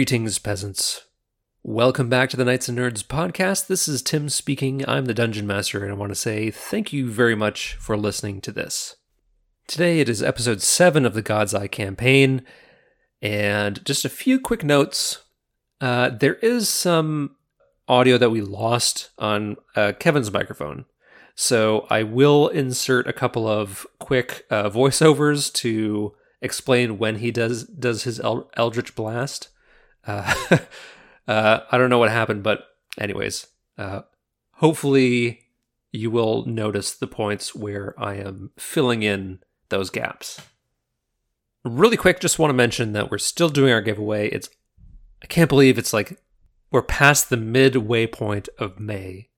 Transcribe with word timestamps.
Greetings, 0.00 0.38
peasants. 0.38 1.08
Welcome 1.62 2.08
back 2.08 2.30
to 2.30 2.36
the 2.38 2.44
Knights 2.46 2.70
and 2.70 2.78
Nerds 2.78 3.04
podcast. 3.04 3.66
This 3.66 3.86
is 3.86 4.00
Tim 4.00 4.30
speaking. 4.30 4.82
I'm 4.88 5.04
the 5.04 5.12
Dungeon 5.12 5.46
Master, 5.46 5.82
and 5.84 5.92
I 5.92 5.94
want 5.94 6.10
to 6.10 6.14
say 6.14 6.50
thank 6.50 6.90
you 6.90 7.10
very 7.10 7.34
much 7.34 7.74
for 7.74 7.98
listening 7.98 8.40
to 8.40 8.50
this. 8.50 8.96
Today 9.66 10.00
it 10.00 10.08
is 10.08 10.22
episode 10.22 10.62
7 10.62 11.04
of 11.04 11.12
the 11.12 11.20
God's 11.20 11.52
Eye 11.52 11.66
campaign, 11.66 12.46
and 13.20 13.84
just 13.84 14.06
a 14.06 14.08
few 14.08 14.40
quick 14.40 14.64
notes. 14.64 15.22
Uh, 15.82 16.08
there 16.08 16.36
is 16.36 16.70
some 16.70 17.36
audio 17.86 18.16
that 18.16 18.30
we 18.30 18.40
lost 18.40 19.10
on 19.18 19.58
uh, 19.76 19.92
Kevin's 19.98 20.32
microphone. 20.32 20.86
So 21.34 21.86
I 21.90 22.04
will 22.04 22.48
insert 22.48 23.06
a 23.06 23.12
couple 23.12 23.46
of 23.46 23.86
quick 23.98 24.46
uh, 24.48 24.70
voiceovers 24.70 25.52
to 25.56 26.14
explain 26.40 26.96
when 26.96 27.16
he 27.16 27.30
does 27.30 27.64
does 27.64 28.04
his 28.04 28.18
Eldritch 28.18 28.94
Blast. 28.94 29.50
Uh, 30.10 30.58
uh, 31.28 31.60
I 31.70 31.78
don't 31.78 31.90
know 31.90 31.98
what 31.98 32.10
happened, 32.10 32.42
but 32.42 32.64
anyways, 32.98 33.46
uh, 33.78 34.02
hopefully 34.54 35.40
you 35.92 36.10
will 36.10 36.44
notice 36.46 36.94
the 36.94 37.06
points 37.06 37.54
where 37.54 37.94
I 37.98 38.14
am 38.16 38.50
filling 38.58 39.02
in 39.02 39.40
those 39.68 39.90
gaps. 39.90 40.40
Really 41.64 41.96
quick, 41.96 42.20
just 42.20 42.38
want 42.38 42.50
to 42.50 42.54
mention 42.54 42.92
that 42.92 43.10
we're 43.10 43.18
still 43.18 43.48
doing 43.48 43.72
our 43.72 43.82
giveaway. 43.82 44.28
It's 44.28 44.48
I 45.22 45.26
can't 45.26 45.50
believe 45.50 45.78
it's 45.78 45.92
like 45.92 46.18
we're 46.70 46.82
past 46.82 47.28
the 47.28 47.36
midway 47.36 48.06
point 48.06 48.48
of 48.58 48.80
May. 48.80 49.28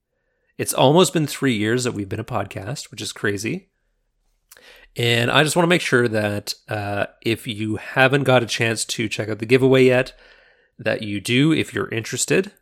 It's 0.56 0.75
almost 0.75 1.12
been 1.12 1.27
three 1.27 1.55
years 1.55 1.84
that 1.84 1.93
we've 1.93 2.09
been 2.09 2.20
a 2.20 2.25
podcast, 2.25 2.91
which 2.91 3.00
is 3.00 3.12
crazy. 3.12 3.70
And 4.95 5.31
I 5.31 5.43
just 5.43 5.56
want 5.56 5.65
to 5.65 5.70
make 5.70 5.81
sure 5.81 6.06
that 6.06 6.55
uh, 6.69 7.06
if 7.23 7.47
you 7.47 7.77
haven't 7.77 8.25
got 8.25 8.43
a 8.43 8.47
chance 8.47 8.84
to 8.84 9.09
check 9.09 9.28
out 9.28 9.39
the 9.39 9.47
giveaway 9.47 9.87
yet, 9.87 10.12
that 10.78 11.03
you 11.03 11.20
do 11.20 11.53
if 11.53 11.75
you're 11.75 11.89
interested. 11.89 12.53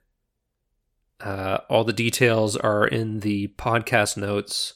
Uh, 1.21 1.59
all 1.69 1.85
the 1.85 1.93
details 1.93 2.57
are 2.57 2.87
in 2.87 3.21
the 3.21 3.49
podcast 3.59 4.17
notes. 4.17 4.75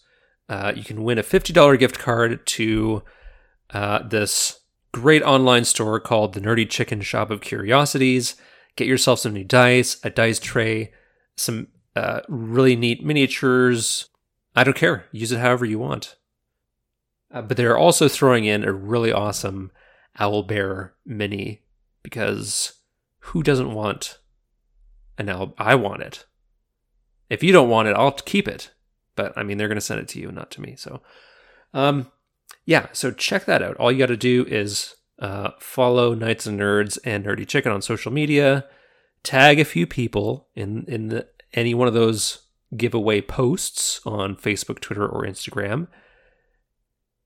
Uh, 0.48 0.72
you 0.74 0.84
can 0.84 1.02
win 1.02 1.18
a 1.18 1.22
$50 1.22 1.78
gift 1.78 1.98
card 1.98 2.46
to 2.46 3.02
uh, 3.70 4.06
this 4.06 4.60
great 4.92 5.22
online 5.22 5.64
store 5.64 5.98
called 5.98 6.34
the 6.34 6.40
Nerdy 6.40 6.68
Chicken 6.68 7.00
Shop 7.00 7.30
of 7.30 7.40
Curiosities. 7.40 8.36
Get 8.77 8.86
yourself 8.86 9.20
some 9.20 9.32
new 9.32 9.44
dice, 9.44 9.98
a 10.05 10.10
dice 10.10 10.38
tray, 10.38 10.92
some 11.36 11.68
uh, 11.96 12.20
really 12.28 12.77
neat 12.77 13.05
miniatures. 13.05 14.08
I 14.55 14.64
don't 14.64 14.77
care. 14.77 15.06
Use 15.12 15.32
it 15.32 15.40
however 15.40 15.64
you 15.64 15.78
want. 15.78 16.16
Uh, 17.32 17.42
but 17.42 17.56
they're 17.56 17.78
also 17.78 18.08
throwing 18.08 18.44
in 18.44 18.64
a 18.64 18.72
really 18.72 19.12
awesome 19.12 19.72
Owl 20.18 20.44
Bear 20.44 20.94
mini 21.05 21.62
because 22.02 22.74
who 23.28 23.42
doesn't 23.42 23.72
want 23.72 24.19
an 25.17 25.30
owl? 25.30 25.55
I 25.56 25.75
want 25.75 26.03
it. 26.03 26.27
If 27.30 27.42
you 27.42 27.53
don't 27.53 27.70
want 27.70 27.89
it, 27.89 27.97
I'll 27.97 28.12
keep 28.12 28.47
it. 28.47 28.70
But 29.17 29.33
I 29.36 29.42
mean, 29.42 29.56
they're 29.56 29.69
going 29.69 29.77
to 29.77 29.80
send 29.80 30.00
it 30.00 30.08
to 30.08 30.20
you, 30.20 30.30
not 30.30 30.50
to 30.53 30.61
me. 30.61 30.77
So, 30.77 31.00
um, 31.72 32.11
yeah. 32.67 32.89
So 32.92 33.11
check 33.11 33.47
that 33.47 33.62
out. 33.62 33.77
All 33.77 33.91
you 33.91 33.98
got 33.98 34.06
to 34.06 34.17
do 34.17 34.45
is 34.47 34.97
uh, 35.19 35.52
follow 35.58 36.14
Knights 36.14 36.47
and 36.47 36.61
Nerds 36.61 36.98
and 37.05 37.25
Nerdy 37.25 37.47
Chicken 37.47 37.72
on 37.72 37.80
social 37.80 38.12
media. 38.12 38.67
Tag 39.22 39.58
a 39.58 39.64
few 39.64 39.86
people 39.86 40.48
in 40.55 40.84
in 40.86 41.08
the, 41.08 41.28
any 41.55 41.73
one 41.73 41.89
of 41.89 41.95
those 41.95 42.42
giveaway 42.77 43.23
posts 43.23 44.01
on 44.05 44.36
Facebook, 44.36 44.80
Twitter, 44.80 45.07
or 45.07 45.24
Instagram. 45.24 45.89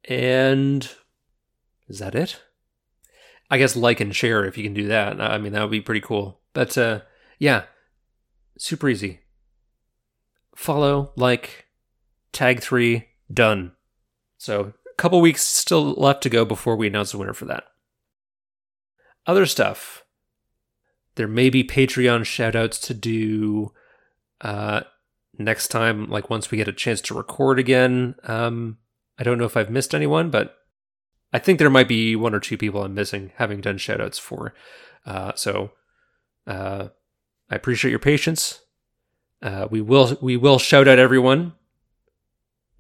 And 0.05 0.89
is 1.89 1.99
that 1.99 2.15
it? 2.15 2.41
I 3.51 3.59
guess 3.59 3.77
like 3.77 4.01
and 4.01 4.15
share 4.15 4.45
if 4.45 4.59
you 4.59 4.65
can 4.65 4.75
do 4.75 4.89
that. 4.89 5.21
I 5.21 5.39
mean, 5.39 5.53
that 5.53 5.63
would 5.63 5.71
be 5.71 5.81
pretty 5.81 6.01
cool. 6.01 6.41
But 6.53 6.77
uh, 6.77 7.01
yeah, 7.39 7.65
super 8.59 8.89
easy. 8.89 9.21
Follow, 10.55 11.13
like, 11.17 11.67
tag 12.33 12.61
three, 12.61 13.09
done. 13.33 13.73
So 14.37 14.73
a 14.91 14.95
couple 14.97 15.21
weeks 15.21 15.45
still 15.45 15.93
left 15.95 16.23
to 16.25 16.29
go 16.29 16.45
before 16.45 16.77
we 16.77 16.89
announce 16.89 17.13
the 17.13 17.19
winner 17.19 17.33
for 17.33 17.45
that. 17.47 17.65
Other 19.27 19.47
stuff. 19.47 20.05
There 21.15 21.29
may 21.29 21.51
be 21.51 21.65
Patreon 21.65 22.21
shoutouts 22.21 22.81
to 22.87 22.95
do 22.95 23.73
uh, 24.41 24.83
next 25.39 25.69
time, 25.69 26.09
like 26.09 26.31
once 26.31 26.51
we 26.51 26.59
get 26.59 26.69
a 26.69 26.73
chance 26.73 27.01
to 27.03 27.15
record 27.15 27.59
again. 27.59 28.15
Um, 28.25 28.79
I 29.19 29.25
don't 29.25 29.39
know 29.39 29.45
if 29.45 29.57
I've 29.57 29.71
missed 29.71 29.95
anyone, 29.95 30.31
but 30.31 30.58
I 31.33 31.39
think 31.39 31.59
there 31.59 31.71
might 31.71 31.89
be 31.89 32.17
one 32.17 32.35
or 32.35 32.41
two 32.41 32.57
people 32.57 32.83
I'm 32.83 32.95
missing 32.95 33.33
having 33.37 33.61
done 33.61 33.77
shoutouts 33.77 34.19
for. 34.19 34.55
Uh, 35.05 35.33
so 35.35 35.73
uh, 36.47 36.89
I 37.51 37.55
appreciate 37.55 37.91
your 37.91 37.99
patience. 37.99 38.61
Uh, 39.43 39.69
we 39.71 39.81
will 39.81 40.17
we 40.21 40.37
will 40.37 40.59
shout 40.59 40.89
out 40.89 40.99
everyone. 40.99 41.53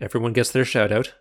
Everyone 0.00 0.32
gets 0.32 0.50
their 0.50 0.64
shout 0.64 0.90
out. 0.90 1.14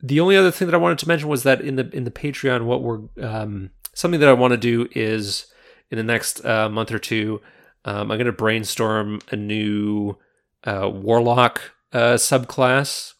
The 0.00 0.20
only 0.20 0.36
other 0.36 0.50
thing 0.50 0.68
that 0.68 0.74
I 0.74 0.78
wanted 0.78 0.98
to 0.98 1.08
mention 1.08 1.28
was 1.28 1.42
that 1.42 1.60
in 1.60 1.76
the 1.76 1.88
in 1.90 2.04
the 2.04 2.10
Patreon, 2.10 2.64
what 2.64 2.82
we're 2.82 3.00
um, 3.22 3.70
something 3.94 4.20
that 4.20 4.28
I 4.28 4.34
want 4.34 4.52
to 4.52 4.58
do 4.58 4.88
is 4.92 5.46
in 5.90 5.96
the 5.96 6.04
next 6.04 6.44
uh, 6.44 6.68
month 6.68 6.92
or 6.92 6.98
two, 6.98 7.40
um, 7.84 8.10
I'm 8.10 8.18
going 8.18 8.26
to 8.26 8.32
brainstorm 8.32 9.20
a 9.30 9.36
new 9.36 10.16
uh, 10.64 10.90
warlock 10.92 11.60
uh, 11.92 12.14
subclass 12.14 13.14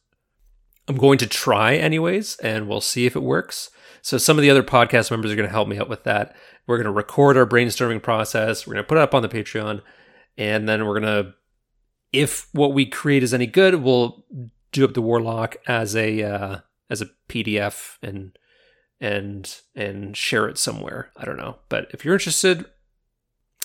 I'm 0.89 0.97
going 0.97 1.19
to 1.19 1.27
try 1.27 1.75
anyways, 1.77 2.37
and 2.39 2.67
we'll 2.67 2.81
see 2.81 3.05
if 3.05 3.15
it 3.15 3.23
works. 3.23 3.71
So 4.01 4.17
some 4.17 4.39
of 4.39 4.43
the 4.43 4.51
other 4.51 4.63
podcast 4.63 5.11
members 5.11 5.31
are 5.31 5.37
going 5.37 5.49
to 5.49 5.53
help 5.53 5.69
me 5.69 5.79
out 5.79 5.89
with 5.89 6.05
that. 6.05 6.35
We're 6.67 6.79
going 6.79 6.87
to 6.87 6.91
record 6.91 7.37
our 7.37 7.47
brainstorming 7.47 8.03
process. 8.03 8.67
We're 8.67 8.75
going 8.75 8.85
to 8.85 8.89
put 8.89 8.99
it 8.99 9.03
up 9.03 9.15
on 9.15 9.23
the 9.23 9.29
Patreon, 9.29 9.83
and 10.39 10.69
then 10.69 10.87
we're 10.87 10.99
going 10.99 11.25
to, 11.25 11.35
if 12.13 12.49
what 12.53 12.73
we 12.73 12.87
create 12.87 13.23
is 13.23 13.35
any 13.35 13.47
good, 13.47 13.77
we'll 13.77 14.25
do 14.73 14.85
up 14.85 14.95
the 14.95 15.03
Warlock 15.03 15.57
as 15.67 15.95
a 15.95 16.23
uh, 16.23 16.57
as 16.89 17.03
a 17.03 17.11
PDF 17.29 17.99
and 18.03 18.39
and 19.01 19.61
and 19.75 20.17
share 20.17 20.49
it 20.49 20.57
somewhere. 20.57 21.11
I 21.17 21.25
don't 21.25 21.37
know, 21.37 21.59
but 21.69 21.89
if 21.93 22.05
you're 22.05 22.15
interested, 22.15 22.65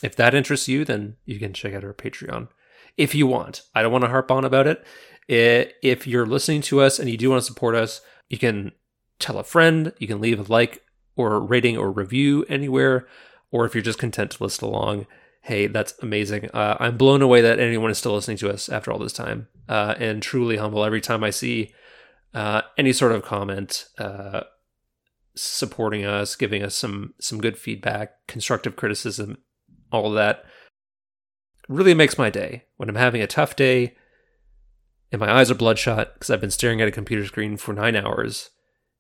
if 0.02 0.16
that 0.18 0.34
interests 0.34 0.68
you, 0.68 0.84
then 0.84 1.16
you 1.26 1.40
can 1.40 1.54
check 1.54 1.74
out 1.74 1.86
our 1.86 1.94
Patreon 1.94 2.50
if 2.98 3.16
you 3.16 3.28
want. 3.28 3.64
I 3.74 3.82
don't 3.82 3.92
want 3.92 4.04
to 4.04 4.10
harp 4.10 4.32
on 4.32 4.46
about 4.46 4.68
it. 4.68 4.84
If 5.28 6.08
you're 6.08 6.26
listening 6.26 6.62
to 6.64 6.82
us 6.82 7.00
and 7.00 7.10
you 7.10 7.18
do 7.18 7.30
want 7.30 7.42
to 7.42 7.46
support 7.46 7.76
us, 7.76 8.02
you 8.30 8.38
can 8.38 8.72
tell 9.20 9.38
a 9.38 9.44
friend, 9.44 9.94
you 10.00 10.08
can 10.08 10.22
leave 10.22 10.40
a 10.40 10.52
like 10.52 10.82
or 11.16 11.40
rating 11.40 11.78
or 11.78 11.92
review 11.92 12.46
anywhere, 12.50 13.08
or 13.52 13.66
if 13.66 13.76
you're 13.76 13.84
just 13.84 14.00
content 14.00 14.32
to 14.32 14.44
listen 14.44 14.68
along, 14.68 15.06
hey, 15.42 15.68
that's 15.68 15.94
amazing. 16.02 16.50
Uh, 16.54 16.78
I'm 16.80 16.98
blown 16.98 17.22
away 17.22 17.42
that 17.42 17.60
anyone 17.60 17.92
is 17.92 17.98
still 17.98 18.14
listening 18.14 18.38
to 18.38 18.50
us 18.50 18.70
after 18.70 18.92
all 18.92 19.00
this 19.00 19.14
time, 19.14 19.48
uh, 19.70 19.96
and 20.00 20.22
truly 20.22 20.58
humble 20.58 20.84
every 20.84 21.02
time 21.02 21.24
I 21.24 21.30
see 21.30 21.74
uh, 22.34 22.62
any 22.78 22.94
sort 22.94 23.12
of 23.12 23.24
comment 23.24 23.86
uh, 23.98 24.42
supporting 25.36 26.06
us, 26.06 26.36
giving 26.36 26.64
us 26.64 26.76
some 26.76 27.14
some 27.20 27.40
good 27.40 27.58
feedback, 27.58 28.26
constructive 28.28 28.76
criticism, 28.76 29.38
all 29.92 30.08
of 30.08 30.14
that. 30.16 30.46
Really 31.70 31.94
makes 31.94 32.18
my 32.18 32.30
day 32.30 32.66
when 32.78 32.90
I'm 32.90 32.96
having 32.96 33.22
a 33.22 33.28
tough 33.28 33.56
day 33.56 33.96
and 35.14 35.20
my 35.20 35.32
eyes 35.32 35.52
are 35.52 35.56
bloodshot 35.56 36.16
because 36.16 36.32
I've 36.32 36.42
been 36.42 36.50
staring 36.50 36.82
at 36.82 36.88
a 36.88 36.92
computer 36.92 37.24
screen 37.24 37.56
for 37.56 37.72
nine 37.72 37.96
hours, 37.96 38.50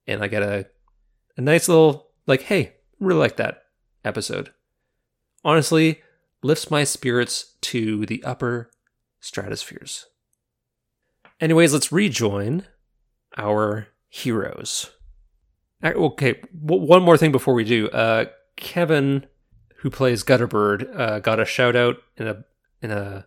and 0.05 0.23
I 0.23 0.27
get 0.27 0.43
a 0.43 0.67
a 1.35 1.41
nice 1.41 1.67
little 1.67 2.11
like, 2.27 2.43
hey, 2.43 2.75
really 2.99 3.19
like 3.19 3.35
that 3.37 3.63
episode. 4.05 4.53
Honestly, 5.43 6.01
lifts 6.43 6.69
my 6.69 6.83
spirits 6.83 7.55
to 7.61 8.05
the 8.05 8.23
upper 8.23 8.69
stratospheres. 9.21 10.05
Anyways, 11.41 11.73
let's 11.73 11.91
rejoin 11.91 12.65
our 13.35 13.87
heroes. 14.07 14.91
Okay, 15.83 16.41
one 16.53 17.01
more 17.01 17.17
thing 17.17 17.31
before 17.31 17.55
we 17.55 17.63
do. 17.63 17.89
Uh, 17.89 18.25
Kevin, 18.55 19.25
who 19.77 19.89
plays 19.89 20.23
Gutterbird, 20.23 20.95
uh, 20.95 21.19
got 21.19 21.39
a 21.39 21.45
shout 21.45 21.75
out 21.75 21.97
in 22.17 22.27
a 22.27 22.45
in 22.83 22.91
a 22.91 23.25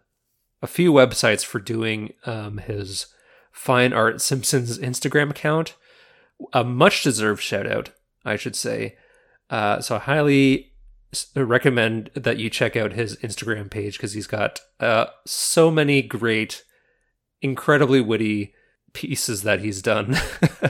a 0.62 0.66
few 0.66 0.92
websites 0.92 1.44
for 1.44 1.58
doing 1.58 2.12
um, 2.24 2.58
his 2.58 3.06
fine 3.52 3.92
art 3.92 4.20
Simpsons 4.20 4.78
Instagram 4.78 5.30
account. 5.30 5.74
A 6.52 6.64
much 6.64 7.02
deserved 7.02 7.42
shout 7.42 7.66
out, 7.66 7.90
I 8.24 8.36
should 8.36 8.56
say. 8.56 8.96
Uh, 9.48 9.80
so 9.80 9.96
I 9.96 10.00
highly 10.00 10.72
recommend 11.34 12.10
that 12.14 12.38
you 12.38 12.50
check 12.50 12.76
out 12.76 12.92
his 12.92 13.16
Instagram 13.16 13.70
page 13.70 13.96
because 13.96 14.12
he's 14.12 14.26
got 14.26 14.60
uh, 14.80 15.06
so 15.24 15.70
many 15.70 16.02
great, 16.02 16.64
incredibly 17.40 18.00
witty 18.00 18.54
pieces 18.92 19.42
that 19.42 19.60
he's 19.60 19.80
done. 19.80 20.16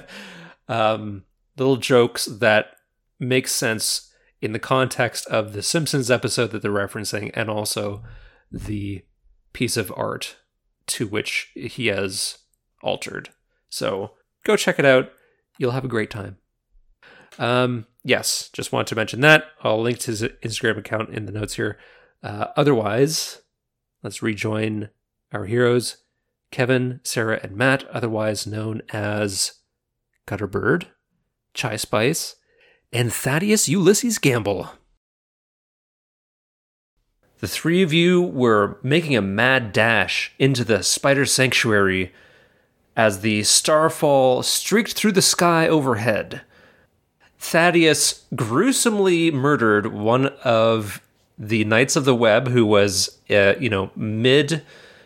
um, 0.68 1.24
little 1.56 1.76
jokes 1.76 2.26
that 2.26 2.76
make 3.18 3.48
sense 3.48 4.12
in 4.40 4.52
the 4.52 4.58
context 4.58 5.26
of 5.28 5.52
the 5.52 5.62
Simpsons 5.62 6.10
episode 6.10 6.50
that 6.50 6.62
they're 6.62 6.70
referencing 6.70 7.30
and 7.34 7.48
also 7.48 8.02
the 8.52 9.02
piece 9.56 9.78
of 9.78 9.90
art 9.96 10.36
to 10.86 11.06
which 11.06 11.50
he 11.54 11.86
has 11.86 12.40
altered. 12.82 13.30
So 13.70 14.10
go 14.44 14.54
check 14.54 14.78
it 14.78 14.84
out. 14.84 15.10
You'll 15.56 15.70
have 15.70 15.86
a 15.86 15.88
great 15.88 16.10
time. 16.10 16.36
Um, 17.38 17.86
yes, 18.04 18.50
just 18.52 18.70
want 18.70 18.86
to 18.88 18.94
mention 18.94 19.22
that. 19.22 19.46
I'll 19.62 19.80
link 19.80 19.98
to 20.00 20.10
his 20.10 20.22
Instagram 20.22 20.76
account 20.76 21.08
in 21.08 21.24
the 21.24 21.32
notes 21.32 21.54
here. 21.54 21.78
Uh, 22.22 22.48
otherwise, 22.54 23.40
let's 24.02 24.22
rejoin 24.22 24.90
our 25.32 25.46
heroes, 25.46 26.02
Kevin, 26.50 27.00
Sarah, 27.02 27.40
and 27.42 27.56
Matt, 27.56 27.88
otherwise 27.88 28.46
known 28.46 28.82
as 28.92 29.54
Gutterbird, 30.26 30.84
Chai 31.54 31.76
Spice, 31.76 32.36
and 32.92 33.10
Thaddeus 33.10 33.70
Ulysses 33.70 34.18
Gamble. 34.18 34.68
The 37.38 37.48
three 37.48 37.82
of 37.82 37.92
you 37.92 38.22
were 38.22 38.78
making 38.82 39.14
a 39.14 39.22
mad 39.22 39.72
dash 39.72 40.32
into 40.38 40.64
the 40.64 40.82
spider 40.82 41.26
sanctuary 41.26 42.12
as 42.96 43.20
the 43.20 43.42
starfall 43.42 44.42
streaked 44.42 44.94
through 44.94 45.12
the 45.12 45.22
sky 45.22 45.68
overhead. 45.68 46.40
Thaddeus 47.38 48.24
gruesomely 48.34 49.30
murdered 49.30 49.88
one 49.88 50.28
of 50.44 51.02
the 51.38 51.64
Knights 51.64 51.94
of 51.94 52.06
the 52.06 52.14
Web, 52.14 52.48
who 52.48 52.64
was, 52.64 53.18
uh, 53.28 53.54
you 53.60 53.68
know, 53.68 53.90
mid 53.94 54.62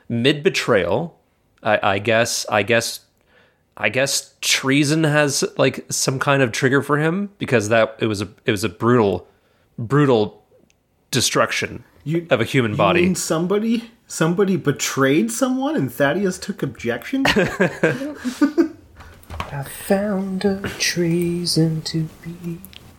mid 0.08 0.44
betrayal. 0.44 1.18
I, 1.64 1.94
I 1.94 1.98
guess. 1.98 2.46
I 2.48 2.62
guess. 2.62 3.00
I 3.76 3.88
guess 3.88 4.34
treason 4.42 5.04
has 5.04 5.42
like 5.56 5.86
some 5.88 6.18
kind 6.18 6.42
of 6.42 6.52
trigger 6.52 6.82
for 6.82 6.98
him 6.98 7.30
because 7.38 7.70
that 7.70 7.96
it 7.98 8.06
was 8.06 8.20
a 8.20 8.28
it 8.44 8.50
was 8.50 8.62
a 8.62 8.68
brutal, 8.68 9.26
brutal 9.78 10.44
destruction 11.10 11.82
You, 12.04 12.26
of 12.30 12.40
a 12.40 12.44
human 12.44 12.72
you 12.72 12.76
body. 12.76 13.02
mean 13.02 13.14
somebody 13.14 13.90
somebody 14.06 14.56
betrayed 14.56 15.30
someone 15.30 15.76
and 15.76 15.92
Thaddeus 15.92 16.38
took 16.38 16.62
objection? 16.62 17.24
I 19.52 19.62
found 19.64 20.44
a 20.44 20.60
treason 20.78 21.82
to 21.82 22.08
be. 22.22 22.60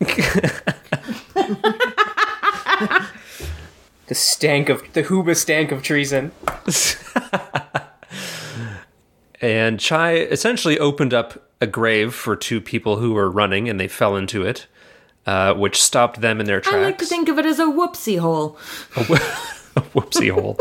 the 4.06 4.14
stank 4.14 4.68
of 4.68 4.82
the 4.92 5.02
Huba 5.04 5.36
stank 5.36 5.72
of 5.72 5.82
treason. 5.82 6.32
And 9.42 9.80
Chai 9.80 10.12
essentially 10.14 10.78
opened 10.78 11.12
up 11.12 11.50
a 11.60 11.66
grave 11.66 12.14
for 12.14 12.36
two 12.36 12.60
people 12.60 12.98
who 12.98 13.12
were 13.12 13.28
running 13.28 13.68
and 13.68 13.78
they 13.78 13.88
fell 13.88 14.14
into 14.14 14.46
it, 14.46 14.68
uh, 15.26 15.54
which 15.54 15.82
stopped 15.82 16.20
them 16.20 16.40
in 16.40 16.46
their 16.46 16.60
tracks. 16.60 16.76
I 16.76 16.82
like 16.82 16.98
to 16.98 17.06
think 17.06 17.28
of 17.28 17.38
it 17.38 17.46
as 17.46 17.58
a 17.58 17.66
whoopsie 17.66 18.18
hole. 18.18 18.58
a 18.96 19.80
whoopsie 19.94 20.30
hole. 20.30 20.56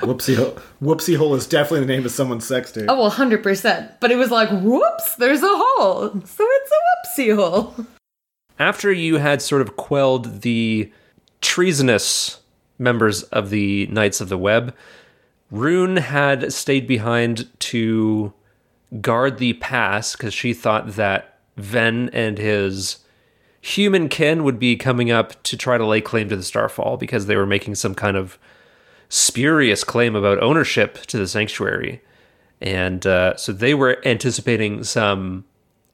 Whoopsie 0.00 0.36
hole. 0.36 0.58
Whoopsie 0.82 1.16
hole 1.16 1.34
is 1.34 1.46
definitely 1.46 1.80
the 1.80 1.92
name 1.92 2.04
of 2.04 2.10
someone's 2.10 2.46
sex 2.46 2.72
tape. 2.72 2.86
Oh, 2.88 3.00
well, 3.00 3.10
100%. 3.10 3.92
But 4.00 4.10
it 4.10 4.16
was 4.16 4.30
like, 4.30 4.50
whoops, 4.50 5.16
there's 5.16 5.42
a 5.42 5.48
hole. 5.48 6.10
So 6.24 6.44
it's 6.46 6.70
a 6.70 7.22
whoopsie 7.22 7.34
hole. 7.34 7.74
After 8.58 8.92
you 8.92 9.16
had 9.16 9.42
sort 9.42 9.62
of 9.62 9.76
quelled 9.76 10.42
the 10.42 10.90
treasonous 11.40 12.40
members 12.78 13.22
of 13.24 13.50
the 13.50 13.86
Knights 13.88 14.20
of 14.20 14.28
the 14.28 14.38
Web, 14.38 14.74
Rune 15.50 15.96
had 15.98 16.52
stayed 16.52 16.86
behind 16.86 17.48
to 17.60 18.32
guard 19.00 19.38
the 19.38 19.54
pass 19.54 20.16
because 20.16 20.34
she 20.34 20.52
thought 20.52 20.92
that 20.92 21.38
Ven 21.56 22.10
and 22.12 22.38
his 22.38 22.98
human 23.66 24.08
kin 24.08 24.44
would 24.44 24.60
be 24.60 24.76
coming 24.76 25.10
up 25.10 25.42
to 25.42 25.56
try 25.56 25.76
to 25.76 25.84
lay 25.84 26.00
claim 26.00 26.28
to 26.28 26.36
the 26.36 26.42
Starfall 26.42 26.96
because 26.96 27.26
they 27.26 27.34
were 27.34 27.46
making 27.46 27.74
some 27.74 27.96
kind 27.96 28.16
of 28.16 28.38
spurious 29.08 29.82
claim 29.82 30.14
about 30.14 30.40
ownership 30.40 30.98
to 31.06 31.18
the 31.18 31.26
sanctuary. 31.26 32.00
And 32.60 33.04
uh, 33.04 33.36
so 33.36 33.52
they 33.52 33.74
were 33.74 34.00
anticipating 34.06 34.84
some 34.84 35.44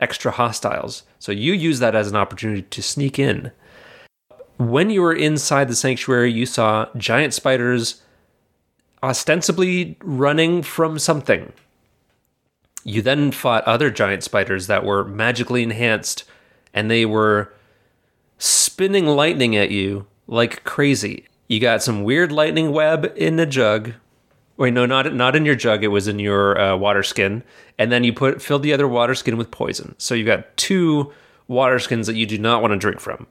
extra 0.01 0.31
hostiles. 0.31 1.05
So 1.19 1.33
you 1.33 1.55
use 1.55 1.79
that 1.79 1.95
as 1.95 2.09
an 2.09 2.17
opportunity 2.17 2.63
to 2.63 2.83
sneak 2.83 3.19
in. 3.19 3.53
When 4.59 4.91
you 4.91 5.01
were 5.01 5.15
inside 5.15 5.69
the 5.69 5.75
sanctuary, 5.75 6.31
you 6.31 6.45
saw 6.45 6.89
giant 6.99 7.33
spiders 7.33 8.03
ostensibly 9.03 9.97
running 10.03 10.63
from 10.63 10.99
something. 10.99 11.55
You 12.85 13.01
then 13.01 13.33
fought 13.33 13.65
other 13.65 13.91
giant 13.91 14.25
spiders 14.25 14.67
that 14.67 14.85
were 14.85 15.05
magically 15.05 15.63
enhanced, 15.63 16.25
and 16.75 16.91
they 16.91 17.07
were 17.07 17.53
spinning 18.73 19.07
lightning 19.07 19.55
at 19.55 19.71
you 19.71 20.07
like 20.27 20.65
crazy. 20.65 21.27
You 21.47 21.61
got 21.61 21.83
some 21.83 22.05
weird 22.05 22.33
lightning 22.33 22.73
web 22.73 23.13
in 23.17 23.37
the 23.37 23.45
jug. 23.45 23.93
Wait, 24.57 24.73
no, 24.73 24.87
not 24.87 25.13
not 25.15 25.37
in 25.37 25.45
your 25.45 25.55
jug. 25.55 25.85
It 25.85 25.89
was 25.89 26.09
in 26.09 26.19
your 26.19 26.59
uh, 26.59 26.75
water 26.77 27.03
skin, 27.03 27.43
and 27.79 27.93
then 27.93 28.03
you 28.03 28.15
put 28.15 28.41
filled 28.41 28.63
the 28.63 28.73
other 28.73 28.89
water 28.89 29.15
skin 29.15 29.37
with 29.37 29.51
poison. 29.51 29.95
So 29.99 30.15
you 30.15 30.25
got 30.25 30.57
two 30.57 31.13
water 31.49 31.79
skins 31.79 32.07
that 32.07 32.17
you 32.17 32.25
do 32.25 32.39
not 32.39 32.63
want 32.63 32.73
to 32.73 32.79
drink 32.79 32.99
from. 32.99 33.27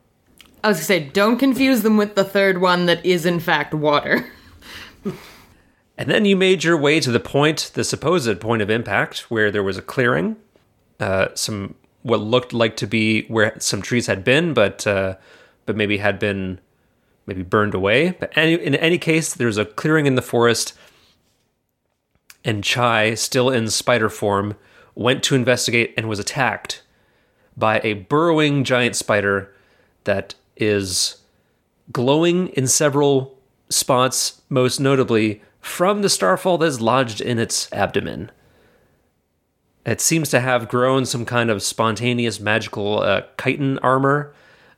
I 0.62 0.68
was 0.68 0.76
gonna 0.76 0.84
say, 0.84 1.00
don't 1.00 1.38
confuse 1.38 1.82
them 1.82 1.96
with 1.96 2.14
the 2.14 2.24
third 2.24 2.60
one 2.60 2.86
that 2.86 3.04
is 3.04 3.26
in 3.26 3.40
fact 3.40 3.74
water. 3.74 4.30
And 5.98 6.10
then 6.10 6.24
you 6.24 6.36
made 6.36 6.64
your 6.64 6.76
way 6.76 7.00
to 7.00 7.12
the 7.12 7.20
point, 7.20 7.70
the 7.74 7.84
supposed 7.84 8.40
point 8.40 8.62
of 8.62 8.70
impact, 8.70 9.30
where 9.30 9.50
there 9.50 9.62
was 9.62 9.76
a 9.76 9.82
clearing, 9.82 10.36
uh, 10.98 11.28
some 11.34 11.74
what 12.02 12.20
looked 12.20 12.52
like 12.52 12.76
to 12.76 12.86
be 12.86 13.22
where 13.26 13.54
some 13.58 13.82
trees 13.82 14.06
had 14.06 14.24
been, 14.24 14.54
but 14.54 14.86
uh, 14.86 15.16
but 15.66 15.76
maybe 15.76 15.98
had 15.98 16.18
been 16.18 16.60
maybe 17.26 17.42
burned 17.42 17.74
away. 17.74 18.10
But 18.18 18.36
any, 18.36 18.54
in 18.54 18.74
any 18.74 18.98
case, 18.98 19.34
there's 19.34 19.58
a 19.58 19.64
clearing 19.64 20.06
in 20.06 20.14
the 20.14 20.22
forest, 20.22 20.74
and 22.44 22.64
Chai, 22.64 23.14
still 23.14 23.50
in 23.50 23.68
spider 23.68 24.08
form, 24.08 24.56
went 24.94 25.22
to 25.24 25.34
investigate 25.34 25.94
and 25.96 26.08
was 26.08 26.18
attacked 26.18 26.82
by 27.56 27.80
a 27.84 27.94
burrowing 27.94 28.64
giant 28.64 28.96
spider 28.96 29.54
that 30.04 30.34
is 30.56 31.18
glowing 31.92 32.48
in 32.48 32.66
several 32.66 33.38
spots, 33.68 34.42
most 34.48 34.80
notably 34.80 35.42
from 35.60 36.02
the 36.02 36.08
starfall 36.08 36.58
that 36.58 36.66
is 36.66 36.80
lodged 36.80 37.20
in 37.20 37.38
its 37.38 37.72
abdomen. 37.72 38.30
It 39.84 40.00
seems 40.00 40.28
to 40.30 40.40
have 40.40 40.68
grown 40.68 41.06
some 41.06 41.24
kind 41.24 41.50
of 41.50 41.62
spontaneous 41.62 42.38
magical 42.38 43.00
uh, 43.00 43.22
chitin 43.40 43.78
armor, 43.78 44.32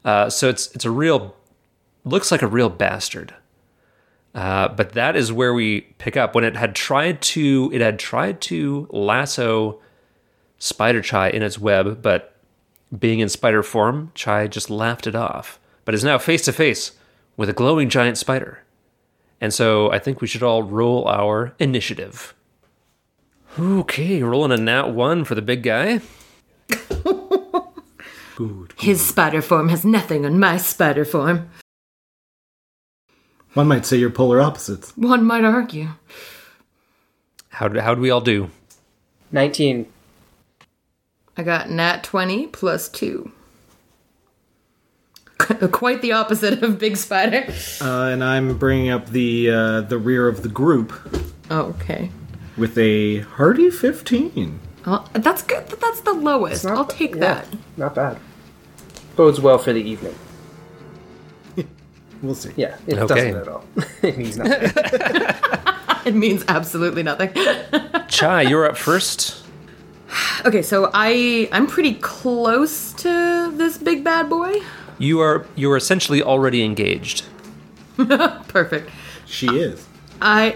uh, 0.05 0.31
so 0.31 0.49
it's 0.49 0.75
it's 0.75 0.85
a 0.85 0.91
real 0.91 1.37
looks 2.05 2.31
like 2.33 2.43
a 2.43 2.47
real 2.47 2.71
bastard. 2.71 3.35
Uh, 4.35 4.69
but 4.69 4.93
that 4.93 5.15
is 5.15 5.33
where 5.33 5.55
we 5.55 5.83
pick 5.99 6.17
up 6.17 6.35
when 6.35 6.43
it 6.43 6.57
had 6.57 6.75
tried 6.75 7.21
to 7.23 7.71
it 7.73 7.81
had 7.81 7.99
tried 7.99 8.41
to 8.41 8.89
lasso 8.91 9.81
Spider 10.59 11.03
Chai 11.03 11.29
in 11.29 11.43
its 11.43 11.59
web, 11.59 12.01
but 12.01 12.35
being 12.99 13.21
in 13.21 13.29
spider 13.29 13.63
form, 13.63 14.13
Chai 14.15 14.47
just 14.47 14.71
laughed 14.71 15.07
it 15.07 15.15
off. 15.15 15.59
But 15.85 15.95
is 15.95 16.05
now 16.05 16.19
face 16.19 16.43
to 16.47 16.53
face 16.53 16.93
with 17.37 17.49
a 17.49 17.53
glowing 17.53 17.89
giant 17.91 18.17
spider. 18.17 18.61
And 19.41 19.53
so 19.53 19.91
I 19.91 19.99
think 19.99 20.21
we 20.21 20.27
should 20.27 20.43
all 20.43 20.63
roll 20.63 21.07
our 21.07 21.55
initiative. 21.59 22.35
Okay, 23.59 24.23
rolling 24.23 24.53
a 24.53 24.57
nat 24.57 24.89
one 24.89 25.25
for 25.25 25.35
the 25.35 25.43
big 25.43 25.63
guy. 25.63 26.01
His 28.79 29.05
spider 29.05 29.41
form 29.41 29.69
has 29.69 29.85
nothing 29.85 30.27
on 30.27 30.41
my 30.41 30.57
spider 30.57 31.05
form. 31.05 31.49
One 33.53 33.69
might 33.69 33.87
say 33.87 33.99
you're 33.99 34.11
polar 34.11 34.41
opposites. 34.41 34.97
One 34.97 35.25
might 35.25 35.45
argue. 35.45 35.91
How 37.51 37.69
do, 37.69 37.79
how 37.79 37.95
do 37.95 38.01
we 38.01 38.11
all 38.11 38.21
do? 38.21 38.51
19. 39.31 39.87
I 41.37 41.43
got 41.45 41.71
nat 41.71 42.03
20 42.03 42.49
plus 42.49 42.89
2. 42.89 43.31
Quite 45.71 46.03
the 46.03 46.13
opposite 46.13 46.65
of 46.65 46.81
Big 46.81 46.97
Spider. 46.97 47.45
Uh, 47.81 48.09
and 48.09 48.25
I'm 48.25 48.59
bringing 48.59 48.91
up 48.91 49.11
the 49.11 49.51
uh, 49.51 49.81
the 49.83 49.99
rear 49.99 50.27
of 50.27 50.43
the 50.43 50.49
group 50.49 50.93
Oh, 51.51 51.67
okay. 51.81 52.11
With 52.57 52.77
a 52.79 53.21
hearty 53.21 53.71
15. 53.71 54.61
Well, 54.87 55.09
that's 55.13 55.43
good. 55.43 55.67
That's 55.69 56.01
the 56.01 56.13
lowest. 56.13 56.65
not 56.65 56.77
I'll 56.77 56.85
ba- 56.85 56.93
take 56.93 57.15
yeah. 57.15 57.21
that. 57.21 57.47
Not 57.77 57.95
bad. 57.95 58.19
Bodes 59.17 59.41
well 59.41 59.59
for 59.59 59.73
the 59.73 59.81
evening. 59.83 60.15
We'll 62.23 62.35
see. 62.35 62.53
Yeah, 62.57 62.77
it 62.87 62.99
Okay. 62.99 63.33
doesn't 63.33 63.37
at 63.37 63.49
all. 63.49 63.65
it 64.03 64.17
means 64.17 64.39
nothing. 64.39 64.73
It 66.07 66.15
means 66.15 66.45
absolutely 66.49 67.03
nothing. 67.03 67.31
Chai, 68.09 68.43
you're 68.43 68.67
up 68.67 68.77
first. 68.77 69.43
okay, 70.45 70.61
so 70.63 70.91
I 70.95 71.49
I'm 71.51 71.67
pretty 71.67 71.95
close 71.95 72.93
to 72.95 73.51
this 73.57 73.79
big 73.79 74.05
bad 74.05 74.29
boy. 74.29 74.61
You 74.99 75.21
are 75.21 75.47
you 75.55 75.71
are 75.73 75.77
essentially 75.79 76.23
already 76.23 76.63
engaged. 76.63 77.25
Perfect. 77.97 78.91
She 79.27 79.47
is. 79.49 79.87
I 80.21 80.51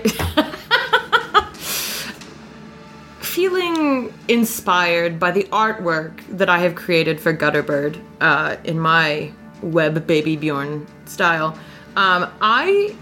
feeling 3.38 4.12
inspired 4.26 5.20
by 5.20 5.30
the 5.30 5.44
artwork 5.44 6.26
that 6.26 6.48
I 6.48 6.58
have 6.58 6.74
created 6.74 7.20
for 7.20 7.32
Gutterbird 7.32 8.02
uh, 8.20 8.56
in 8.64 8.80
my 8.80 9.30
web 9.62 10.08
baby 10.08 10.34
Bjorn 10.34 10.84
style. 11.04 11.56
Um, 11.94 12.28
I, 12.40 12.96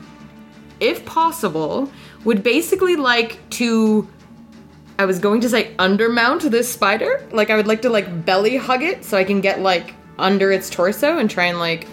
if 0.79 1.07
possible, 1.07 1.91
would 2.27 2.43
basically 2.43 2.97
like 2.97 3.39
to. 3.53 4.07
I 4.99 5.07
was 5.07 5.19
going 5.19 5.41
to 5.41 5.49
say 5.49 5.75
undermount 5.77 6.43
this 6.51 6.71
spider. 6.71 7.27
Like 7.33 7.49
I 7.49 7.57
would 7.57 7.67
like 7.67 7.81
to 7.83 7.89
like 7.89 8.27
belly 8.27 8.59
hug 8.59 8.83
it 8.83 9.07
so 9.07 9.17
I 9.17 9.25
can 9.25 9.41
get 9.41 9.61
like 9.61 9.95
under 10.19 10.53
its 10.53 10.69
torso 10.69 11.17
and 11.17 11.31
try 11.31 11.47
and 11.47 11.59
like 11.59 11.87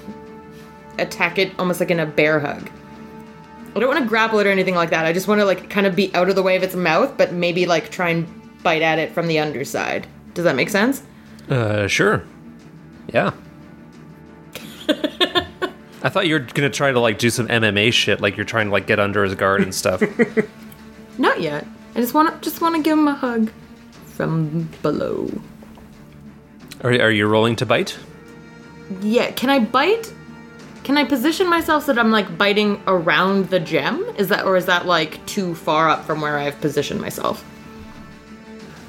attack 1.00 1.38
it 1.38 1.58
almost 1.58 1.80
like 1.80 1.92
in 1.92 2.02
a 2.02 2.06
bear 2.06 2.42
hug. 2.42 2.70
I 3.76 3.80
don't 3.80 3.90
want 3.90 4.04
to 4.04 4.08
grapple 4.08 4.40
it 4.40 4.48
or 4.48 4.52
anything 4.52 4.76
like 4.76 4.92
that. 4.92 5.06
I 5.06 5.14
just 5.14 5.28
want 5.28 5.40
to 5.42 5.46
like 5.46 5.70
kind 5.70 5.88
of 5.88 5.96
be 5.96 6.14
out 6.14 6.30
of 6.30 6.36
the 6.36 6.44
way 6.44 6.56
of 6.56 6.64
its 6.64 6.76
mouth, 6.76 7.18
but 7.18 7.34
maybe 7.34 7.66
like 7.66 7.90
try 7.90 8.10
and 8.10 8.28
bite 8.62 8.82
at 8.82 9.00
it 9.00 9.12
from 9.12 9.28
the 9.28 9.40
underside. 9.40 10.08
Does 10.34 10.44
that 10.44 10.56
make 10.56 10.70
sense? 10.70 11.04
Uh, 11.50 11.88
sure. 11.88 12.24
Yeah. 13.08 13.32
I 16.04 16.10
thought 16.10 16.28
you 16.28 16.36
were 16.36 16.40
gonna 16.40 16.70
try 16.70 16.92
to 16.92 17.00
like 17.00 17.18
do 17.18 17.30
some 17.30 17.48
MMA 17.48 17.94
shit, 17.94 18.22
like 18.22 18.38
you're 18.38 18.46
trying 18.46 18.68
to 18.68 18.72
like 18.72 18.88
get 18.88 19.00
under 19.00 19.24
his 19.24 19.36
guard 19.36 19.62
and 19.62 19.74
stuff. 19.74 20.04
Not 21.18 21.42
yet. 21.42 21.66
I 21.96 22.00
just 22.00 22.14
want 22.14 22.34
to 22.34 22.50
just 22.50 22.62
want 22.62 22.76
to 22.76 22.82
give 22.82 22.98
him 22.98 23.08
a 23.08 23.14
hug 23.14 23.52
from 24.06 24.70
below. 24.82 25.30
are, 26.84 26.92
are 26.92 27.12
you 27.12 27.28
rolling 27.28 27.56
to 27.58 27.66
bite? 27.66 27.98
Yeah, 29.02 29.32
can 29.32 29.50
I 29.50 29.60
bite? 29.60 30.14
Can 30.84 30.98
I 30.98 31.06
position 31.06 31.50
myself 31.50 31.86
so 31.86 31.94
that 31.94 32.00
I'm 32.00 32.12
like 32.12 32.38
biting 32.38 32.82
around 32.88 33.50
the 33.50 33.60
gem? 33.60 34.04
Is 34.18 34.28
that 34.28 34.46
or 34.46 34.58
is 34.58 34.66
that 34.66 34.86
like 34.86 35.26
too 35.26 35.56
far 35.56 35.90
up 35.90 36.06
from 36.06 36.20
where 36.20 36.38
I've 36.38 36.60
positioned 36.60 37.00
myself? 37.00 37.44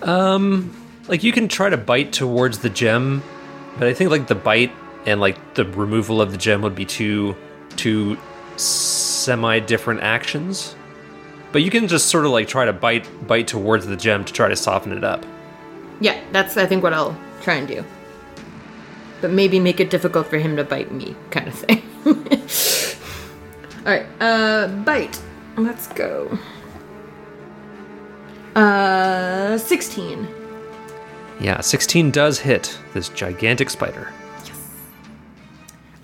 Um 0.02 0.76
like 1.08 1.22
you 1.22 1.32
can 1.32 1.48
try 1.48 1.70
to 1.70 1.76
bite 1.76 2.12
towards 2.12 2.58
the 2.58 2.70
gem, 2.70 3.22
but 3.78 3.86
I 3.86 3.94
think 3.94 4.10
like 4.10 4.26
the 4.26 4.34
bite 4.34 4.72
and 5.06 5.20
like 5.20 5.54
the 5.54 5.64
removal 5.64 6.20
of 6.20 6.32
the 6.32 6.38
gem 6.38 6.62
would 6.62 6.74
be 6.74 6.84
two 6.84 7.36
two 7.76 8.18
semi 8.56 9.60
different 9.60 10.00
actions. 10.02 10.74
But 11.52 11.62
you 11.62 11.70
can 11.70 11.86
just 11.86 12.08
sort 12.08 12.24
of 12.24 12.32
like 12.32 12.48
try 12.48 12.64
to 12.64 12.72
bite 12.72 13.06
bite 13.26 13.46
towards 13.46 13.86
the 13.86 13.96
gem 13.96 14.24
to 14.24 14.32
try 14.32 14.48
to 14.48 14.56
soften 14.56 14.92
it 14.92 15.04
up. 15.04 15.24
Yeah, 16.00 16.20
that's 16.32 16.56
I 16.56 16.66
think 16.66 16.82
what 16.82 16.92
I'll 16.92 17.16
try 17.42 17.54
and 17.54 17.68
do. 17.68 17.84
But 19.24 19.30
maybe 19.30 19.58
make 19.58 19.80
it 19.80 19.88
difficult 19.88 20.26
for 20.26 20.36
him 20.36 20.54
to 20.56 20.64
bite 20.64 20.92
me, 20.92 21.16
kind 21.30 21.48
of 21.48 21.54
thing. 21.54 21.82
All 23.86 23.90
right, 23.90 24.04
uh, 24.20 24.68
bite. 24.84 25.18
Let's 25.56 25.86
go. 25.86 26.38
Uh, 28.54 29.56
sixteen. 29.56 30.28
Yeah, 31.40 31.62
16 31.62 32.10
does 32.10 32.38
hit 32.38 32.78
this 32.92 33.08
gigantic 33.08 33.70
spider. 33.70 34.12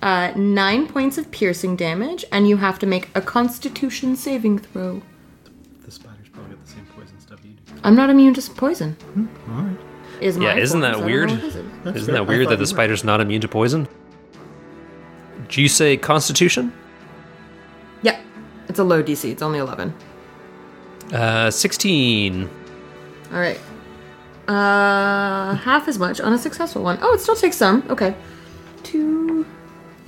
Uh, 0.01 0.33
nine 0.35 0.87
points 0.87 1.19
of 1.19 1.31
piercing 1.31 1.77
damage, 1.77 2.25
and 2.33 2.49
you 2.49 2.57
have 2.57 2.79
to 2.79 2.87
make 2.87 3.11
a 3.15 3.21
Constitution 3.21 4.17
saving 4.17 4.61
throw. 4.61 5.03
The 5.85 5.91
spiders 5.91 6.31
probably 6.33 6.57
got 6.57 6.65
the 6.65 6.73
same 6.73 6.87
poison 6.97 7.21
stuff 7.21 7.45
you 7.45 7.51
do. 7.67 7.75
I'm 7.85 7.95
not 7.95 8.09
immune 8.09 8.33
to 8.33 8.51
poison. 8.53 8.97
All 9.51 9.63
right. 9.63 9.77
Is 10.23 10.39
Yeah, 10.39 10.55
my 10.55 10.59
isn't 10.61 10.81
form, 10.81 10.93
that 10.93 10.99
so 10.99 10.99
I 10.99 11.01
don't 11.01 11.07
weird? 11.07 11.31
Know 11.85 11.91
what 11.91 11.95
his 11.95 12.03
is. 12.03 12.07
That's 12.07 12.09
Isn't 12.09 12.15
fair. 12.15 12.25
that 12.25 12.29
weird 12.29 12.49
that 12.49 12.59
the 12.59 12.67
spider's 12.67 13.05
not 13.05 13.21
immune 13.21 13.41
to 13.43 13.49
poison? 13.49 13.89
Do 15.49 15.61
you 15.63 15.69
say 15.69 15.97
Constitution? 15.97 16.73
Yeah, 18.03 18.21
it's 18.69 18.79
a 18.79 18.85
low 18.85 19.03
DC. 19.03 19.31
It's 19.31 19.43
only 19.43 19.59
11. 19.59 19.93
Uh, 21.13 21.51
16. 21.51 22.49
All 23.33 23.39
right. 23.41 23.59
Uh, 24.47 25.55
half 25.57 25.87
as 25.89 25.99
much 25.99 26.21
on 26.21 26.33
a 26.33 26.39
successful 26.39 26.83
one. 26.83 26.99
Oh, 27.03 27.15
it 27.15 27.21
still 27.21 27.37
takes 27.37 27.57
some. 27.57 27.85
Okay. 27.89 28.15
Two, 28.83 29.47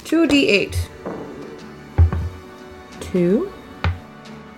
two 0.05 0.26
d8. 0.26 0.76
Two, 3.00 3.52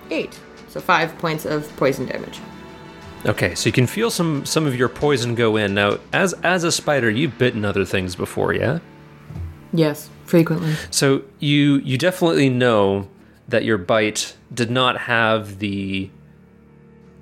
eight. 0.09 0.39
So 0.69 0.79
five 0.81 1.17
points 1.17 1.45
of 1.45 1.73
poison 1.77 2.05
damage. 2.05 2.39
Okay, 3.25 3.55
so 3.55 3.67
you 3.67 3.73
can 3.73 3.87
feel 3.87 4.11
some 4.11 4.45
some 4.45 4.67
of 4.67 4.75
your 4.75 4.87
poison 4.87 5.33
go 5.33 5.55
in. 5.55 5.73
Now, 5.73 5.97
as 6.13 6.33
as 6.43 6.63
a 6.63 6.71
spider, 6.71 7.09
you've 7.09 7.37
bitten 7.37 7.65
other 7.65 7.83
things 7.83 8.15
before, 8.15 8.53
yeah? 8.53 8.79
Yes, 9.73 10.09
frequently. 10.25 10.73
So 10.91 11.23
you 11.39 11.77
you 11.77 11.97
definitely 11.97 12.49
know 12.49 13.09
that 13.47 13.63
your 13.63 13.77
bite 13.77 14.35
did 14.53 14.69
not 14.69 14.97
have 15.01 15.59
the 15.59 16.09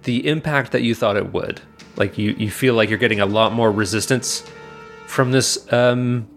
the 0.04 0.28
impact 0.28 0.74
that 0.74 0.82
you 0.82 0.94
thought 0.94 1.16
it 1.16 1.32
would. 1.32 1.62
Like 1.96 2.18
you 2.18 2.32
you 2.38 2.52
feel 2.52 2.74
like 2.74 2.90
you're 2.90 3.00
getting 3.00 3.22
a 3.22 3.26
lot 3.26 3.54
more 3.54 3.72
resistance 3.72 4.44
from 5.08 5.32
this 5.32 5.72
um 5.72 6.28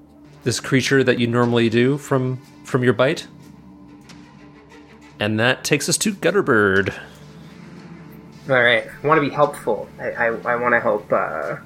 this 0.44 0.61
creature 0.61 1.02
that 1.02 1.18
you 1.18 1.26
normally 1.26 1.68
do 1.68 1.99
from 1.99 2.40
from 2.64 2.85
your 2.85 2.92
bite. 2.92 3.26
And 5.18 5.40
that 5.40 5.64
takes 5.64 5.88
us 5.88 5.96
to 5.99 6.12
Gutterbird. 6.12 6.94
All 8.48 8.62
right, 8.62 8.86
I 9.02 9.06
want 9.06 9.20
to 9.20 9.28
be 9.28 9.34
helpful. 9.34 9.88
I, 9.98 10.10
I, 10.10 10.26
I 10.26 10.56
want 10.56 10.72
to 10.74 10.80
help 10.80 11.12
uh, 11.12 11.56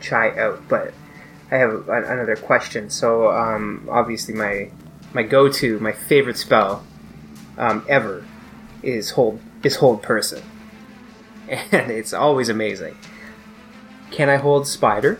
Chai 0.00 0.38
out, 0.38 0.62
but 0.68 0.94
I 1.50 1.56
have 1.56 1.88
an, 1.88 2.04
another 2.04 2.36
question. 2.36 2.90
So, 2.90 3.30
um, 3.32 3.88
obviously, 3.90 4.34
my 4.34 4.70
my 5.12 5.24
go-to, 5.24 5.80
my 5.80 5.92
favorite 5.92 6.36
spell 6.36 6.84
um, 7.58 7.84
ever 7.88 8.24
is 8.84 9.10
hold 9.10 9.40
is 9.64 9.76
hold 9.76 10.00
person, 10.00 10.44
and 11.48 11.90
it's 11.90 12.12
always 12.12 12.48
amazing. 12.48 12.96
Can 14.12 14.28
I 14.28 14.36
hold 14.36 14.68
spider? 14.68 15.18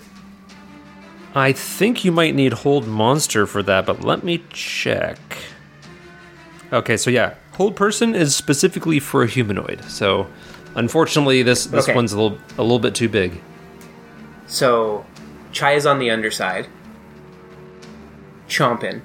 I 1.35 1.53
think 1.53 2.05
you 2.05 2.13
might 2.13 2.35
need 2.35 2.53
hold 2.53 2.87
monster 2.87 3.45
for 3.47 3.63
that, 3.65 3.87
but 3.87 4.03
let 4.03 4.23
me 4.23 4.45
check. 4.51 5.19
Okay, 6.73 6.97
so 6.97 7.11
yeah, 7.11 7.35
hold 7.53 7.77
person 7.77 8.15
is 8.15 8.35
specifically 8.35 9.01
for 9.01 9.23
a 9.23 9.27
humanoid. 9.27 9.85
So, 9.85 10.29
unfortunately, 10.77 11.43
this 11.43 11.67
this 11.67 11.85
Okay. 11.87 11.95
one's 11.95 12.13
a 12.13 12.21
little 12.21 12.39
a 12.57 12.63
little 12.63 12.79
bit 12.79 12.95
too 12.95 13.09
big. 13.09 13.41
So, 14.47 15.05
Chai 15.51 15.73
is 15.73 15.87
on 15.87 15.99
the 15.99 16.11
underside, 16.11 16.69
chomping, 18.49 19.01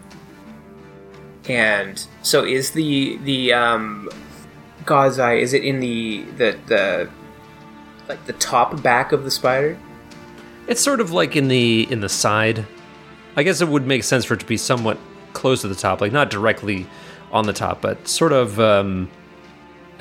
and 1.50 2.06
so 2.22 2.46
is 2.46 2.72
the 2.72 3.18
the 3.24 3.54
um, 3.54 4.10
God's 4.86 5.18
eye. 5.20 5.36
Is 5.36 5.54
it 5.54 5.64
in 5.64 5.80
the 5.80 6.24
the 6.38 6.58
the 6.68 7.10
like 8.08 8.24
the 8.26 8.34
top 8.34 8.82
back 8.84 9.12
of 9.12 9.24
the 9.24 9.32
spider? 9.32 9.78
It's 10.68 10.82
sort 10.82 11.02
of 11.02 11.12
like 11.12 11.36
in 11.36 11.48
the 11.48 11.92
in 11.92 12.02
the 12.02 12.10
side. 12.10 12.66
I 13.36 13.44
guess 13.44 13.62
it 13.62 13.68
would 13.68 13.88
make 13.88 14.04
sense 14.04 14.26
for 14.26 14.34
it 14.36 14.42
to 14.42 14.46
be 14.46 14.58
somewhat 14.58 14.98
close 15.34 15.62
to 15.62 15.68
the 15.70 15.76
top, 15.76 16.02
like 16.02 16.12
not 16.12 16.30
directly 16.30 16.86
on 17.32 17.46
the 17.46 17.54
top, 17.54 17.82
but 17.82 18.08
sort 18.08 18.34
of. 18.34 18.60
Um, 18.60 19.10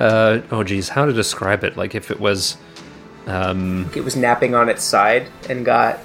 uh, 0.00 0.40
oh, 0.50 0.64
geez, 0.64 0.88
how 0.88 1.04
to 1.04 1.12
describe 1.12 1.62
it? 1.62 1.76
Like 1.76 1.94
if 1.94 2.10
it 2.10 2.18
was. 2.18 2.56
Um, 3.26 3.90
It 3.94 4.02
was 4.02 4.16
napping 4.16 4.54
on 4.54 4.68
its 4.68 4.82
side 4.82 5.28
and 5.48 5.64
got 5.64 6.00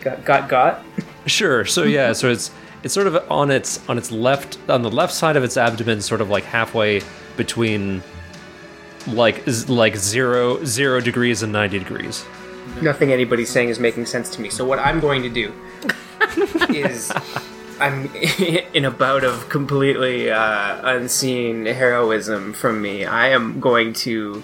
got 0.00 0.24
got 0.24 0.48
got. 0.48 0.84
Sure. 1.26 1.64
So 1.64 1.84
yeah, 1.84 2.12
so 2.12 2.30
it's 2.30 2.50
it's 2.82 2.94
sort 2.94 3.06
of 3.06 3.30
on 3.30 3.50
its 3.50 3.86
on 3.88 3.98
its 3.98 4.10
left 4.10 4.58
on 4.68 4.82
the 4.82 4.90
left 4.90 5.12
side 5.12 5.36
of 5.36 5.44
its 5.44 5.56
abdomen, 5.56 6.00
sort 6.00 6.20
of 6.20 6.30
like 6.30 6.44
halfway 6.44 7.02
between 7.36 8.02
like 9.06 9.44
like 9.68 9.96
zero 9.96 10.64
zero 10.64 11.00
degrees 11.00 11.42
and 11.42 11.52
ninety 11.52 11.78
degrees. 11.78 12.24
Nothing 12.80 13.12
anybody's 13.12 13.50
saying 13.50 13.68
is 13.68 13.78
making 13.78 14.06
sense 14.06 14.30
to 14.30 14.40
me. 14.40 14.48
So 14.48 14.64
what 14.64 14.78
I'm 14.78 14.98
going 14.98 15.22
to 15.22 15.28
do 15.28 15.52
is 16.70 17.12
I'm 17.80 18.14
in 18.74 18.84
a 18.84 18.90
bout 18.90 19.24
of 19.24 19.48
completely 19.48 20.30
uh, 20.30 20.80
unseen 20.82 21.66
heroism 21.66 22.52
from 22.52 22.80
me. 22.82 23.04
I 23.04 23.28
am 23.28 23.60
going 23.60 23.92
to 23.94 24.42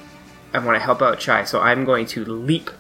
I 0.53 0.59
want 0.59 0.77
to 0.77 0.81
help 0.81 1.01
out 1.01 1.19
Chai, 1.21 1.45
so 1.45 1.61
I'm 1.61 1.85
going 1.85 2.07
to 2.07 2.25
leap 2.25 2.71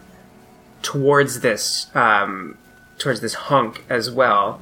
towards 0.83 1.40
this 1.40 1.87
um, 1.95 2.59
towards 2.99 3.21
this 3.21 3.35
hunk 3.35 3.85
as 3.88 4.11
well 4.11 4.61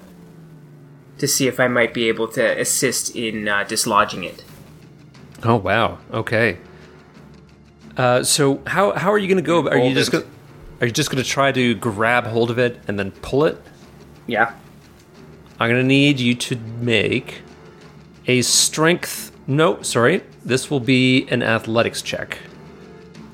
to 1.18 1.26
see 1.26 1.48
if 1.48 1.58
I 1.58 1.68
might 1.68 1.92
be 1.92 2.08
able 2.08 2.28
to 2.28 2.60
assist 2.60 3.14
in 3.16 3.48
uh, 3.48 3.64
dislodging 3.64 4.24
it. 4.24 4.44
Oh 5.42 5.56
wow. 5.56 5.98
Okay. 6.12 6.58
Uh, 7.96 8.22
so 8.22 8.62
how 8.66 8.92
how 8.92 9.10
are 9.12 9.18
you 9.18 9.26
going 9.26 9.42
to 9.42 9.46
go? 9.46 9.68
Are 9.68 9.78
you 9.78 9.94
just 9.94 10.12
Hold 10.12 10.24
going 10.24 10.34
are 10.80 10.86
you 10.86 10.92
just 10.92 11.10
going 11.10 11.22
to 11.22 11.28
try 11.28 11.50
to 11.50 11.74
grab 11.74 12.24
hold 12.24 12.50
of 12.50 12.58
it 12.58 12.80
and 12.86 12.98
then 12.98 13.10
pull 13.10 13.44
it? 13.44 13.60
Yeah. 14.26 14.54
I'm 15.60 15.68
going 15.70 15.82
to 15.82 15.86
need 15.86 16.20
you 16.20 16.34
to 16.34 16.56
make 16.56 17.42
a 18.26 18.42
strength. 18.42 19.32
No, 19.46 19.82
sorry. 19.82 20.22
This 20.44 20.70
will 20.70 20.80
be 20.80 21.26
an 21.28 21.42
athletics 21.42 22.02
check. 22.02 22.38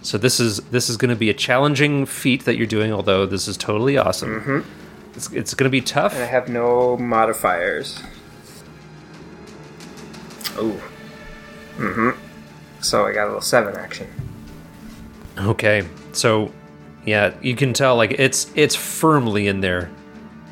So 0.03 0.19
this 0.19 0.41
is 0.41 0.59
this 0.71 0.89
is 0.89 0.97
going 0.97 1.11
to 1.11 1.17
be 1.17 1.31
a 1.31 1.35
challenging 1.35 2.07
feat 2.07 2.45
that 2.45 2.57
you're 2.57 2.67
doing. 2.67 2.93
Although 2.93 3.27
this 3.27 3.49
is 3.49 3.57
totally 3.57 3.97
awesome. 3.97 4.41
Mm-hmm. 4.41 5.15
It's, 5.15 5.33
it's 5.33 5.55
going 5.55 5.65
to 5.65 5.71
be 5.71 5.81
tough. 5.81 6.15
And 6.15 6.23
I 6.23 6.27
have 6.27 6.49
no 6.49 6.97
modifiers. 6.97 8.03
Ooh. 10.59 10.81
Mm-hmm. 11.77 12.11
So 12.81 13.07
I 13.07 13.13
got 13.13 13.25
a 13.25 13.27
little 13.27 13.41
seven 13.41 13.77
action. 13.77 14.09
Okay, 15.39 15.87
so 16.13 16.53
yeah, 17.05 17.35
you 17.43 17.57
can 17.57 17.73
tell 17.73 17.97
like 17.97 18.13
it's 18.19 18.51
it's 18.55 18.77
firmly 18.77 19.49
in 19.49 19.61
there. 19.61 19.91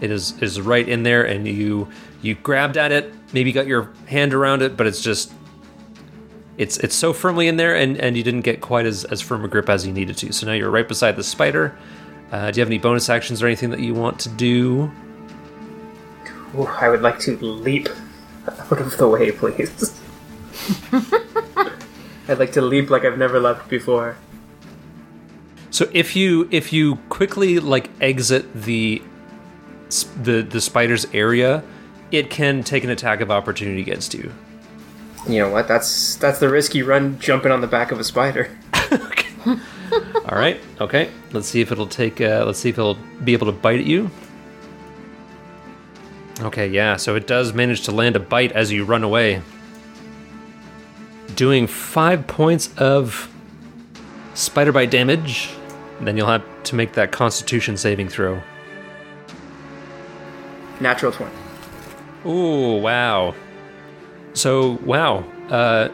It 0.02 0.10
is 0.10 0.34
is 0.42 0.60
right 0.60 0.86
in 0.86 1.02
there, 1.04 1.22
and 1.24 1.46
you 1.48 1.88
you 2.20 2.34
grabbed 2.34 2.76
at 2.76 2.92
it, 2.92 3.14
maybe 3.32 3.52
got 3.52 3.66
your 3.66 3.90
hand 4.06 4.34
around 4.34 4.60
it, 4.62 4.76
but 4.76 4.86
it's 4.86 5.00
just 5.00 5.32
it's 6.58 6.76
it's 6.78 6.94
so 6.94 7.12
firmly 7.12 7.48
in 7.48 7.56
there, 7.56 7.74
and 7.74 7.96
and 7.96 8.16
you 8.16 8.22
didn't 8.22 8.42
get 8.42 8.60
quite 8.60 8.84
as 8.84 9.04
as 9.04 9.20
firm 9.22 9.44
a 9.44 9.48
grip 9.48 9.68
as 9.70 9.86
you 9.86 9.92
needed 9.92 10.16
to. 10.18 10.32
So 10.32 10.46
now 10.46 10.52
you're 10.52 10.70
right 10.70 10.86
beside 10.88 11.16
the 11.16 11.22
spider, 11.24 11.72
Uh, 12.32 12.50
do 12.50 12.58
you 12.58 12.62
have 12.62 12.68
any 12.68 12.78
bonus 12.78 13.08
actions 13.08 13.42
or 13.42 13.46
anything 13.46 13.70
that 13.70 13.80
you 13.80 13.94
want 13.94 14.18
to 14.20 14.28
do? 14.30 14.90
Ooh, 16.58 16.66
I 16.66 16.88
would 16.88 17.02
like 17.02 17.18
to 17.20 17.36
leap 17.38 17.88
out 18.70 18.80
of 18.80 18.96
the 18.96 19.06
way, 19.08 19.30
please. 19.32 20.00
I'd 22.28 22.38
like 22.38 22.52
to 22.52 22.62
leap 22.62 22.90
like 22.90 23.04
I've 23.04 23.18
never 23.18 23.38
leapt 23.40 23.68
before. 23.68 24.16
So 25.70 25.88
if 25.92 26.14
you 26.16 26.48
if 26.50 26.72
you 26.72 26.96
quickly 27.08 27.58
like 27.60 27.90
exit 28.00 28.44
the 28.54 29.00
s- 29.00 29.11
the 30.22 30.42
the 30.42 30.60
spider's 30.60 31.06
area, 31.12 31.62
it 32.10 32.30
can 32.30 32.62
take 32.62 32.84
an 32.84 32.90
attack 32.90 33.20
of 33.20 33.30
opportunity 33.30 33.80
against 33.80 34.14
you. 34.14 34.32
You 35.28 35.38
know 35.40 35.50
what? 35.50 35.68
That's 35.68 36.16
that's 36.16 36.38
the 36.38 36.48
risk 36.48 36.74
you 36.74 36.84
run 36.84 37.18
jumping 37.20 37.52
on 37.52 37.60
the 37.60 37.66
back 37.66 37.92
of 37.92 38.00
a 38.00 38.04
spider. 38.04 38.50
All 39.46 40.38
right. 40.38 40.60
Okay. 40.80 41.10
Let's 41.32 41.48
see 41.48 41.60
if 41.60 41.72
it'll 41.72 41.86
take. 41.86 42.20
Uh, 42.20 42.44
let's 42.46 42.58
see 42.58 42.68
if 42.68 42.78
it'll 42.78 42.98
be 43.24 43.32
able 43.32 43.46
to 43.46 43.52
bite 43.52 43.80
at 43.80 43.86
you. 43.86 44.10
Okay. 46.40 46.68
Yeah. 46.68 46.96
So 46.96 47.16
it 47.16 47.26
does 47.26 47.52
manage 47.52 47.82
to 47.82 47.92
land 47.92 48.16
a 48.16 48.20
bite 48.20 48.52
as 48.52 48.72
you 48.72 48.84
run 48.84 49.02
away, 49.02 49.42
doing 51.34 51.66
five 51.66 52.26
points 52.26 52.72
of 52.78 53.28
spider 54.34 54.72
bite 54.72 54.90
damage. 54.90 55.50
Then 56.00 56.16
you'll 56.16 56.28
have 56.28 56.44
to 56.64 56.74
make 56.74 56.94
that 56.94 57.12
Constitution 57.12 57.76
saving 57.76 58.08
throw. 58.08 58.42
Natural 60.80 61.12
20. 61.12 61.32
Ooh, 62.26 62.76
wow. 62.78 63.34
So, 64.34 64.78
wow. 64.84 65.24
Uh, 65.48 65.88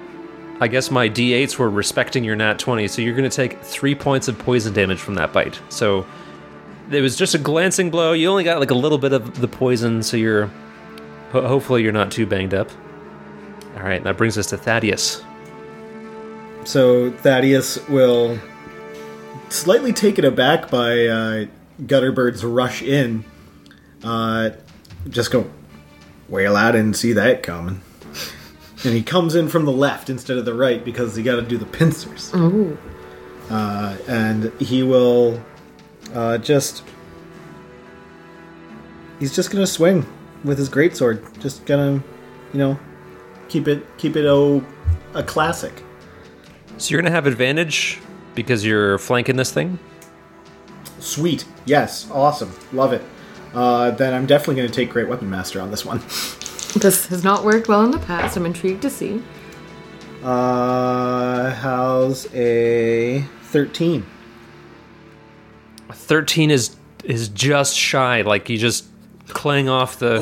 I 0.61 0.69
guess 0.69 0.91
my 0.91 1.09
d8s 1.09 1.57
were 1.57 1.71
respecting 1.71 2.25
your 2.25 2.37
nat 2.37 2.59
20, 2.59 2.89
so 2.89 3.03
you're 3.03 3.15
going 3.15 3.29
to 3.29 3.35
take 3.35 3.61
three 3.63 3.95
points 3.95 4.29
of 4.29 4.39
poison 4.39 4.73
damage 4.73 4.99
from 4.99 5.15
that 5.15 5.33
bite. 5.33 5.61
So, 5.69 6.07
it 6.91 7.01
was 7.01 7.17
just 7.17 7.35
a 7.35 7.39
glancing 7.39 7.91
blow. 7.91 8.13
You 8.13 8.29
only 8.29 8.45
got 8.45 8.61
like 8.61 8.71
a 8.71 8.75
little 8.75 8.99
bit 8.99 9.13
of 9.13 9.41
the 9.41 9.49
poison, 9.49 10.03
so 10.03 10.17
you're. 10.17 10.51
Ho- 11.33 11.47
hopefully, 11.47 11.83
you're 11.83 11.93
not 11.93 12.11
too 12.11 12.27
banged 12.27 12.55
up. 12.55 12.71
All 13.77 13.83
right, 13.83 14.03
that 14.03 14.17
brings 14.17 14.39
us 14.39 14.47
to 14.47 14.57
Thaddeus. 14.57 15.23
So 16.65 17.11
Thaddeus 17.11 17.87
will 17.89 18.39
slightly 19.49 19.93
taken 19.93 20.25
aback 20.25 20.71
by 20.71 21.07
uh, 21.07 21.47
Gutterbird's 21.83 22.45
rush 22.45 22.83
in. 22.83 23.25
Uh, 24.03 24.51
just 25.09 25.31
go, 25.31 25.51
well, 26.29 26.57
I 26.57 26.73
didn't 26.73 26.95
see 26.95 27.13
that 27.15 27.43
coming. 27.43 27.81
And 28.85 28.95
he 28.95 29.03
comes 29.03 29.35
in 29.35 29.49
from 29.49 29.65
the 29.65 29.73
left 29.73 30.09
instead 30.09 30.37
of 30.37 30.45
the 30.45 30.55
right 30.55 30.85
because 30.85 31.17
he 31.17 31.23
got 31.23 31.37
to 31.37 31.43
do 31.43 31.59
the 31.59 31.67
pincers. 31.67 32.33
Uh, 33.51 33.97
and 34.07 34.53
he 34.61 34.83
will 34.83 35.43
uh, 36.15 36.39
just. 36.39 36.85
He's 39.19 39.35
just 39.35 39.51
gonna 39.51 39.67
swing 39.67 40.07
with 40.45 40.59
his 40.59 40.69
greatsword. 40.69 41.41
Just 41.41 41.65
gonna, 41.67 41.95
you 42.53 42.59
know, 42.59 42.79
keep 43.49 43.67
it 43.67 43.85
keep 43.99 44.17
it 44.17 44.27
oh, 44.27 44.65
a 45.15 45.23
classic. 45.23 45.83
So, 46.77 46.93
you're 46.93 47.03
going 47.03 47.11
to 47.11 47.15
have 47.17 47.27
advantage 47.27 47.99
because 48.37 48.65
you're 48.65 48.99
flanking 48.99 49.35
this 49.35 49.51
thing. 49.51 49.81
Sweet. 51.01 51.45
Yes. 51.67 52.09
Awesome. 52.13 52.55
Love 52.73 52.93
it. 52.93 53.03
Uh, 53.55 53.91
then 53.93 54.15
I'm 54.15 54.27
definitely 54.27 54.57
going 54.57 54.69
to 54.69 54.75
take 54.75 54.91
Great 54.91 55.09
Weapon 55.09 55.29
Master 55.31 55.61
on 55.61 55.71
this 55.71 55.85
one. 55.85 55.99
This 56.79 57.07
has 57.09 57.25
not 57.25 57.45
worked 57.45 57.67
well 57.69 57.83
in 57.85 57.91
the 57.91 57.99
past. 57.99 58.37
I'm 58.37 58.45
intrigued 58.47 58.83
to 58.83 58.91
see. 58.91 59.23
Uh, 60.23 61.51
how's 61.55 62.33
a 62.35 63.23
13? 63.45 64.05
13 65.93 66.51
is 66.51 66.77
is 67.05 67.29
just 67.29 67.77
shy. 67.77 68.21
Like, 68.23 68.49
you 68.51 68.59
just 68.59 68.85
clang 69.29 69.69
off 69.69 69.99
the. 69.99 70.19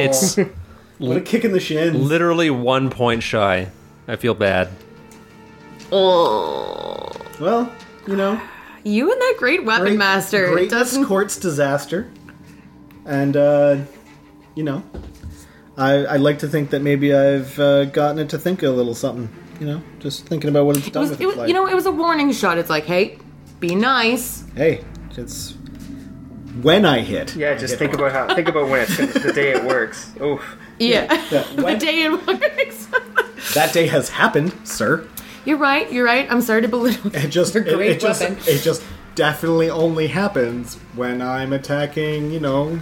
It's 0.00 0.36
What 0.98 1.16
a 1.16 1.20
kick 1.22 1.46
in 1.46 1.52
the 1.52 1.60
shins. 1.60 1.96
literally 1.96 2.50
one 2.50 2.90
point 2.90 3.22
shy. 3.22 3.70
I 4.06 4.16
feel 4.16 4.34
bad. 4.34 4.68
Oh. 5.90 7.10
well, 7.40 7.72
you 8.06 8.16
know, 8.16 8.40
You 8.84 9.10
and 9.10 9.20
that 9.20 9.34
great 9.38 9.64
weapon 9.64 9.86
great, 9.86 9.98
master. 9.98 10.46
It 10.48 10.52
greatness 10.52 10.70
doesn't. 10.90 11.04
courts 11.06 11.38
disaster. 11.38 12.10
And, 13.10 13.36
uh, 13.36 13.78
you 14.54 14.62
know, 14.62 14.84
I, 15.76 15.92
I 16.04 16.16
like 16.16 16.38
to 16.40 16.48
think 16.48 16.70
that 16.70 16.80
maybe 16.80 17.12
I've 17.12 17.58
uh, 17.58 17.86
gotten 17.86 18.20
it 18.20 18.28
to 18.30 18.38
think 18.38 18.62
a 18.62 18.70
little 18.70 18.94
something. 18.94 19.28
You 19.58 19.66
know, 19.66 19.82
just 19.98 20.26
thinking 20.26 20.48
about 20.48 20.64
what 20.64 20.76
it's 20.78 20.86
It 20.86 20.92
done 20.94 21.02
was, 21.02 21.10
with 21.10 21.20
it 21.20 21.26
its 21.26 21.36
was, 21.36 21.48
you 21.48 21.54
know, 21.54 21.66
it 21.66 21.74
was 21.74 21.84
a 21.86 21.90
warning 21.90 22.32
shot. 22.32 22.56
It's 22.56 22.70
like, 22.70 22.84
hey, 22.84 23.18
be 23.58 23.74
nice. 23.74 24.44
hey, 24.54 24.84
it's 25.16 25.54
when 26.62 26.86
I 26.86 27.00
hit. 27.00 27.34
Yeah, 27.36 27.54
just 27.56 27.76
think 27.76 27.92
about 27.92 28.12
how 28.12 28.34
think 28.34 28.48
about 28.48 28.70
when 28.70 28.82
it's 28.82 28.96
the 28.96 29.32
day 29.32 29.50
it 29.52 29.64
works. 29.64 30.12
Oof. 30.22 30.56
Yeah. 30.78 31.12
Yeah, 31.30 31.42
the 31.56 31.76
day 31.76 32.02
it 32.04 32.26
works. 32.26 32.88
That 33.54 33.72
day 33.72 33.86
has 33.88 34.10
happened, 34.10 34.54
sir. 34.64 35.08
you're 35.44 35.56
right. 35.58 35.90
You're 35.92 36.04
right. 36.04 36.30
I'm 36.30 36.40
sorry 36.42 36.62
to 36.62 36.68
belittle 36.68 37.10
It 37.14 37.28
just 37.28 37.54
your 37.54 37.64
it, 37.66 37.74
great 37.74 37.90
it 37.92 38.00
just 38.00 38.20
weapon. 38.20 38.38
it 38.46 38.62
just 38.62 38.82
definitely 39.14 39.68
only 39.70 40.06
happens 40.06 40.76
when 40.94 41.20
I'm 41.20 41.52
attacking, 41.52 42.30
you 42.30 42.38
know, 42.38 42.78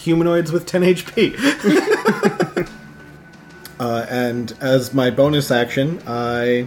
humanoids 0.00 0.52
with 0.52 0.66
10 0.66 0.82
HP. 0.82 2.58
uh, 3.80 4.06
and 4.08 4.54
as 4.60 4.94
my 4.94 5.10
bonus 5.10 5.50
action, 5.50 6.00
I 6.06 6.66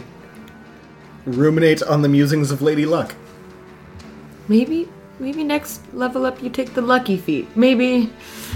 ruminate 1.25 1.81
on 1.83 2.01
the 2.01 2.09
musings 2.09 2.51
of 2.51 2.61
Lady 2.61 2.85
Luck. 2.85 3.15
Maybe, 4.47 4.89
maybe 5.19 5.43
next 5.43 5.81
level 5.93 6.25
up 6.25 6.41
you 6.43 6.49
take 6.49 6.73
the 6.73 6.81
lucky 6.81 7.17
feat. 7.17 7.55
Maybe, 7.55 8.11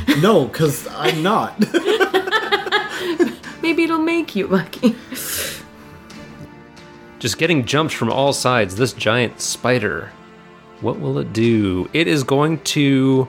No, 0.22 0.46
because 0.46 0.88
I'm 0.92 1.22
not. 1.22 1.60
maybe 3.62 3.84
it'll 3.84 4.00
make 4.00 4.36
you 4.36 4.48
lucky. 4.48 4.96
Just 7.20 7.38
getting 7.38 7.66
jumped 7.66 7.94
from 7.94 8.12
all 8.12 8.34
sides. 8.34 8.76
This 8.76 8.94
giant 8.94 9.42
spider. 9.42 10.12
What 10.82 11.00
will 11.00 11.18
it 11.20 11.34
do? 11.34 11.90
It 11.94 12.08
is 12.08 12.24
going 12.24 12.60
to 12.60 13.28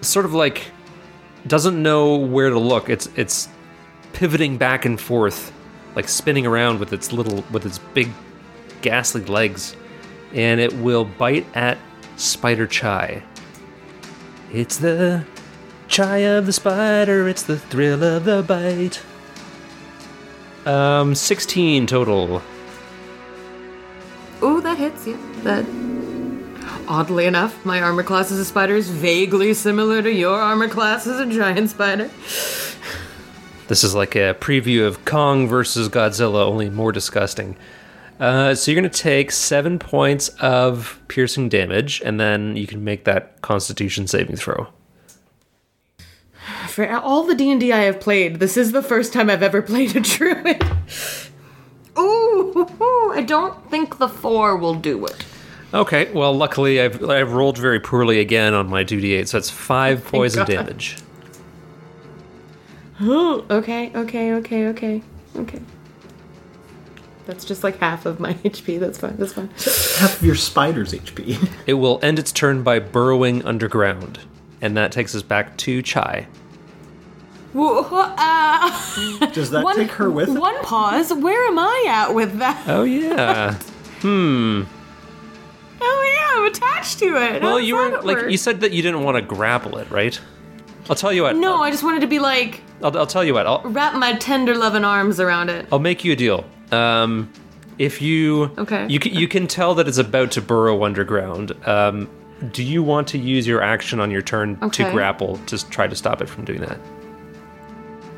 sort 0.00 0.24
of 0.24 0.34
like 0.34 0.66
doesn't 1.46 1.82
know 1.82 2.16
where 2.16 2.50
to 2.50 2.58
look. 2.58 2.88
It's 2.88 3.08
it's 3.16 3.48
pivoting 4.12 4.56
back 4.56 4.84
and 4.84 5.00
forth, 5.00 5.52
like 5.94 6.08
spinning 6.08 6.46
around 6.46 6.80
with 6.80 6.92
its 6.92 7.12
little 7.12 7.44
with 7.50 7.66
its 7.66 7.78
big 7.78 8.10
ghastly 8.82 9.24
legs. 9.24 9.76
And 10.32 10.60
it 10.60 10.72
will 10.74 11.04
bite 11.04 11.46
at 11.54 11.78
Spider 12.16 12.66
Chai. 12.66 13.22
It's 14.52 14.76
the 14.76 15.24
chai 15.88 16.18
of 16.18 16.46
the 16.46 16.52
spider, 16.52 17.28
it's 17.28 17.42
the 17.42 17.58
thrill 17.58 18.02
of 18.02 18.24
the 18.24 18.42
bite. 18.42 19.02
Um 20.66 21.14
16 21.14 21.86
total. 21.86 22.42
Oh, 24.42 24.60
that 24.60 24.78
hits 24.78 25.06
you. 25.06 25.18
That. 25.42 25.64
Oddly 26.90 27.26
enough, 27.26 27.64
my 27.64 27.80
armor 27.80 28.02
class 28.02 28.32
as 28.32 28.40
a 28.40 28.44
spider 28.44 28.74
is 28.74 28.90
vaguely 28.90 29.54
similar 29.54 30.02
to 30.02 30.12
your 30.12 30.36
armor 30.36 30.68
class 30.68 31.06
as 31.06 31.20
a 31.20 31.26
giant 31.26 31.70
spider. 31.70 32.10
This 33.68 33.84
is 33.84 33.94
like 33.94 34.16
a 34.16 34.34
preview 34.40 34.84
of 34.84 35.04
Kong 35.04 35.46
versus 35.46 35.88
Godzilla, 35.88 36.44
only 36.44 36.68
more 36.68 36.90
disgusting. 36.90 37.56
Uh, 38.18 38.56
so 38.56 38.72
you're 38.72 38.80
going 38.80 38.90
to 38.90 38.98
take 38.98 39.30
seven 39.30 39.78
points 39.78 40.30
of 40.40 41.00
piercing 41.06 41.48
damage, 41.48 42.02
and 42.04 42.18
then 42.18 42.56
you 42.56 42.66
can 42.66 42.82
make 42.82 43.04
that 43.04 43.40
Constitution 43.40 44.08
saving 44.08 44.34
throw. 44.34 44.66
For 46.66 46.90
all 46.90 47.22
the 47.22 47.36
D&D 47.36 47.72
I 47.72 47.82
have 47.82 48.00
played, 48.00 48.40
this 48.40 48.56
is 48.56 48.72
the 48.72 48.82
first 48.82 49.12
time 49.12 49.30
I've 49.30 49.44
ever 49.44 49.62
played 49.72 49.94
a 49.94 50.00
druid. 50.00 50.60
Ooh, 51.96 53.12
I 53.14 53.22
don't 53.22 53.70
think 53.70 53.98
the 53.98 54.08
four 54.08 54.56
will 54.56 54.74
do 54.74 55.06
it. 55.06 55.24
Okay, 55.72 56.10
well, 56.12 56.32
luckily 56.36 56.80
I've 56.80 57.08
I've 57.08 57.32
rolled 57.32 57.56
very 57.56 57.78
poorly 57.78 58.18
again 58.20 58.54
on 58.54 58.68
my 58.68 58.84
2d8, 58.84 59.28
so 59.28 59.36
that's 59.38 59.50
five 59.50 60.04
poison 60.04 60.40
God. 60.40 60.48
damage. 60.48 60.96
Ooh, 63.02 63.44
okay, 63.50 63.92
okay, 63.94 64.32
okay, 64.34 64.68
okay, 64.68 65.02
okay. 65.36 65.60
That's 67.26 67.44
just 67.44 67.62
like 67.62 67.78
half 67.78 68.06
of 68.06 68.18
my 68.18 68.34
HP. 68.44 68.80
That's 68.80 68.98
fine. 68.98 69.16
That's 69.16 69.32
fine. 69.32 69.48
Half 70.00 70.16
of 70.18 70.22
your 70.24 70.34
spider's 70.34 70.92
HP. 70.92 71.48
It 71.66 71.74
will 71.74 72.00
end 72.02 72.18
its 72.18 72.32
turn 72.32 72.64
by 72.64 72.80
burrowing 72.80 73.44
underground, 73.44 74.18
and 74.60 74.76
that 74.76 74.90
takes 74.90 75.14
us 75.14 75.22
back 75.22 75.56
to 75.58 75.82
Chai. 75.82 76.26
Whoa, 77.52 77.82
uh, 77.82 79.26
Does 79.32 79.50
that 79.50 79.72
take 79.76 79.90
her 79.92 80.10
with? 80.10 80.28
One 80.36 80.60
pause. 80.62 81.12
Where 81.12 81.46
am 81.46 81.58
I 81.58 81.84
at 81.88 82.14
with 82.14 82.38
that? 82.38 82.64
Oh 82.66 82.82
yeah. 82.82 83.54
hmm. 84.00 84.62
Oh 85.82 86.14
yeah, 86.14 86.40
I'm 86.40 86.46
attached 86.50 86.98
to 87.00 87.06
it. 87.16 87.42
Well, 87.42 87.58
does 87.58 87.66
you 87.66 87.76
were 87.76 87.90
like 88.02 88.16
work? 88.18 88.30
you 88.30 88.36
said 88.36 88.60
that 88.60 88.72
you 88.72 88.82
didn't 88.82 89.02
want 89.02 89.16
to 89.16 89.22
grapple 89.22 89.78
it, 89.78 89.90
right? 89.90 90.18
I'll 90.88 90.96
tell 90.96 91.12
you 91.12 91.22
what. 91.22 91.36
No, 91.36 91.56
I'll, 91.56 91.62
I 91.62 91.70
just 91.70 91.82
wanted 91.82 92.00
to 92.00 92.06
be 92.06 92.18
like 92.18 92.62
I'll, 92.82 92.96
I'll 92.98 93.06
tell 93.06 93.24
you 93.24 93.34
what. 93.34 93.46
I'll, 93.46 93.62
wrap 93.62 93.94
my 93.94 94.14
tender 94.14 94.54
loving 94.56 94.84
arms 94.84 95.20
around 95.20 95.48
it. 95.50 95.66
I'll 95.72 95.78
make 95.78 96.04
you 96.04 96.12
a 96.12 96.16
deal. 96.16 96.44
Um, 96.72 97.30
if 97.78 98.02
you 98.02 98.50
Okay. 98.58 98.86
you 98.88 98.98
can, 98.98 99.14
you 99.14 99.26
can 99.28 99.46
tell 99.46 99.74
that 99.76 99.88
it's 99.88 99.98
about 99.98 100.32
to 100.32 100.42
burrow 100.42 100.84
underground. 100.84 101.52
Um, 101.66 102.08
do 102.52 102.62
you 102.62 102.82
want 102.82 103.08
to 103.08 103.18
use 103.18 103.46
your 103.46 103.62
action 103.62 104.00
on 104.00 104.10
your 104.10 104.22
turn 104.22 104.58
Okay. 104.62 104.84
to 104.84 104.90
grapple 104.90 105.36
to 105.46 105.68
try 105.70 105.86
to 105.86 105.94
stop 105.96 106.20
it 106.22 106.28
from 106.28 106.44
doing 106.44 106.60
that? 106.60 106.78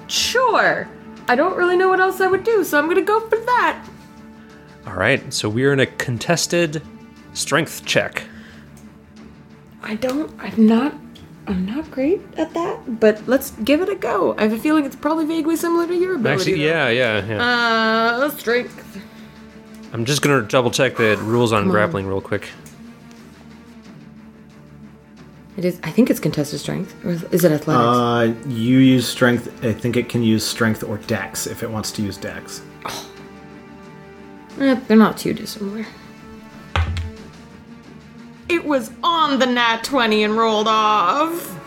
Sure. 0.09 0.89
I 1.29 1.35
don't 1.35 1.57
really 1.57 1.77
know 1.77 1.89
what 1.89 2.01
else 2.01 2.21
I 2.21 2.27
would 2.27 2.45
do, 2.45 2.65
so 2.65 2.79
I'm 2.79 2.89
gonna 2.89 3.03
go 3.03 3.21
for 3.29 3.37
that. 3.39 3.85
All 4.87 4.95
right, 4.95 5.33
so 5.33 5.49
we're 5.49 5.73
in 5.73 5.81
a 5.81 5.87
contested 5.87 6.83
strength 7.35 7.85
check. 7.85 8.25
I 9.83 9.97
don't. 9.97 10.33
I'm 10.39 10.67
not. 10.67 10.95
I'm 11.47 11.67
not 11.67 11.91
great 11.91 12.21
at 12.37 12.55
that, 12.55 13.01
but 13.01 13.27
let's 13.27 13.51
give 13.65 13.81
it 13.81 13.89
a 13.89 13.97
go. 13.97 14.37
I 14.39 14.43
have 14.43 14.53
a 14.53 14.59
feeling 14.59 14.85
it's 14.85 14.95
probably 14.95 15.27
vaguely 15.27 15.57
similar 15.57 15.89
to 15.89 15.95
your 15.95 16.15
ability. 16.15 16.53
Actually, 16.53 16.65
yeah, 16.65 16.89
yeah, 16.89 17.27
yeah. 17.27 17.45
Uh, 17.45 18.31
strength. 18.31 19.03
I'm 19.93 20.05
just 20.05 20.23
gonna 20.23 20.43
double 20.43 20.71
check 20.71 20.97
the 20.97 21.17
rules 21.19 21.53
on 21.53 21.69
grappling 21.69 22.07
real 22.07 22.21
quick. 22.21 22.49
It 25.57 25.65
is. 25.65 25.81
I 25.83 25.91
think 25.91 26.11
it's 26.11 26.21
contested 26.21 26.61
strength, 26.61 26.95
or 27.05 27.11
is 27.11 27.25
is 27.25 27.45
it 27.45 27.53
athletics? 27.53 27.85
Uh, 27.85 28.49
you 28.49 28.79
use 28.79 29.07
strength. 29.07 29.65
I 29.65 29.73
think 29.73 29.97
it 29.97 30.09
can 30.09 30.23
use 30.23 30.47
strength 30.47 30.83
or 30.83 30.97
dex 30.99 31.47
if 31.47 31.63
it 31.63 31.71
wants 31.71 31.93
to 31.93 32.03
use 32.03 32.17
dex. 32.17 32.63
Eh, 34.61 34.81
they're 34.87 34.97
not 34.97 35.19
too 35.19 35.35
dissimilar. 35.35 35.85
It 38.53 38.67
was 38.67 38.91
on 39.03 39.39
the 39.39 39.47
nat 39.47 39.83
20 39.83 40.25
and 40.25 40.37
rolled 40.37 40.69
off. 40.69 41.59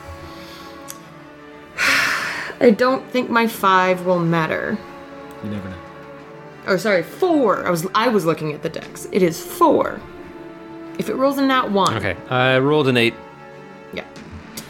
I 2.62 2.70
don't 2.70 3.04
think 3.10 3.30
my 3.30 3.48
five 3.48 4.06
will 4.06 4.20
matter. 4.20 4.78
You 5.44 5.50
never 5.50 5.68
know. 5.70 5.76
Oh, 6.68 6.78
sorry, 6.78 7.02
four. 7.04 7.66
I 7.66 7.70
was 7.72 7.88
I 7.96 8.08
was 8.08 8.26
looking 8.26 8.54
at 8.54 8.62
the 8.62 8.70
dex. 8.70 9.08
It 9.12 9.24
is 9.24 9.44
four. 9.44 10.00
If 11.00 11.10
it 11.10 11.16
rolls 11.16 11.38
a 11.40 11.46
nat 11.46 11.72
one, 11.72 11.96
Okay, 11.98 12.16
I 12.30 12.58
rolled 12.60 12.88
an 12.88 12.98
eight, 12.98 13.14
yeah. 13.94 14.06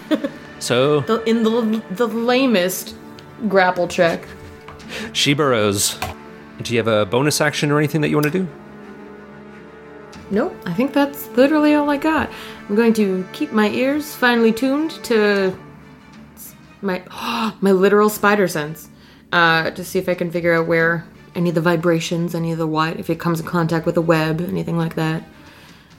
so 0.59 1.01
The, 1.01 1.21
in 1.23 1.43
the 1.43 1.83
the 1.91 2.07
lamest 2.07 2.95
grapple 3.49 3.87
check, 3.87 4.25
she 5.13 5.33
burrows. 5.33 5.99
Do 6.61 6.73
you 6.73 6.79
have 6.79 6.87
a 6.87 7.05
bonus 7.05 7.41
action 7.41 7.71
or 7.71 7.77
anything 7.77 7.99
that 8.01 8.09
you 8.09 8.15
want 8.15 8.25
to 8.25 8.31
do? 8.31 8.47
Nope, 10.31 10.55
I 10.65 10.73
think 10.73 10.93
that's 10.93 11.27
literally 11.29 11.75
all 11.75 11.89
I 11.89 11.97
got. 11.97 12.29
I'm 12.67 12.75
going 12.75 12.93
to 12.93 13.27
keep 13.31 13.51
my 13.51 13.69
ears 13.69 14.15
finely 14.15 14.51
tuned 14.51 14.91
to 15.05 15.57
my 16.81 17.03
my 17.61 17.71
literal 17.71 18.09
spider 18.09 18.47
sense 18.47 18.89
uh, 19.31 19.71
to 19.71 19.83
see 19.83 19.99
if 19.99 20.09
I 20.09 20.15
can 20.15 20.31
figure 20.31 20.53
out 20.53 20.67
where 20.67 21.05
any 21.35 21.49
of 21.49 21.55
the 21.55 21.61
vibrations, 21.61 22.33
any 22.33 22.51
of 22.51 22.57
the 22.57 22.67
white, 22.67 22.99
if 22.99 23.09
it 23.09 23.19
comes 23.19 23.39
in 23.39 23.45
contact 23.45 23.85
with 23.85 23.97
a 23.97 24.01
web, 24.01 24.41
anything 24.41 24.77
like 24.77 24.95
that. 24.95 25.23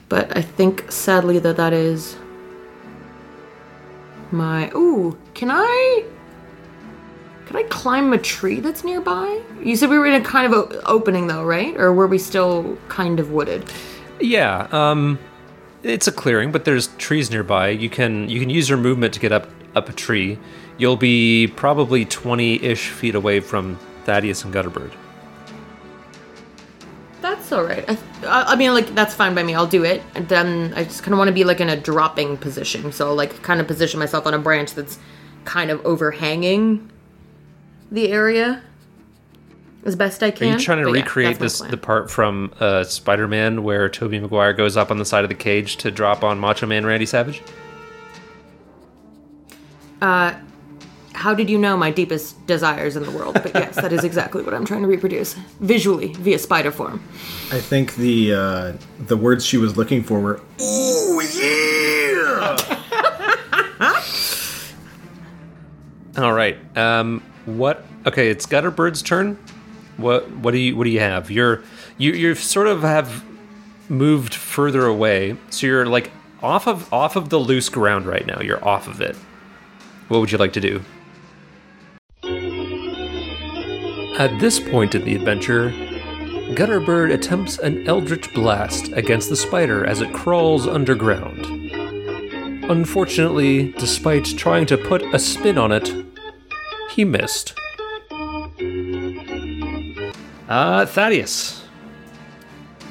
But 0.09 0.37
I 0.37 0.43
think 0.43 0.91
sadly 0.91 1.39
that 1.41 1.57
that 1.57 1.73
is 1.73 2.17
my. 4.31 4.71
Ooh, 4.75 5.17
can 5.35 5.51
I? 5.51 6.05
Can 7.47 7.57
I 7.57 7.63
climb 7.65 8.13
a 8.13 8.19
tree 8.19 8.59
that's 8.59 8.83
nearby? 8.83 9.41
You 9.63 9.77
said 9.77 9.89
we 9.89 9.99
were 9.99 10.07
in 10.07 10.21
a 10.21 10.25
kind 10.25 10.53
of 10.53 10.83
opening 10.85 11.29
though, 11.29 11.45
right? 11.45 11.77
Or 11.77 11.93
were 11.93 12.09
we 12.09 12.19
still 12.19 12.77
kind 12.89 13.21
of 13.21 13.31
wooded? 13.31 13.71
Yeah, 14.21 14.69
um, 14.73 15.19
it's 15.83 16.07
a 16.07 16.13
clearing, 16.13 16.53
but 16.53 16.65
there's 16.65 16.89
trees 16.97 17.31
nearby. 17.31 17.69
You 17.69 17.91
can 17.91 18.29
you 18.29 18.41
can 18.41 18.51
use 18.51 18.69
your 18.69 18.79
movement 18.79 19.15
to 19.15 19.21
get 19.21 19.33
up 19.33 19.49
up 19.75 19.89
a 19.89 19.93
tree. 19.93 20.39
You'll 20.79 20.97
be 20.97 21.53
probably 21.57 22.05
twenty 22.05 22.63
ish 22.63 22.89
feet 22.89 23.15
away 23.15 23.41
from 23.41 23.79
Thaddeus 24.05 24.45
and 24.45 24.53
Gutterbird. 24.53 24.93
That's 27.21 27.51
all 27.53 27.65
right. 27.65 27.85
I, 27.89 27.97
I 28.25 28.53
I 28.53 28.57
mean, 28.57 28.73
like 28.73 28.95
that's 28.95 29.15
fine 29.15 29.35
by 29.35 29.43
me. 29.43 29.55
I'll 29.55 29.67
do 29.67 29.85
it. 29.85 30.03
And 30.15 30.29
then 30.29 30.73
I 30.75 30.85
just 30.85 31.03
kind 31.03 31.13
of 31.13 31.19
want 31.19 31.29
to 31.29 31.35
be 31.35 31.45
like 31.45 31.61
in 31.61 31.69
a 31.69 31.77
dropping 31.77 32.37
position, 32.39 32.93
so 32.93 33.15
like 33.15 33.43
kind 33.43 33.61
of 33.61 33.67
position 33.67 34.01
myself 34.01 34.27
on 34.27 34.35
a 34.35 34.39
branch 34.39 34.75
that's 34.75 34.99
kind 35.45 35.71
of 35.71 35.85
overhanging 35.85 36.91
the 37.91 38.11
area 38.11 38.63
as 39.87 39.97
best 39.97 40.23
I 40.23 40.31
can. 40.31 40.49
Are 40.49 40.53
you 40.53 40.59
trying 40.59 40.79
to 40.79 40.85
But 40.85 40.93
recreate 40.93 41.39
that's 41.39 41.41
my 41.41 41.45
this 41.45 41.59
plan. 41.61 41.71
the 41.71 41.77
part 41.79 42.11
from 42.11 42.53
uh, 42.61 42.85
Spider-Man 42.85 43.63
where 43.63 43.89
Tobey 43.89 44.19
Maguire 44.21 44.53
goes 44.53 44.77
up 44.77 44.91
on 44.91 44.99
the 44.99 45.05
side 45.05 45.25
of 45.25 45.29
the 45.29 45.35
cage 45.35 45.77
to 45.79 45.91
drop 45.91 46.23
on 46.25 46.39
Macho 46.39 46.67
Man 46.67 46.85
Randy 46.85 47.07
Savage? 47.07 47.43
How 51.17 51.33
did 51.35 51.49
you 51.49 51.57
know 51.59 51.77
my 51.79 51.91
deepest 51.91 52.47
desires 52.47 52.95
in 52.95 53.03
the 53.03 53.11
world? 53.11 53.35
But 53.43 53.55
yes, 53.55 53.77
that 53.77 53.91
is 53.93 54.05
exactly 54.05 54.43
what 54.43 54.53
I'm 54.53 54.67
trying 54.67 54.83
to 54.83 54.87
reproduce 54.87 55.33
visually 55.61 56.13
via 56.13 56.39
spider 56.39 56.71
form. 56.71 57.03
I 57.51 57.59
think 57.59 57.95
the 57.97 58.35
uh, 58.35 58.73
the 59.07 59.17
words 59.17 59.45
she 59.45 59.57
was 59.57 59.77
looking 59.79 60.03
for 60.03 60.21
were 60.21 60.41
"Ooh 60.61 61.23
yeah." 61.23 62.57
All 66.19 66.33
right. 66.35 66.59
Um, 66.77 67.23
what? 67.47 67.83
Okay, 68.07 68.29
it's 68.29 68.47
Gutterbird's 68.47 69.01
turn. 69.03 69.39
What? 69.97 70.31
What 70.31 70.53
do 70.53 70.59
you? 70.59 70.77
What 70.77 70.85
do 70.85 70.91
you 70.91 71.01
have? 71.01 71.31
You're 71.31 71.63
you 71.99 72.13
you 72.13 72.35
sort 72.35 72.67
of 72.67 72.83
have 72.83 73.25
moved 73.89 74.35
further 74.35 74.85
away, 74.85 75.37
so 75.51 75.67
you're 75.67 75.87
like 75.87 76.11
off 76.43 76.67
of 76.67 76.93
off 76.93 77.17
of 77.17 77.31
the 77.31 77.39
loose 77.39 77.69
ground 77.69 78.07
right 78.07 78.27
now. 78.27 78.41
You're 78.41 78.65
off 78.67 78.89
of 78.89 79.01
it. 79.01 79.17
What 80.09 80.21
would 80.21 80.31
you 80.31 80.39
like 80.39 80.53
to 80.55 80.61
do? 80.61 80.83
At 84.19 84.39
this 84.41 84.59
point 84.59 84.95
in 84.95 85.05
the 85.05 85.15
adventure, 85.15 85.71
Gutterbird 86.55 87.13
attempts 87.13 87.59
an 87.59 87.87
eldritch 87.87 88.33
blast 88.33 88.93
against 88.93 89.29
the 89.29 89.37
spider 89.37 89.85
as 89.85 90.01
it 90.01 90.15
crawls 90.15 90.67
underground. 90.67 91.45
Unfortunately, 92.71 93.73
despite 93.73 94.25
trying 94.25 94.65
to 94.67 94.79
put 94.79 95.03
a 95.15 95.19
spin 95.19 95.59
on 95.59 95.73
it, 95.73 95.93
he 96.93 97.05
missed. 97.05 97.59
Uh, 100.49 100.87
Thaddeus. 100.87 101.63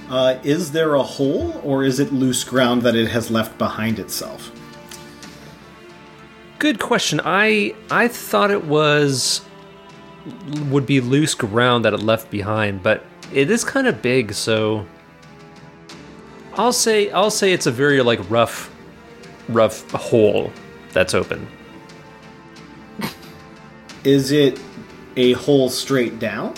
Uh, 0.10 0.38
is 0.44 0.72
there 0.72 0.96
a 0.96 1.04
hole, 1.04 1.60
or 1.64 1.84
is 1.84 2.00
it 2.00 2.14
loose 2.14 2.44
ground 2.44 2.84
that 2.84 2.96
it 2.96 3.08
has 3.08 3.32
left 3.32 3.58
behind 3.58 3.98
itself? 3.98 4.52
Good 6.60 6.80
question. 6.80 7.20
I 7.24 7.74
I 7.90 8.08
thought 8.08 8.52
it 8.52 8.66
was 8.66 9.42
would 10.70 10.86
be 10.86 11.02
loose 11.02 11.34
ground 11.34 11.86
that 11.86 11.94
it 11.94 12.02
left 12.02 12.30
behind, 12.30 12.84
but 12.84 13.04
it 13.34 13.50
is 13.50 13.64
kind 13.64 13.88
of 13.88 14.02
big, 14.02 14.34
so 14.34 14.86
I'll 16.54 16.74
say 16.74 17.10
I'll 17.12 17.32
say 17.32 17.52
it's 17.52 17.66
a 17.66 17.72
very 17.72 18.02
like 18.02 18.20
rough 18.30 18.72
rough 19.50 19.90
hole 19.92 20.52
that's 20.94 21.14
open. 21.14 21.48
Is 24.04 24.32
it 24.32 24.60
a 25.18 25.34
hole 25.34 25.70
straight 25.70 26.20
down? 26.20 26.54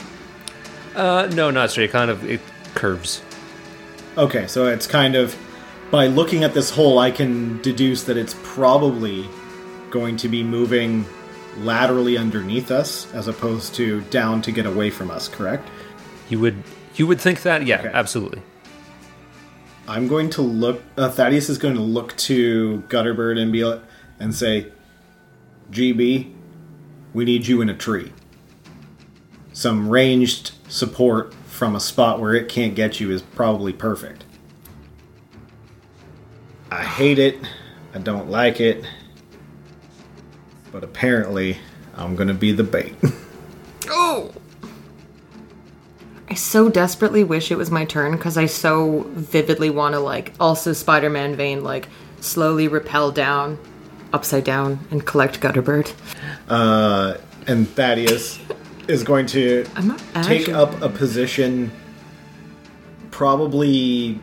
Uh 0.98 1.28
no, 1.34 1.52
not 1.52 1.70
straight, 1.72 1.92
kind 1.92 2.10
of 2.10 2.24
it 2.30 2.42
curves. 2.74 3.22
Okay, 4.18 4.48
so 4.48 4.66
it's 4.66 4.88
kind 4.88 5.16
of 5.16 5.36
by 5.92 6.08
looking 6.08 6.44
at 6.44 6.54
this 6.54 6.70
hole, 6.72 6.98
I 7.00 7.12
can 7.12 7.62
deduce 7.62 8.04
that 8.06 8.18
it's 8.18 8.36
probably 8.44 9.26
going 9.92 10.18
to 10.18 10.28
be 10.28 10.44
moving 10.44 11.06
laterally 11.60 12.18
underneath 12.18 12.72
us 12.72 13.12
as 13.14 13.28
opposed 13.28 13.76
to 13.76 14.02
down 14.10 14.42
to 14.42 14.52
get 14.52 14.66
away 14.66 14.90
from 14.90 15.10
us, 15.12 15.28
correct? 15.28 15.68
You 16.30 16.40
would 16.40 16.64
you 16.96 17.06
would 17.08 17.22
think 17.22 17.44
that? 17.44 17.66
Yeah, 17.66 17.80
Okay. 17.80 17.92
absolutely. 17.94 18.42
I'm 19.88 20.08
going 20.08 20.30
to 20.32 20.42
look. 20.42 20.82
Uh, 20.98 21.10
Thaddeus 21.10 21.48
is 21.48 21.58
going 21.60 21.76
to 21.76 21.82
look 21.82 22.18
to 22.18 22.84
Gutterbird 22.90 23.40
and 23.40 23.52
be 23.54 23.64
like- 23.64 23.82
and 24.20 24.34
say, 24.36 24.68
"GB, 25.72 26.34
we 27.14 27.24
need 27.24 27.46
you 27.48 27.62
in 27.62 27.70
a 27.70 27.74
tree. 27.76 28.12
Some 29.54 29.88
ranged 29.88 30.52
support 30.68 31.34
from 31.46 31.76
a 31.76 31.80
spot 31.80 32.20
where 32.20 32.34
it 32.36 32.50
can't 32.50 32.76
get 32.76 33.00
you 33.00 33.12
is 33.12 33.22
probably 33.22 33.74
perfect. 33.74 34.24
I 36.72 36.84
hate 36.84 37.20
it. 37.20 37.40
I 37.94 38.00
don't 38.00 38.30
like 38.30 38.60
it. 38.60 38.86
But 40.72 40.84
apparently, 40.84 41.58
I'm 41.96 42.16
going 42.16 42.28
to 42.28 42.34
be 42.34 42.52
the 42.52 42.64
bait." 42.64 42.96
Oh! 43.90 44.34
I 46.30 46.34
so 46.34 46.68
desperately 46.68 47.24
wish 47.24 47.52
it 47.52 47.58
was 47.58 47.72
my 47.72 47.86
turn 47.86 48.12
because 48.18 48.38
I 48.38 48.46
so 48.48 49.06
vividly 49.12 49.70
want 49.70 49.94
to, 49.94 50.00
like, 50.02 50.34
also 50.42 50.74
Spider 50.74 51.10
Man 51.10 51.38
vein, 51.38 51.64
like, 51.64 51.88
slowly 52.20 52.68
rappel 52.68 53.12
down, 53.12 53.58
upside 54.12 54.44
down, 54.44 54.86
and 54.92 55.06
collect 55.06 55.40
Gutterbird. 55.40 55.94
uh, 56.50 57.16
and 57.48 57.70
Thaddeus 57.70 58.40
is 58.88 59.04
going 59.04 59.26
to 59.28 59.66
take 60.24 60.50
up 60.50 60.82
a 60.82 60.90
position 60.90 61.72
probably 63.12 64.20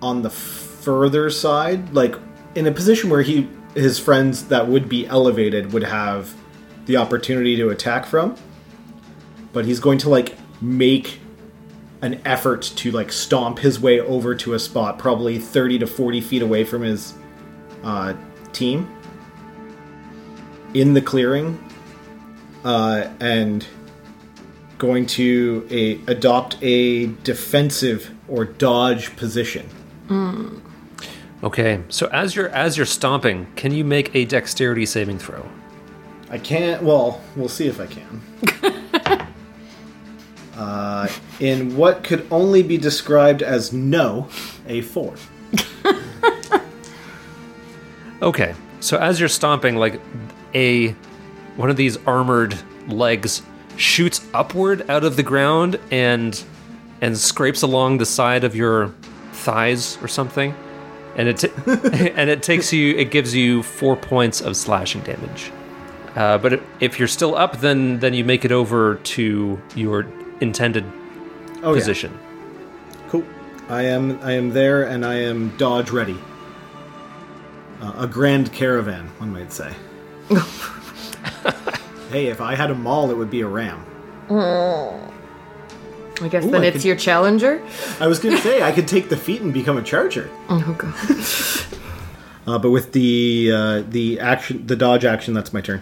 on 0.00 0.22
the 0.22 0.30
further 0.30 1.30
side 1.30 1.92
like 1.92 2.14
in 2.54 2.66
a 2.66 2.72
position 2.72 3.10
where 3.10 3.22
he 3.22 3.48
his 3.74 3.98
friends 3.98 4.48
that 4.48 4.68
would 4.68 4.88
be 4.88 5.06
elevated 5.06 5.72
would 5.72 5.84
have 5.84 6.34
the 6.86 6.96
opportunity 6.96 7.56
to 7.56 7.70
attack 7.70 8.04
from. 8.06 8.36
But 9.52 9.64
he's 9.64 9.80
going 9.80 9.98
to 9.98 10.10
like 10.10 10.36
make 10.60 11.20
an 12.02 12.20
effort 12.24 12.62
to 12.62 12.90
like 12.90 13.12
stomp 13.12 13.60
his 13.60 13.80
way 13.80 14.00
over 14.00 14.34
to 14.34 14.54
a 14.54 14.58
spot 14.58 14.98
probably 14.98 15.38
30 15.38 15.80
to 15.80 15.86
40 15.86 16.20
feet 16.20 16.42
away 16.42 16.64
from 16.64 16.82
his 16.82 17.14
uh, 17.84 18.14
team 18.52 18.88
in 20.74 20.94
the 20.94 21.00
clearing 21.00 21.62
uh, 22.64 23.08
and 23.20 23.66
going 24.82 25.06
to 25.06 25.64
a, 25.70 25.92
adopt 26.10 26.58
a 26.60 27.06
defensive 27.22 28.12
or 28.26 28.44
dodge 28.44 29.14
position. 29.14 29.64
Okay, 31.44 31.80
so 31.88 32.08
as 32.08 32.34
you're 32.34 32.48
as 32.48 32.76
you're 32.76 32.84
stomping, 32.84 33.46
can 33.54 33.72
you 33.72 33.84
make 33.84 34.12
a 34.16 34.24
dexterity 34.24 34.84
saving 34.84 35.20
throw? 35.20 35.48
I 36.30 36.38
can't. 36.38 36.82
Well, 36.82 37.20
we'll 37.36 37.48
see 37.48 37.68
if 37.68 37.80
I 37.80 37.86
can. 37.86 39.26
uh, 40.56 41.08
in 41.38 41.76
what 41.76 42.02
could 42.02 42.26
only 42.32 42.64
be 42.64 42.76
described 42.76 43.40
as 43.42 43.72
no, 43.72 44.28
a 44.66 44.80
four. 44.82 45.14
Okay, 48.22 48.54
so 48.78 48.98
as 48.98 49.18
you're 49.18 49.28
stomping, 49.28 49.74
like 49.74 50.00
a 50.54 50.90
one 51.56 51.70
of 51.70 51.76
these 51.76 51.96
armored 52.06 52.56
legs 52.86 53.42
shoots 53.76 54.20
upward 54.34 54.88
out 54.90 55.04
of 55.04 55.16
the 55.16 55.22
ground 55.22 55.78
and 55.90 56.42
and 57.00 57.18
scrapes 57.18 57.62
along 57.62 57.98
the 57.98 58.06
side 58.06 58.44
of 58.44 58.54
your 58.54 58.88
thighs 59.32 59.98
or 60.02 60.08
something, 60.08 60.54
and 61.16 61.28
it 61.28 61.38
t- 61.38 61.48
and 62.14 62.30
it 62.30 62.42
takes 62.42 62.72
you 62.72 62.94
it 62.96 63.10
gives 63.10 63.34
you 63.34 63.62
four 63.62 63.96
points 63.96 64.40
of 64.40 64.56
slashing 64.56 65.00
damage. 65.02 65.50
Uh, 66.14 66.36
but 66.38 66.62
if 66.80 66.98
you're 66.98 67.08
still 67.08 67.34
up, 67.34 67.60
then 67.60 67.98
then 68.00 68.14
you 68.14 68.24
make 68.24 68.44
it 68.44 68.52
over 68.52 68.96
to 68.96 69.60
your 69.74 70.06
intended 70.40 70.84
Oh, 71.64 71.72
yeah. 71.74 71.78
position. 71.80 72.18
Cool. 73.08 73.24
I 73.68 73.82
am. 73.84 74.18
I 74.22 74.32
am 74.32 74.50
there, 74.50 74.82
and 74.82 75.06
I 75.06 75.14
am 75.14 75.56
dodge 75.56 75.90
ready. 75.90 76.16
Uh, 77.80 77.92
a 77.98 78.06
grand 78.06 78.52
caravan, 78.52 79.06
one 79.18 79.32
might 79.32 79.52
say. 79.52 79.72
hey, 82.12 82.26
if 82.26 82.40
I 82.40 82.54
had 82.54 82.70
a 82.70 82.74
maul, 82.74 83.10
it 83.10 83.16
would 83.16 83.30
be 83.30 83.40
a 83.40 83.46
ram. 83.48 83.84
I 86.20 86.28
guess 86.28 86.44
Ooh, 86.44 86.50
then 86.50 86.62
I 86.62 86.66
it's 86.66 86.76
could- 86.78 86.84
your 86.84 86.96
challenger. 86.96 87.62
I 88.00 88.06
was 88.06 88.18
gonna 88.18 88.38
say 88.38 88.62
I 88.62 88.70
could 88.72 88.86
take 88.86 89.08
the 89.08 89.16
feat 89.16 89.40
and 89.42 89.52
become 89.52 89.76
a 89.76 89.82
charger. 89.82 90.30
Oh 90.48 90.74
god. 90.78 90.94
Uh, 92.44 92.58
but 92.58 92.72
with 92.72 92.90
the 92.92 93.52
uh, 93.54 93.82
the 93.88 94.18
action, 94.18 94.66
the 94.66 94.74
dodge 94.74 95.04
action, 95.04 95.32
that's 95.32 95.52
my 95.52 95.60
turn. 95.60 95.80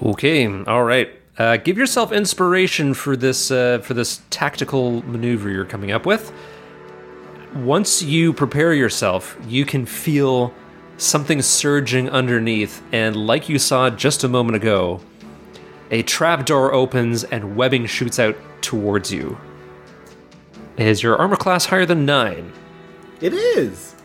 Okay, 0.00 0.46
all 0.66 0.84
right. 0.84 1.10
Uh, 1.36 1.56
give 1.56 1.76
yourself 1.76 2.12
inspiration 2.12 2.94
for 2.94 3.16
this 3.16 3.50
uh, 3.50 3.80
for 3.82 3.92
this 3.94 4.20
tactical 4.30 5.02
maneuver 5.02 5.50
you're 5.50 5.64
coming 5.64 5.90
up 5.90 6.06
with. 6.06 6.32
Once 7.56 8.02
you 8.02 8.32
prepare 8.32 8.72
yourself, 8.72 9.36
you 9.48 9.64
can 9.64 9.84
feel 9.84 10.54
something 10.98 11.42
surging 11.42 12.08
underneath, 12.10 12.82
and 12.92 13.16
like 13.16 13.48
you 13.48 13.58
saw 13.58 13.90
just 13.90 14.24
a 14.24 14.28
moment 14.28 14.56
ago, 14.56 15.00
a 15.90 16.02
trapdoor 16.02 16.72
opens 16.72 17.24
and 17.24 17.56
webbing 17.56 17.86
shoots 17.86 18.18
out 18.18 18.36
towards 18.60 19.12
you. 19.12 19.38
Is 20.76 21.02
your 21.02 21.16
armor 21.16 21.36
class 21.36 21.66
higher 21.66 21.86
than 21.86 22.04
nine? 22.04 22.52
It 23.20 23.32
is. 23.32 23.94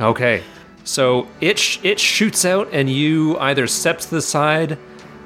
Okay, 0.00 0.44
so 0.84 1.26
it 1.40 1.58
sh- 1.58 1.80
it 1.82 1.98
shoots 1.98 2.44
out, 2.44 2.68
and 2.70 2.88
you 2.88 3.36
either 3.38 3.66
step 3.66 3.98
to 3.98 4.10
the 4.10 4.22
side. 4.22 4.78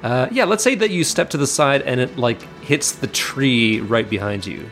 Uh, 0.03 0.29
yeah, 0.33 0.45
let's 0.45 0.65
say 0.65 0.75
that 0.75 0.89
you 0.91 1.05
step 1.05 1.29
to 1.31 1.37
the 1.37 1.47
side, 1.47 1.83
and 1.83 2.01
it 2.01 2.17
like 2.17 2.41
hits 2.63 2.93
the 2.93 3.07
tree 3.09 3.81
right 3.81 4.09
behind 4.09 4.47
you. 4.47 4.71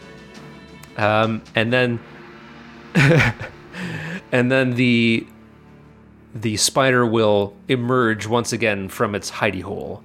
Um, 0.97 1.43
and 1.55 1.71
then, 1.71 2.01
and 4.33 4.51
then 4.51 4.75
the 4.75 5.27
the 6.35 6.57
spider 6.57 7.05
will 7.05 7.55
emerge 7.69 8.27
once 8.27 8.53
again 8.53 8.89
from 8.89 9.15
its 9.15 9.31
hidey 9.31 9.63
hole, 9.63 10.03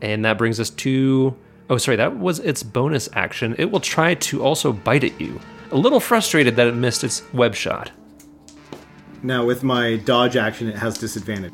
and 0.00 0.24
that 0.24 0.38
brings 0.38 0.58
us 0.60 0.70
to. 0.70 1.34
Oh, 1.68 1.76
sorry, 1.78 1.96
that 1.96 2.16
was 2.18 2.40
its 2.40 2.64
bonus 2.64 3.08
action. 3.12 3.54
It 3.56 3.70
will 3.70 3.80
try 3.80 4.14
to 4.14 4.42
also 4.42 4.72
bite 4.72 5.04
at 5.04 5.20
you. 5.20 5.40
A 5.70 5.76
little 5.76 6.00
frustrated 6.00 6.56
that 6.56 6.66
it 6.66 6.74
missed 6.74 7.04
its 7.04 7.22
web 7.32 7.54
shot. 7.54 7.92
Now 9.22 9.44
with 9.44 9.62
my 9.62 9.96
dodge 9.96 10.36
action, 10.36 10.68
it 10.68 10.76
has 10.76 10.98
disadvantage. 10.98 11.52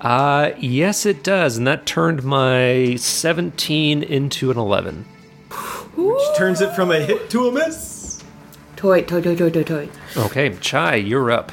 Uh, 0.00 0.52
yes, 0.58 1.06
it 1.06 1.24
does, 1.24 1.56
and 1.56 1.66
that 1.66 1.86
turned 1.86 2.22
my 2.22 2.96
17 2.96 4.02
into 4.02 4.50
an 4.50 4.58
11. 4.58 5.04
Which 5.96 6.36
turns 6.36 6.60
it 6.60 6.74
from 6.74 6.90
a 6.90 7.00
hit 7.00 7.30
to 7.30 7.48
a 7.48 7.52
miss. 7.52 8.22
Toy, 8.76 9.02
toy, 9.02 9.20
toy, 9.20 9.34
toy, 9.34 9.50
toy, 9.50 9.64
toy. 9.64 9.88
Okay, 10.16 10.54
Chai, 10.60 10.96
you're 10.96 11.30
up. 11.32 11.50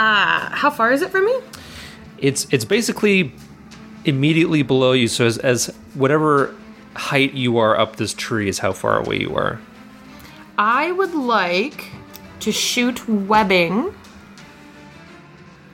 Uh, 0.00 0.48
how 0.56 0.70
far 0.70 0.92
is 0.92 1.02
it 1.02 1.10
from 1.10 1.26
me? 1.26 1.38
It's 2.16 2.46
it's 2.50 2.64
basically 2.64 3.34
immediately 4.06 4.62
below 4.62 4.92
you, 4.92 5.08
so 5.08 5.26
as, 5.26 5.36
as 5.36 5.66
whatever 5.92 6.54
height 6.96 7.34
you 7.34 7.58
are 7.58 7.78
up 7.78 7.96
this 7.96 8.14
tree 8.14 8.48
is 8.48 8.58
how 8.60 8.72
far 8.72 8.98
away 8.98 9.18
you 9.20 9.36
are. 9.36 9.60
I 10.56 10.90
would 10.92 11.12
like 11.14 11.90
to 12.40 12.50
shoot 12.50 13.06
webbing 13.10 13.94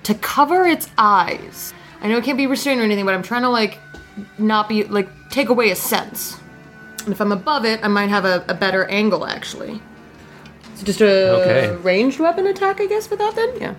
to 0.03 0.15
cover 0.15 0.67
its 0.67 0.89
eyes. 0.99 1.73
I 2.01 2.09
know 2.09 2.19
it 2.19 2.25
can't 2.25 2.37
be 2.37 2.49
restrained 2.49 2.81
or 2.81 2.85
anything, 2.85 3.05
but 3.05 3.15
I'm 3.15 3.23
trying 3.23 3.43
to 3.43 3.49
like 3.49 3.79
not 4.39 4.69
be 4.69 4.83
like 4.85 5.09
take 5.31 5.51
away 5.51 5.71
a 5.71 5.77
sense. 5.77 6.41
And 7.05 7.13
if 7.13 7.21
I'm 7.21 7.31
above 7.31 7.65
it, 7.65 7.79
I 7.85 7.89
might 7.89 8.09
have 8.09 8.25
a, 8.25 8.45
a 8.49 8.55
better 8.55 8.87
angle 8.87 9.25
actually. 9.25 9.81
So 10.75 10.85
just 10.85 11.01
a 11.01 11.31
Okay. 11.31 11.77
ranged 11.77 12.19
weapon 12.19 12.49
attack, 12.49 12.81
I 12.81 12.87
guess, 12.87 13.07
for 13.07 13.15
that 13.15 13.37
then? 13.37 13.51
Yeah. 13.61 13.75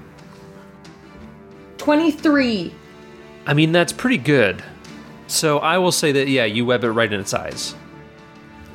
23. 1.87 2.73
I 3.45 3.53
mean, 3.53 3.71
that's 3.71 3.93
pretty 3.93 4.17
good. 4.17 4.61
So 5.27 5.59
I 5.59 5.77
will 5.77 5.93
say 5.93 6.11
that, 6.11 6.27
yeah, 6.27 6.43
you 6.43 6.65
web 6.65 6.83
it 6.83 6.91
right 6.91 7.13
in 7.13 7.17
its 7.17 7.33
eyes. 7.33 7.75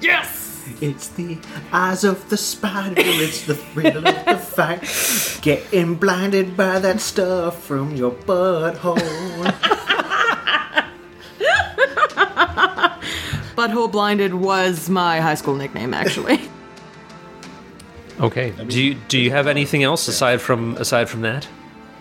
Yes! 0.01 0.67
It's 0.81 1.09
the 1.09 1.37
eyes 1.75 2.05
of 2.05 2.31
the 2.31 2.39
spider. 2.39 2.95
It's 2.97 3.45
the 3.45 3.55
thrill 3.55 3.99
of 3.99 4.05
the 4.05 4.39
fight. 4.39 5.43
Getting 5.43 5.97
blinded 5.97 6.57
by 6.57 6.79
that 6.79 7.03
stuff 7.03 7.63
from 7.63 7.95
your 7.95 8.13
butthole. 8.13 8.97
Butthole 13.55 13.93
Blinded 13.93 14.33
was 14.33 14.89
my 14.89 15.21
high 15.21 15.35
school 15.35 15.55
nickname, 15.55 15.93
actually. 15.93 16.41
Okay. 18.19 18.53
Do 18.53 18.83
you 18.83 18.95
do 19.09 19.21
you 19.21 19.31
have 19.33 19.47
anything 19.47 19.83
else 19.83 20.09
aside 20.09 20.41
from 20.41 20.79
aside 20.79 21.11
from 21.11 21.21
that? 21.21 21.47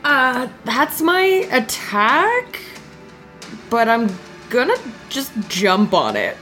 Uh, 0.04 0.48
that's 0.66 1.02
my 1.02 1.22
attack, 1.52 2.60
but 3.70 3.88
I'm 3.88 4.10
gonna 4.50 4.76
just 5.10 5.32
jump 5.48 5.94
on 5.94 6.16
it 6.16 6.36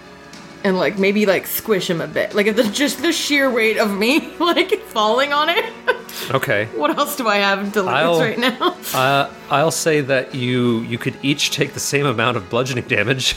and 0.63 0.77
like 0.77 0.97
maybe 0.97 1.25
like 1.25 1.45
squish 1.45 1.89
him 1.89 2.01
a 2.01 2.07
bit. 2.07 2.33
Like 2.33 2.55
the 2.55 2.63
just 2.63 3.01
the 3.01 3.11
sheer 3.11 3.49
weight 3.51 3.77
of 3.77 3.91
me 3.97 4.33
like 4.39 4.79
falling 4.83 5.33
on 5.33 5.49
it. 5.49 5.65
Okay. 6.31 6.65
what 6.75 6.95
else 6.97 7.15
do 7.15 7.27
I 7.27 7.37
have 7.37 7.71
to 7.73 7.81
lose 7.81 7.89
I'll- 7.93 8.19
right 8.19 8.37
now? 8.37 8.75
Uh, 8.93 9.31
I'll 9.49 9.71
say 9.71 10.01
that 10.01 10.35
you 10.35 10.81
you 10.81 10.97
could 10.97 11.15
each 11.23 11.51
take 11.51 11.73
the 11.73 11.79
same 11.79 12.05
amount 12.05 12.35
of 12.37 12.49
bludgeoning 12.49 12.85
damage. 12.87 13.35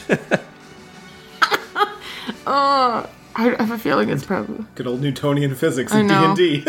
Oh, 2.45 3.09
I 3.37 3.43
have 3.43 3.71
a 3.71 3.79
feeling 3.79 4.11
it's 4.11 4.25
probably 4.25 4.65
Good 4.75 4.87
old 4.87 5.01
Newtonian 5.01 5.55
physics 5.55 5.93
in. 5.95 6.09
D&D. 6.09 6.65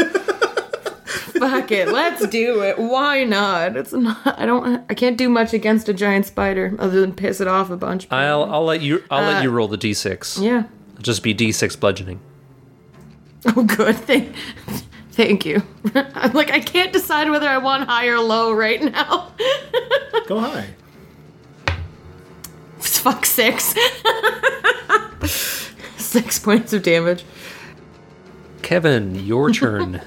Fuck 1.50 1.72
it. 1.72 1.90
Let's 1.90 2.26
do 2.28 2.62
it. 2.62 2.78
Why 2.80 3.24
not? 3.24 3.76
It's 3.78 3.94
not. 3.94 4.40
I 4.40 4.46
don't. 4.46 4.84
I 4.90 4.94
can't 4.94 5.18
do 5.18 5.30
much 5.30 5.54
against 5.54 5.88
a 5.90 5.94
giant 5.94 6.26
spider 6.26 6.76
other 6.80 7.00
than 7.02 7.14
piss 7.14 7.40
it 7.42 7.48
off 7.48 7.70
a 7.70 7.78
bunch. 7.78 8.08
I'll 8.12 8.44
I'll 8.46 8.64
let 8.66 8.82
you 8.82 9.04
I'll 9.12 9.24
Uh, 9.24 9.34
let 9.34 9.44
you 9.44 9.50
roll 9.52 9.68
the 9.68 9.78
d6. 9.78 10.42
yeah. 10.44 10.64
It'll 10.94 11.04
just 11.04 11.24
be 11.24 11.34
d6 11.34 11.80
bludgeoning. 11.80 12.20
Oh, 13.46 13.64
good. 13.64 13.96
Thank, 14.08 14.34
thank 15.12 15.46
you. 15.46 15.62
I'm 15.94 16.32
like, 16.34 16.52
I 16.52 16.60
can't 16.62 16.94
decide 16.94 17.30
whether 17.30 17.48
I 17.50 17.58
want 17.58 17.90
high 17.90 18.08
or 18.08 18.20
low 18.20 18.54
right 18.54 18.82
now. 18.82 19.34
Go 20.28 20.40
high. 20.40 20.70
Fuck 22.80 23.26
six. 23.26 23.76
six 25.98 26.40
points 26.40 26.72
of 26.74 26.84
damage. 26.84 27.26
Kevin, 28.62 29.16
your 29.26 29.52
turn. 29.52 30.02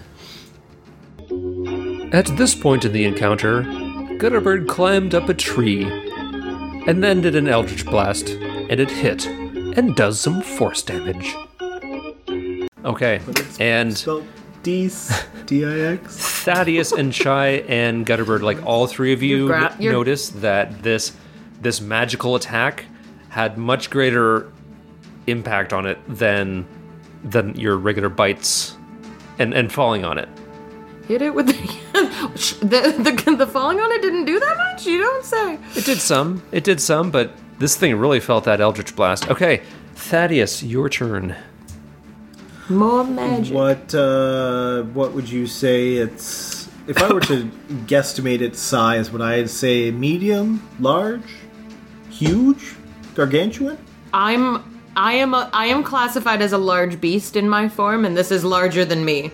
At 2.12 2.26
this 2.36 2.54
point 2.54 2.84
in 2.84 2.92
the 2.92 3.04
encounter, 3.04 3.62
Gutterbird 3.62 4.68
climbed 4.68 5.14
up 5.14 5.28
a 5.28 5.34
tree 5.34 5.84
and 6.86 7.02
then 7.02 7.20
did 7.20 7.34
an 7.34 7.48
Eldritch 7.48 7.84
Blast, 7.84 8.28
and 8.30 8.78
it 8.80 8.90
hit 8.90 9.26
and 9.26 9.94
does 9.96 10.20
some 10.20 10.40
force 10.40 10.82
damage. 10.82 11.34
Okay, 12.84 13.20
and 13.58 13.96
Spelled 13.96 14.24
D 14.62 14.88
D 15.46 15.64
I 15.64 15.78
X. 15.94 16.16
Thaddeus 16.44 16.92
and 16.92 17.12
Chai 17.12 17.64
and 17.68 18.06
Gutterbird, 18.06 18.42
like 18.42 18.64
all 18.64 18.86
three 18.86 19.12
of 19.12 19.22
you, 19.22 19.38
You're 19.38 19.46
gra- 19.48 19.72
n- 19.72 19.82
you're- 19.82 19.92
noticed 19.96 20.40
that 20.42 20.82
this 20.82 21.12
this 21.60 21.80
magical 21.80 22.36
attack 22.36 22.84
had 23.30 23.58
much 23.58 23.90
greater 23.90 24.50
impact 25.26 25.72
on 25.72 25.86
it 25.86 25.98
than 26.08 26.64
than 27.24 27.56
your 27.56 27.76
regular 27.76 28.08
bites 28.08 28.76
and 29.40 29.52
and 29.52 29.72
falling 29.72 30.04
on 30.04 30.18
it. 30.18 30.28
Hit 31.08 31.22
it 31.22 31.34
with 31.34 31.46
the. 31.46 31.54
Sh- 32.36 32.54
The, 32.60 32.94
the 33.24 33.36
the 33.36 33.46
falling 33.46 33.80
on 33.80 33.90
it 33.92 34.02
didn't 34.02 34.24
do 34.24 34.38
that 34.40 34.56
much. 34.56 34.86
You 34.86 34.98
don't 34.98 35.24
say. 35.24 35.58
It 35.76 35.84
did 35.84 35.98
some. 35.98 36.42
It 36.52 36.64
did 36.64 36.80
some, 36.80 37.10
but 37.10 37.32
this 37.58 37.76
thing 37.76 37.96
really 37.96 38.20
felt 38.20 38.44
that 38.44 38.60
Eldritch 38.60 38.94
Blast. 38.96 39.30
Okay, 39.30 39.62
Thaddeus, 39.94 40.62
your 40.62 40.88
turn. 40.88 41.34
More 42.68 43.04
magic. 43.04 43.54
What 43.54 43.94
uh, 43.94 44.82
what 44.94 45.12
would 45.12 45.28
you 45.30 45.46
say 45.46 45.94
it's 45.94 46.68
if 46.88 47.00
I 47.02 47.12
were 47.12 47.20
to 47.20 47.44
guesstimate 47.86 48.40
its 48.40 48.58
size, 48.60 49.10
would 49.12 49.22
I 49.22 49.46
say 49.46 49.90
medium, 49.92 50.66
large, 50.80 51.22
huge, 52.10 52.74
gargantuan? 53.14 53.78
I'm 54.12 54.62
I 54.96 55.12
am 55.12 55.34
a, 55.34 55.48
I 55.52 55.66
am 55.66 55.84
classified 55.84 56.42
as 56.42 56.52
a 56.52 56.58
large 56.58 57.00
beast 57.00 57.36
in 57.36 57.48
my 57.48 57.68
form, 57.68 58.04
and 58.04 58.16
this 58.16 58.30
is 58.32 58.44
larger 58.44 58.84
than 58.84 59.04
me. 59.04 59.30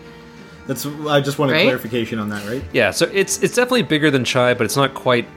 That's 0.73 0.87
I 1.07 1.21
just 1.21 1.39
wanted 1.39 1.53
Right? 1.53 1.65
clarification 1.65 2.19
on 2.19 2.31
that, 2.31 2.49
right? 2.49 2.63
Yeah, 2.73 2.93
so 2.93 3.11
it's 3.13 3.43
it's 3.43 3.55
definitely 3.55 3.83
bigger 3.83 4.11
than 4.11 4.25
Chai, 4.25 4.55
but 4.55 4.65
it's 4.65 4.77
not 4.77 4.95
quite 4.95 5.29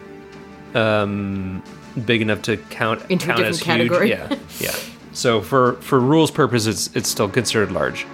um, 0.73 1.61
big 2.05 2.21
enough 2.21 2.41
to 2.43 2.55
count 2.55 3.01
Into 3.09 3.25
a 3.25 3.35
count 3.35 3.41
as 3.41 3.59
different 3.59 3.81
huge. 3.81 4.09
Yeah, 4.09 4.37
yeah. 4.59 4.75
So 5.11 5.41
for 5.41 5.73
for 5.81 5.99
rules 5.99 6.31
purposes, 6.31 6.89
it's 6.93 7.09
still 7.09 7.27
considered 7.27 7.71
large. 7.73 8.07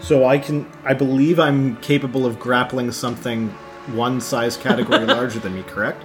So 0.00 0.24
I 0.24 0.38
can 0.38 0.66
I 0.84 0.94
believe 0.94 1.38
I'm 1.38 1.76
capable 1.76 2.26
of 2.26 2.40
grappling 2.40 2.90
something 2.90 3.50
one 3.94 4.20
size 4.20 4.56
category 4.56 5.04
larger 5.16 5.38
than 5.38 5.54
me, 5.54 5.62
correct? 5.62 6.02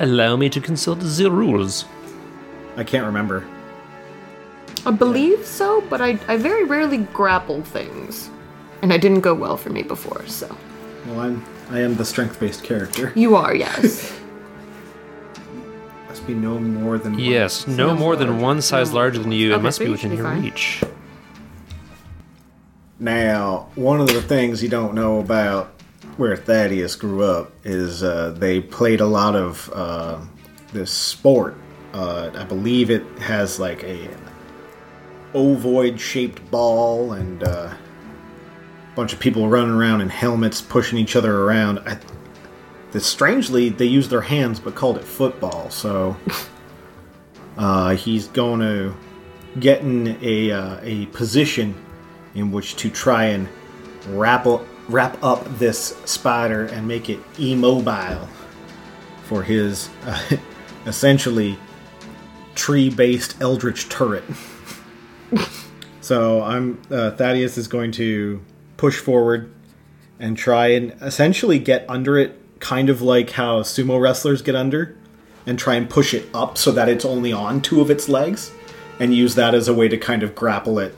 Allow 0.00 0.36
me 0.36 0.48
to 0.48 0.60
consult 0.60 1.00
the 1.00 1.30
rules. 1.30 1.84
I 2.76 2.84
can't 2.84 3.04
remember. 3.04 3.44
I 4.86 4.90
believe 4.90 5.46
so, 5.46 5.80
but 5.88 6.00
I 6.00 6.18
I 6.28 6.36
very 6.36 6.64
rarely 6.64 6.98
grapple 6.98 7.62
things, 7.62 8.28
and 8.82 8.92
it 8.92 9.00
didn't 9.00 9.20
go 9.20 9.34
well 9.34 9.56
for 9.56 9.70
me 9.70 9.82
before. 9.82 10.26
So 10.26 10.54
Well, 11.06 11.20
I'm 11.20 11.44
I 11.70 11.80
am 11.80 11.94
the 11.96 12.04
strength-based 12.04 12.62
character. 12.62 13.12
you 13.14 13.34
are 13.36 13.54
yes. 13.54 14.12
Must 16.08 16.26
be 16.26 16.34
no 16.34 16.58
more 16.58 16.98
than 16.98 17.12
one. 17.12 17.20
Yes, 17.20 17.66
no 17.66 17.88
no 17.88 17.94
more 17.96 18.14
than 18.16 18.40
one 18.40 18.60
size 18.62 18.92
larger 18.92 19.18
than 19.20 19.32
you. 19.32 19.54
It 19.54 19.62
must 19.62 19.78
so 19.78 19.84
be 19.84 19.90
within 19.90 20.12
your 20.12 20.24
fine. 20.24 20.42
reach. 20.42 20.82
Now, 23.00 23.68
one 23.74 24.00
of 24.00 24.06
the 24.06 24.22
things 24.22 24.62
you 24.62 24.68
don't 24.68 24.94
know 24.94 25.18
about 25.18 25.72
where 26.16 26.36
Thaddeus 26.36 26.94
grew 26.94 27.24
up 27.24 27.50
is 27.64 28.04
uh, 28.04 28.30
they 28.38 28.60
played 28.60 29.00
a 29.00 29.06
lot 29.06 29.34
of 29.34 29.68
uh, 29.74 30.20
this 30.72 30.92
sport. 30.92 31.56
Uh, 31.92 32.30
I 32.34 32.44
believe 32.44 32.90
it 32.90 33.04
has 33.18 33.58
like 33.58 33.82
a 33.82 34.08
ovoid-shaped 35.34 36.50
ball 36.50 37.12
and 37.12 37.42
uh, 37.42 37.72
a 37.72 38.96
bunch 38.96 39.12
of 39.12 39.20
people 39.20 39.48
running 39.48 39.74
around 39.74 40.00
in 40.00 40.08
helmets, 40.08 40.60
pushing 40.60 40.98
each 40.98 41.16
other 41.16 41.42
around. 41.42 41.80
I, 41.80 41.98
strangely, 42.98 43.70
they 43.70 43.86
used 43.86 44.10
their 44.10 44.20
hands 44.20 44.60
but 44.60 44.74
called 44.74 44.96
it 44.96 45.04
football. 45.04 45.68
So 45.70 46.16
uh, 47.58 47.96
he's 47.96 48.28
going 48.28 48.60
to 48.60 48.94
get 49.60 49.80
in 49.80 50.18
a 50.20 50.50
uh, 50.50 50.78
a 50.82 51.06
position 51.06 51.74
in 52.34 52.50
which 52.50 52.76
to 52.76 52.90
try 52.90 53.26
and 53.26 53.48
wrap 54.08 54.46
up, 54.46 54.64
wrap 54.88 55.22
up 55.22 55.44
this 55.58 55.96
spider 56.04 56.66
and 56.66 56.86
make 56.86 57.08
it 57.08 57.20
immobile 57.38 58.28
for 59.24 59.42
his 59.42 59.88
essentially 60.86 61.58
tree-based 62.54 63.40
eldritch 63.40 63.88
turret. 63.88 64.24
so 66.00 66.42
I'm 66.42 66.80
uh, 66.90 67.12
Thaddeus 67.12 67.56
is 67.58 67.68
going 67.68 67.92
to 67.92 68.42
push 68.76 68.98
forward 68.98 69.52
and 70.18 70.36
try 70.36 70.68
and 70.68 70.92
essentially 71.02 71.58
get 71.58 71.84
under 71.88 72.18
it, 72.18 72.38
kind 72.60 72.88
of 72.88 73.02
like 73.02 73.30
how 73.30 73.62
sumo 73.62 74.00
wrestlers 74.00 74.42
get 74.42 74.54
under, 74.54 74.96
and 75.46 75.58
try 75.58 75.74
and 75.74 75.88
push 75.88 76.14
it 76.14 76.26
up 76.34 76.56
so 76.56 76.72
that 76.72 76.88
it's 76.88 77.04
only 77.04 77.32
on 77.32 77.60
two 77.60 77.80
of 77.80 77.90
its 77.90 78.08
legs, 78.08 78.52
and 78.98 79.14
use 79.14 79.34
that 79.34 79.54
as 79.54 79.68
a 79.68 79.74
way 79.74 79.88
to 79.88 79.96
kind 79.96 80.22
of 80.22 80.34
grapple 80.34 80.78
it 80.78 80.94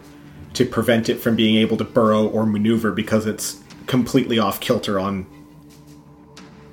to 0.54 0.64
prevent 0.64 1.08
it 1.08 1.16
from 1.16 1.36
being 1.36 1.56
able 1.56 1.76
to 1.76 1.84
burrow 1.84 2.26
or 2.26 2.46
maneuver 2.46 2.90
because 2.90 3.26
it's 3.26 3.62
completely 3.86 4.38
off 4.38 4.58
kilter 4.58 4.98
on 4.98 5.26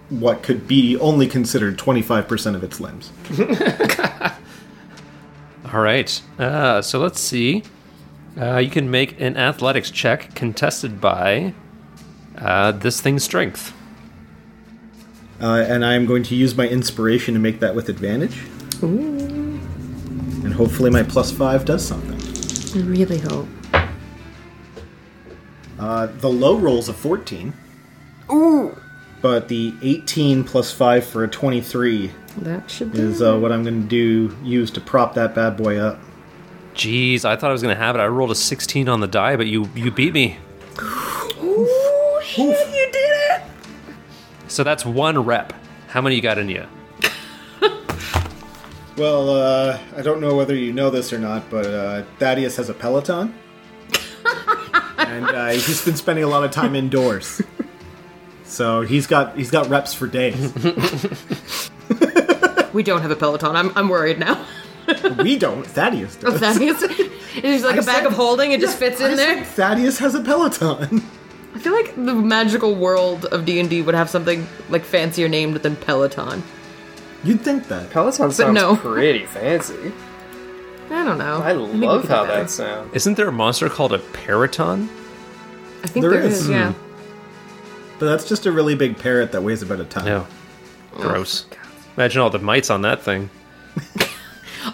what 0.10 0.44
could 0.44 0.68
be 0.68 0.98
only 0.98 1.28
considered 1.28 1.78
25% 1.78 2.56
of 2.56 2.64
its 2.64 2.80
limbs. 2.80 3.12
All 5.74 5.82
right. 5.82 6.22
Uh, 6.38 6.84
so 6.84 7.00
let's 7.00 7.20
see. 7.20 7.64
Uh, 8.40 8.58
you 8.58 8.70
can 8.70 8.92
make 8.92 9.20
an 9.20 9.38
athletics 9.38 9.90
check 9.90 10.36
contested 10.36 11.02
by 11.02 11.56
uh, 12.38 12.74
this 12.74 13.02
thing's 13.02 13.24
strength. 13.24 13.74
Uh, 15.42 15.66
and 15.68 15.84
I'm 15.84 16.06
going 16.06 16.22
to 16.24 16.36
use 16.36 16.56
my 16.56 16.68
inspiration 16.68 17.34
to 17.34 17.40
make 17.40 17.60
that 17.60 17.74
with 17.74 17.90
advantage. 17.90 18.44
And 20.44 20.54
hopefully 20.54 20.92
my 20.92 21.02
plus 21.04 21.32
five 21.32 21.66
does 21.66 21.86
something. 21.86 22.20
I 22.80 22.86
really 22.86 23.18
hope. 23.18 23.48
Uh, 25.80 26.06
the 26.06 26.30
low 26.30 26.58
roll's 26.58 26.88
a 26.88 26.94
14, 26.94 27.54
Ooh, 28.32 28.78
but 29.22 29.48
the 29.48 29.74
18 29.82 30.44
plus 30.44 30.72
5 30.72 31.06
for 31.06 31.24
a 31.24 31.28
23 31.28 32.12
that 32.38 32.70
should 32.70 32.92
be. 32.92 33.00
is 33.00 33.22
uh, 33.22 33.38
what 33.38 33.52
I'm 33.52 33.64
going 33.64 33.84
to 33.84 33.88
do, 33.88 34.36
use 34.44 34.72
to 34.72 34.82
prop 34.82 35.14
that 35.16 35.36
bad 35.36 35.58
boy 35.58 35.78
up. 35.78 36.00
Jeez, 36.74 37.24
I 37.24 37.36
thought 37.36 37.50
I 37.50 37.54
was 37.54 37.62
gonna 37.62 37.76
have 37.76 37.96
it. 37.96 38.00
I 38.00 38.08
rolled 38.08 38.32
a 38.32 38.36
16 38.36 38.90
on 38.90 39.00
the 39.00 39.08
die, 39.08 39.36
but 39.36 39.46
you 39.46 39.70
you 39.76 39.92
beat 39.92 40.12
me. 40.12 40.38
Ooh, 41.44 42.20
shit, 42.24 42.68
you 42.70 42.92
did 42.92 42.96
it! 42.96 43.44
So 44.48 44.64
that's 44.64 44.84
one 44.84 45.24
rep. 45.24 45.54
How 45.90 46.02
many 46.02 46.16
you 46.16 46.22
got 46.22 46.38
in 46.40 46.50
you? 46.50 46.66
Well, 48.96 49.30
uh, 49.32 49.80
I 49.98 50.04
don't 50.04 50.22
know 50.22 50.36
whether 50.36 50.54
you 50.56 50.72
know 50.72 50.92
this 50.92 51.12
or 51.12 51.18
not, 51.18 51.50
but 51.50 51.66
uh, 51.66 52.04
Thaddeus 52.20 52.58
has 52.58 52.70
a 52.70 52.76
Peloton. 52.76 53.34
and 54.98 55.26
uh, 55.26 55.48
he's 55.50 55.84
been 55.84 55.96
spending 55.96 56.24
a 56.24 56.28
lot 56.28 56.44
of 56.44 56.52
time 56.52 56.76
indoors. 56.76 57.42
So 58.46 58.82
he's 58.82 59.08
got 59.08 59.36
he's 59.36 59.50
got 59.50 59.68
reps 59.68 59.96
for 59.96 60.06
days. 60.06 60.52
We 62.74 62.84
don't 62.84 63.02
have 63.02 63.12
a 63.12 63.16
Peloton. 63.16 63.56
I'm, 63.56 63.72
I'm 63.78 63.88
worried 63.90 64.20
now. 64.20 64.46
we 65.20 65.38
don't. 65.38 65.66
Thaddeus 65.66 66.18
oh, 66.24 66.32
does. 66.32 66.40
Thaddeus, 66.42 66.82
it's 67.36 67.64
like 67.64 67.76
I 67.76 67.80
a 67.80 67.84
bag 67.84 67.96
said- 67.98 68.06
of 68.08 68.14
holding. 68.14 68.52
It 68.52 68.60
just 68.60 68.78
fits 68.78 69.00
in 69.00 69.16
said 69.16 69.18
there. 69.18 69.44
Thaddeus 69.46 70.00
has 70.00 70.16
a 70.16 70.22
Peloton. 70.22 71.04
I 71.56 71.60
feel 71.60 71.74
like 71.74 71.96
the 71.96 72.16
magical 72.16 72.74
world 72.76 73.26
of 73.26 73.46
D 73.46 73.60
and 73.60 73.70
D 73.70 73.82
would 73.82 73.94
have 73.96 74.10
something 74.10 74.48
like 74.70 74.84
fancier 74.84 75.30
named 75.30 75.58
than 75.58 75.76
Peloton. 75.76 76.44
You'd 77.24 77.42
think 77.42 77.68
that. 77.68 77.92
Peloton 77.92 78.32
sounds 78.32 78.56
no. 78.56 78.76
pretty 78.82 79.26
fancy. 79.28 79.94
I 80.90 81.04
don't 81.06 81.18
know. 81.18 81.38
I 81.42 81.54
love 81.54 82.08
how 82.08 82.26
better. 82.26 82.42
that 82.42 82.50
sounds. 82.50 82.94
Isn't 82.94 83.16
there 83.16 83.28
a 83.30 83.32
monster 83.32 83.70
called 83.70 83.94
a 83.94 84.00
Peryton? 84.00 84.90
I 85.84 85.88
think 85.88 86.04
There 86.04 86.12
there 86.12 86.24
is. 86.24 86.42
is. 86.42 86.50
Yeah. 86.50 86.74
Hmm. 86.74 88.00
But 88.00 88.06
that's 88.08 88.28
just 88.28 88.46
a 88.46 88.52
really 88.52 88.76
big 88.76 88.98
parrot 88.98 89.32
that 89.32 89.44
weighs 89.44 89.62
about 89.62 89.80
a 89.80 89.86
ton. 89.86 90.06
No. 90.06 90.28
Gross. 90.92 91.46
Oh, 91.52 91.56
Imagine 91.98 92.22
all 92.22 92.30
the 92.30 92.40
mites 92.40 92.70
on 92.70 92.82
that 92.82 93.02
thing. 93.02 93.30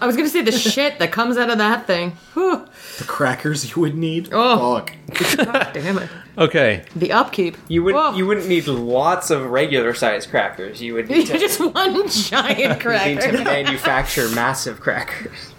I 0.01 0.05
was 0.05 0.15
gonna 0.15 0.29
say 0.29 0.41
the 0.41 0.51
shit 0.51 0.99
that 0.99 1.11
comes 1.11 1.37
out 1.37 1.49
of 1.49 1.57
that 1.57 1.87
thing. 1.87 2.11
Whew. 2.33 2.65
The 2.99 3.03
crackers 3.05 3.69
you 3.75 3.81
would 3.81 3.95
need. 3.95 4.29
Oh. 4.31 4.79
Fuck. 4.79 4.93
God 5.37 5.71
damn 5.73 5.97
it. 5.97 6.09
Okay. 6.37 6.85
The 6.95 7.11
upkeep. 7.11 7.57
You 7.67 7.83
would 7.83 7.95
Whoa. 7.95 8.13
you 8.15 8.25
wouldn't 8.25 8.47
need 8.47 8.67
lots 8.67 9.29
of 9.31 9.49
regular 9.49 9.93
sized 9.93 10.29
crackers. 10.29 10.81
You 10.81 10.93
would 10.93 11.09
need 11.09 11.27
to, 11.27 11.39
just 11.39 11.59
one 11.59 12.07
giant 12.07 12.83
you 12.83 13.15
need 13.15 13.21
to 13.21 13.43
manufacture 13.43 14.29
massive 14.29 14.79
crackers. 14.79 15.53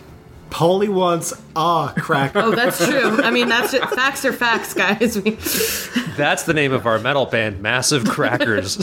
Polly 0.50 0.88
wants 0.88 1.32
a 1.54 1.92
cracker. 1.96 2.40
Oh, 2.40 2.50
that's 2.50 2.84
true. 2.84 3.22
I 3.22 3.30
mean, 3.30 3.48
that's 3.48 3.72
it. 3.72 3.82
Facts 3.90 4.24
are 4.24 4.32
facts, 4.32 4.74
guys. 4.74 5.14
That's 6.16 6.42
the 6.42 6.52
name 6.52 6.72
of 6.72 6.86
our 6.86 6.98
metal 6.98 7.24
band, 7.24 7.62
Massive 7.62 8.04
Crackers. 8.04 8.76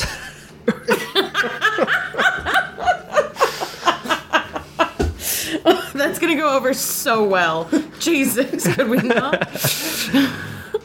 That's 6.07 6.19
gonna 6.19 6.35
go 6.35 6.55
over 6.55 6.73
so 6.73 7.23
well. 7.25 7.69
Jesus, 7.99 8.73
could 8.73 8.89
we 8.89 8.97
not? 8.97 9.47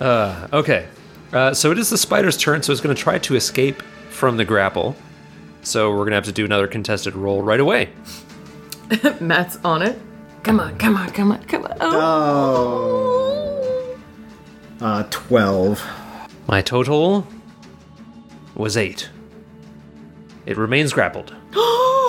okay. 0.52 0.88
Uh, 1.32 1.54
so 1.54 1.70
it 1.70 1.78
is 1.78 1.88
the 1.88 1.96
spider's 1.96 2.36
turn, 2.36 2.62
so 2.62 2.72
it's 2.72 2.80
going 2.82 2.94
to 2.94 3.00
try 3.00 3.18
to 3.18 3.34
escape 3.34 3.80
from 4.10 4.36
the 4.36 4.44
grapple. 4.44 4.94
So 5.62 5.90
we're 5.90 5.98
going 5.98 6.10
to 6.10 6.16
have 6.16 6.26
to 6.26 6.32
do 6.32 6.44
another 6.44 6.66
contested 6.66 7.14
roll 7.14 7.40
right 7.40 7.60
away. 7.60 7.88
Matt's 9.20 9.56
on 9.64 9.80
it. 9.80 9.98
Come 10.42 10.60
on, 10.60 10.76
come 10.76 10.96
on, 10.96 11.08
come 11.10 11.32
on, 11.32 11.42
come 11.44 11.64
on. 11.64 11.76
Oh. 11.80 13.18
Uh, 14.80 15.04
12. 15.10 15.82
My 16.48 16.60
total 16.60 17.26
was 18.54 18.76
eight. 18.76 19.08
It 20.44 20.58
remains 20.58 20.92
grappled. 20.92 21.34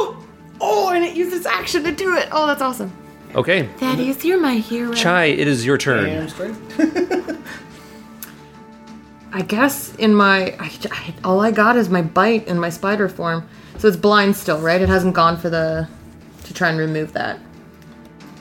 Oh, 0.65 0.91
and 0.93 1.03
it 1.03 1.17
uses 1.17 1.45
action 1.45 1.83
to 1.83 1.91
do 1.91 2.15
it. 2.15 2.29
Oh, 2.31 2.47
that's 2.47 2.61
awesome. 2.61 2.93
Okay. 3.35 3.67
Thaddeus, 3.77 4.23
you're 4.23 4.39
my 4.39 4.55
hero. 4.55 4.93
Chai, 4.93 5.25
it 5.25 5.47
is 5.47 5.65
your 5.65 5.77
turn. 5.77 6.29
I 9.35 9.41
guess 9.41 9.95
in 9.95 10.13
my 10.13 10.55
I, 10.59 10.71
I- 10.91 11.13
all 11.23 11.41
I 11.41 11.51
got 11.51 11.75
is 11.75 11.89
my 11.89 12.01
bite 12.03 12.47
in 12.47 12.59
my 12.59 12.69
spider 12.69 13.09
form, 13.09 13.47
so 13.79 13.87
it's 13.87 13.97
blind 13.97 14.35
still, 14.35 14.59
right? 14.61 14.79
It 14.79 14.89
hasn't 14.89 15.15
gone 15.15 15.37
for 15.37 15.49
the 15.49 15.87
to 16.43 16.53
try 16.53 16.69
and 16.69 16.77
remove 16.77 17.13
that. 17.13 17.39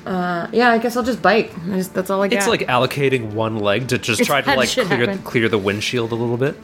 Uh, 0.05 0.49
yeah, 0.53 0.70
I 0.70 0.78
guess 0.78 0.97
I'll 0.97 1.03
just 1.05 1.22
bite. 1.22 1.53
I 1.70 1.76
just- 1.76 1.95
that's 1.95 2.11
all 2.11 2.20
I 2.22 2.28
got. 2.28 2.36
It's 2.36 2.47
like 2.49 2.62
allocating 2.62 3.32
one 3.32 3.57
leg 3.57 3.88
to 3.88 3.99
just 3.99 4.20
It's 4.20 4.26
try 4.26 4.40
to 4.43 4.51
had 4.51 4.59
like 4.59 4.68
shit 4.68 4.86
clear 4.86 4.99
happen. 5.07 5.18
clear 5.22 5.49
the 5.49 5.59
windshield 5.59 6.12
a 6.12 6.16
little 6.16 6.36
bit. 6.36 6.57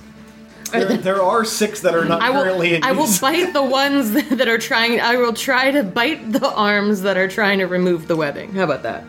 There, 0.71 0.97
there 0.97 1.23
are 1.23 1.45
six 1.45 1.81
that 1.81 1.95
are 1.95 2.05
not 2.05 2.23
I 2.23 2.31
currently 2.31 2.71
will. 2.71 2.77
in 2.77 2.85
I 2.85 2.93
will 2.93 3.09
bite 3.21 3.53
the 3.53 3.63
ones 3.63 4.13
that 4.31 4.49
are 4.49 4.59
trying. 4.59 5.01
I 5.01 5.17
will 5.17 5.33
try 5.33 5.71
to 5.71 5.83
bite 5.83 6.33
the 6.33 6.51
arms 6.53 7.03
that 7.03 7.17
are 7.17 7.29
trying 7.29 7.59
to 7.59 7.67
remove 7.67 8.09
the 8.09 8.17
webbing. 8.17 8.53
How 8.55 8.65
about 8.65 8.83
that? 8.83 9.05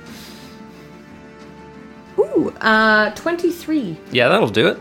Ooh, 2.17 2.49
uh, 2.61 3.11
twenty-three. 3.15 3.97
Yeah, 4.11 4.27
that'll 4.29 4.49
do 4.49 4.67
it. 4.67 4.79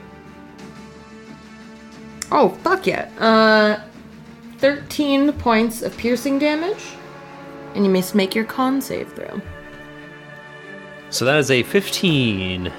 Oh, 2.31 2.51
fuck 2.63 2.87
yeah. 2.87 3.09
Uh, 3.19 3.81
13 4.59 5.33
points 5.35 5.81
of 5.83 5.97
piercing 5.97 6.39
damage. 6.39 6.85
And 7.75 7.87
you 7.87 7.91
must 7.91 8.15
make 8.15 8.35
your 8.35 8.45
con 8.45 8.81
save 8.83 9.13
throw. 9.15 9.41
So 11.11 11.25
that 11.25 11.39
is 11.39 11.51
a 11.51 11.63
15. 11.63 12.71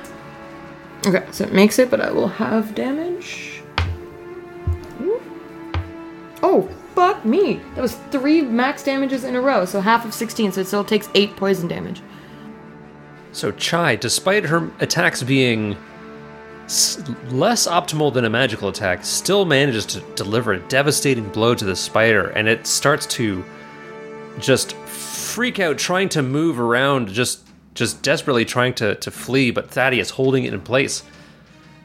Okay, 1.08 1.26
so 1.32 1.46
it 1.46 1.54
makes 1.54 1.80
it, 1.80 1.90
but 1.90 2.02
I 2.02 2.12
will 2.12 2.28
have 2.28 2.76
damage. 2.76 3.49
Ooh. 6.44 6.48
Oh, 6.48 6.70
fuck 6.96 7.24
me. 7.26 7.62
That 7.76 7.82
was 7.82 7.96
three 8.12 8.42
max 8.42 8.84
damages 8.84 9.24
in 9.24 9.36
a 9.36 9.42
row, 9.42 9.66
so 9.66 9.82
half 9.82 10.06
of 10.06 10.14
16, 10.14 10.54
so 10.54 10.62
it 10.62 10.68
still 10.68 10.84
takes 10.84 11.10
8 11.16 11.36
poison 11.36 11.68
damage. 11.68 12.02
So 13.32 13.52
Chai, 13.52 13.96
despite 13.96 14.46
her 14.46 14.70
attacks 14.80 15.22
being 15.24 15.78
s- 16.66 17.02
less 17.30 17.68
optimal 17.68 18.14
than 18.14 18.26
a 18.26 18.30
magical 18.30 18.70
attack, 18.70 19.06
still 19.06 19.46
manages 19.46 19.86
to 19.88 20.00
deliver 20.16 20.54
a 20.54 20.60
devastating 20.68 21.30
blow 21.30 21.54
to 21.56 21.64
the 21.66 21.76
spider, 21.76 22.30
and 22.30 22.48
it 22.48 22.66
starts 22.66 23.06
to 23.08 23.44
just 24.40 24.74
freak 24.74 25.60
out, 25.60 25.78
trying 25.78 26.10
to 26.10 26.22
move 26.24 26.60
around, 26.60 27.10
just 27.10 27.46
just 27.76 28.02
desperately 28.02 28.44
trying 28.44 28.74
to, 28.74 28.96
to 28.96 29.10
flee, 29.12 29.52
but 29.52 29.70
Thaddeus 29.70 30.10
holding 30.10 30.44
it 30.44 30.54
in 30.54 30.60
place. 30.60 31.04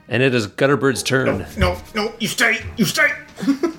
And 0.08 0.22
it 0.24 0.34
is 0.34 0.48
Gutterbird's 0.48 1.02
turn. 1.04 1.46
No, 1.56 1.78
no, 1.94 2.12
you 2.18 2.26
stay, 2.26 2.58
you 2.76 2.84
stay. 2.84 3.08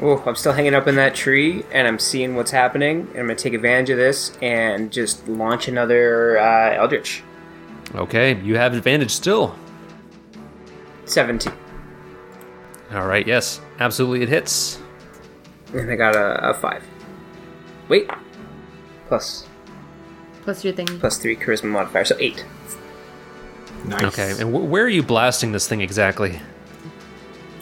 Oh, 0.00 0.22
I'm 0.26 0.34
still 0.36 0.52
hanging 0.52 0.74
up 0.74 0.86
in 0.86 0.96
that 0.96 1.14
tree, 1.14 1.64
and 1.72 1.88
I'm 1.88 1.98
seeing 1.98 2.34
what's 2.36 2.50
happening, 2.50 3.00
and 3.10 3.18
I'm 3.20 3.26
gonna 3.26 3.34
take 3.34 3.54
advantage 3.54 3.88
of 3.90 3.96
this 3.96 4.36
and 4.42 4.92
just 4.92 5.26
launch 5.26 5.68
another 5.68 6.38
uh, 6.38 6.74
Eldritch. 6.74 7.22
Okay, 7.94 8.34
you 8.42 8.56
have 8.56 8.74
advantage 8.74 9.10
still. 9.10 9.54
17. 11.06 11.52
All 12.92 13.06
right, 13.06 13.26
yes, 13.26 13.60
absolutely 13.80 14.22
it 14.22 14.28
hits. 14.28 14.80
And 15.72 15.90
I 15.90 15.96
got 15.96 16.14
a, 16.14 16.50
a 16.50 16.54
5. 16.54 16.82
Wait. 17.88 18.10
Plus, 19.08 19.46
Plus 20.42 20.64
your 20.64 20.74
thing. 20.74 20.86
plus 20.86 21.16
3 21.18 21.36
charisma 21.36 21.64
modifier, 21.70 22.04
so 22.04 22.16
8. 22.18 22.44
Nice. 23.86 24.02
Okay, 24.04 24.30
and 24.40 24.52
wh- 24.54 24.68
where 24.70 24.84
are 24.84 24.88
you 24.88 25.02
blasting 25.02 25.52
this 25.52 25.66
thing 25.66 25.80
exactly? 25.80 26.40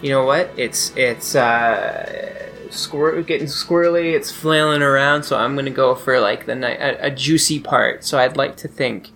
You 0.05 0.11
know 0.11 0.23
what? 0.23 0.51
It's 0.55 0.95
it's 0.95 1.33
uh, 1.33 2.47
squir- 2.69 3.25
getting 3.25 3.47
squirrely. 3.47 4.13
It's 4.13 4.31
flailing 4.31 4.83
around, 4.83 5.23
so 5.23 5.35
I'm 5.35 5.55
gonna 5.55 5.71
go 5.71 5.95
for 5.95 6.19
like 6.19 6.45
the 6.45 6.53
ni- 6.53 6.67
a, 6.67 7.07
a 7.07 7.09
juicy 7.09 7.59
part. 7.59 8.03
So 8.03 8.19
I'd 8.19 8.37
like 8.37 8.55
to 8.57 8.67
think, 8.67 9.09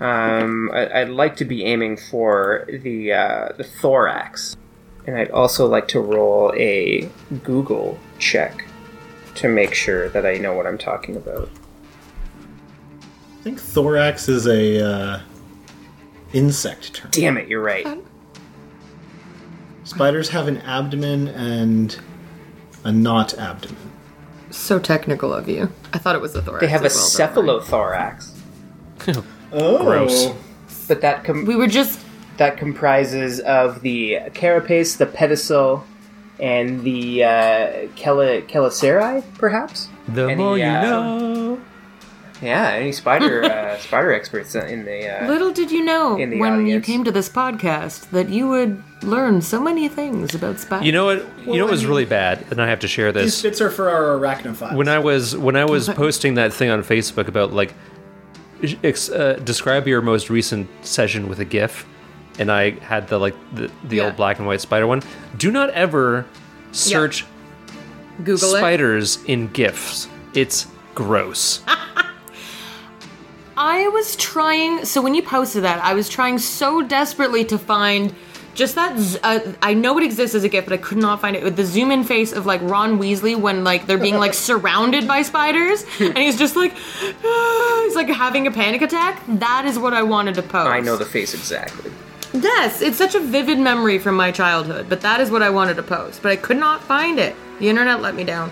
um, 0.00 0.72
I, 0.74 1.02
I'd 1.02 1.10
like 1.10 1.36
to 1.36 1.44
be 1.44 1.64
aiming 1.64 1.98
for 1.98 2.66
the 2.68 3.12
uh, 3.12 3.48
the 3.56 3.62
thorax, 3.62 4.56
and 5.06 5.16
I'd 5.16 5.30
also 5.30 5.68
like 5.68 5.86
to 5.86 6.00
roll 6.00 6.52
a 6.56 7.08
Google 7.44 7.96
check 8.18 8.66
to 9.36 9.48
make 9.48 9.72
sure 9.72 10.08
that 10.08 10.26
I 10.26 10.38
know 10.38 10.52
what 10.54 10.66
I'm 10.66 10.78
talking 10.78 11.14
about. 11.14 11.48
I 13.38 13.42
think 13.44 13.60
thorax 13.60 14.28
is 14.28 14.48
a 14.48 14.84
uh, 14.84 15.20
insect 16.32 16.92
term. 16.94 17.12
Damn 17.12 17.38
it, 17.38 17.46
you're 17.46 17.62
right. 17.62 17.86
Spiders 19.84 20.28
have 20.30 20.48
an 20.48 20.58
abdomen 20.58 21.28
and 21.28 21.96
a 22.84 22.92
not 22.92 23.34
abdomen. 23.38 23.76
So 24.50 24.78
technical 24.78 25.32
of 25.32 25.48
you. 25.48 25.70
I 25.92 25.98
thought 25.98 26.14
it 26.14 26.20
was 26.22 26.32
the 26.32 26.42
thorax. 26.42 26.60
They 26.60 26.68
have 26.68 26.82
a 26.82 26.86
as 26.86 27.16
well, 27.18 27.34
don't 27.34 27.46
worry. 27.46 27.60
cephalothorax, 27.60 28.30
Oh, 29.52 29.84
Gross. 29.84 30.28
but 30.88 31.00
that 31.02 31.24
com- 31.24 31.44
We 31.44 31.56
were 31.56 31.66
just. 31.66 32.00
that 32.38 32.56
comprises 32.56 33.40
of 33.40 33.82
the 33.82 34.18
carapace, 34.34 34.96
the 34.96 35.06
pedicel, 35.06 35.82
and 36.40 36.82
the 36.82 37.24
uh, 37.24 37.86
chela- 37.96 38.42
chelicerae, 38.42 39.22
perhaps. 39.38 39.88
The 40.08 40.24
Any, 40.28 40.34
more 40.42 40.58
you 40.58 40.64
uh, 40.64 40.80
know. 40.82 41.43
Yeah, 42.44 42.70
any 42.72 42.92
spider 42.92 43.42
uh, 43.44 43.78
spider 43.78 44.12
experts 44.12 44.54
in 44.54 44.84
the. 44.84 45.08
Uh, 45.24 45.26
Little 45.28 45.52
did 45.52 45.70
you 45.70 45.82
know 45.84 46.16
in 46.18 46.30
the 46.30 46.38
when 46.38 46.66
you 46.66 46.80
came 46.80 47.02
to 47.04 47.10
this 47.10 47.28
podcast 47.28 48.10
that 48.10 48.28
you 48.28 48.48
would 48.48 48.82
learn 49.02 49.40
so 49.42 49.60
many 49.60 49.88
things 49.88 50.34
about 50.34 50.60
spiders. 50.60 50.84
You 50.86 50.92
know 50.92 51.06
what? 51.06 51.26
you 51.46 51.56
know 51.56 51.64
what 51.64 51.70
was 51.72 51.86
really 51.86 52.04
bad, 52.04 52.44
and 52.50 52.60
I 52.60 52.68
have 52.68 52.80
to 52.80 52.88
share 52.88 53.12
these 53.12 53.24
this. 53.24 53.42
bits 53.42 53.60
are 53.60 53.70
for 53.70 53.88
our 53.90 54.18
arachnophiles. 54.18 54.76
When 54.76 54.88
I 54.88 54.98
was 54.98 55.36
when 55.36 55.56
I 55.56 55.64
was 55.64 55.88
posting 55.88 56.34
that 56.34 56.52
thing 56.52 56.70
on 56.70 56.82
Facebook 56.82 57.28
about 57.28 57.52
like 57.52 57.72
ex- 58.82 59.08
uh, 59.10 59.40
describe 59.44 59.88
your 59.88 60.02
most 60.02 60.28
recent 60.30 60.68
session 60.86 61.28
with 61.28 61.40
a 61.40 61.44
GIF, 61.44 61.86
and 62.38 62.52
I 62.52 62.70
had 62.80 63.08
the 63.08 63.18
like 63.18 63.34
the, 63.54 63.70
the 63.84 63.96
Yeah. 63.96 64.04
old 64.04 64.16
black 64.16 64.38
and 64.38 64.46
white 64.46 64.60
spider 64.60 64.86
one. 64.86 65.02
Do 65.38 65.50
not 65.50 65.70
ever 65.70 66.26
search 66.72 67.24
Google 68.18 68.54
it. 68.54 68.58
spiders 68.58 69.18
in 69.24 69.48
GIFs. 69.48 70.08
It's 70.34 70.66
gross. 70.94 71.62
I 73.56 73.88
was 73.88 74.16
trying. 74.16 74.84
So 74.84 75.00
when 75.02 75.14
you 75.14 75.22
posted 75.22 75.64
that, 75.64 75.82
I 75.84 75.94
was 75.94 76.08
trying 76.08 76.38
so 76.38 76.82
desperately 76.82 77.44
to 77.46 77.58
find 77.58 78.14
just 78.54 78.74
that. 78.74 78.98
z- 78.98 79.18
Uh, 79.22 79.40
I 79.62 79.74
know 79.74 79.96
it 79.98 80.04
exists 80.04 80.34
as 80.34 80.44
a 80.44 80.48
gift, 80.48 80.68
but 80.68 80.74
I 80.74 80.82
could 80.82 80.98
not 80.98 81.20
find 81.20 81.36
it 81.36 81.42
with 81.44 81.56
the 81.56 81.64
zoom 81.64 81.90
in 81.90 82.04
face 82.04 82.32
of 82.32 82.46
like 82.46 82.60
Ron 82.62 82.98
Weasley 82.98 83.36
when 83.38 83.64
like 83.64 83.86
they're 83.86 83.98
being 83.98 84.18
like 84.18 84.34
surrounded 84.50 85.06
by 85.06 85.22
spiders, 85.22 85.84
and 86.00 86.16
he's 86.18 86.38
just 86.38 86.56
like 86.56 86.72
"Ah," 87.24 87.80
he's 87.84 87.96
like 87.96 88.08
having 88.08 88.46
a 88.46 88.50
panic 88.50 88.82
attack. 88.82 89.22
That 89.28 89.64
is 89.66 89.78
what 89.78 89.92
I 89.92 90.02
wanted 90.02 90.34
to 90.36 90.42
post. 90.42 90.68
I 90.68 90.80
know 90.80 90.96
the 90.96 91.04
face 91.04 91.34
exactly. 91.34 91.90
Yes, 92.32 92.82
it's 92.82 92.98
such 92.98 93.14
a 93.14 93.20
vivid 93.20 93.60
memory 93.60 94.00
from 94.00 94.16
my 94.16 94.32
childhood, 94.32 94.86
but 94.88 95.00
that 95.02 95.20
is 95.20 95.30
what 95.30 95.42
I 95.42 95.50
wanted 95.50 95.74
to 95.76 95.84
post, 95.84 96.20
but 96.22 96.32
I 96.32 96.36
could 96.36 96.56
not 96.56 96.82
find 96.82 97.20
it. 97.20 97.36
The 97.60 97.68
internet 97.68 98.02
let 98.02 98.16
me 98.16 98.24
down. 98.24 98.50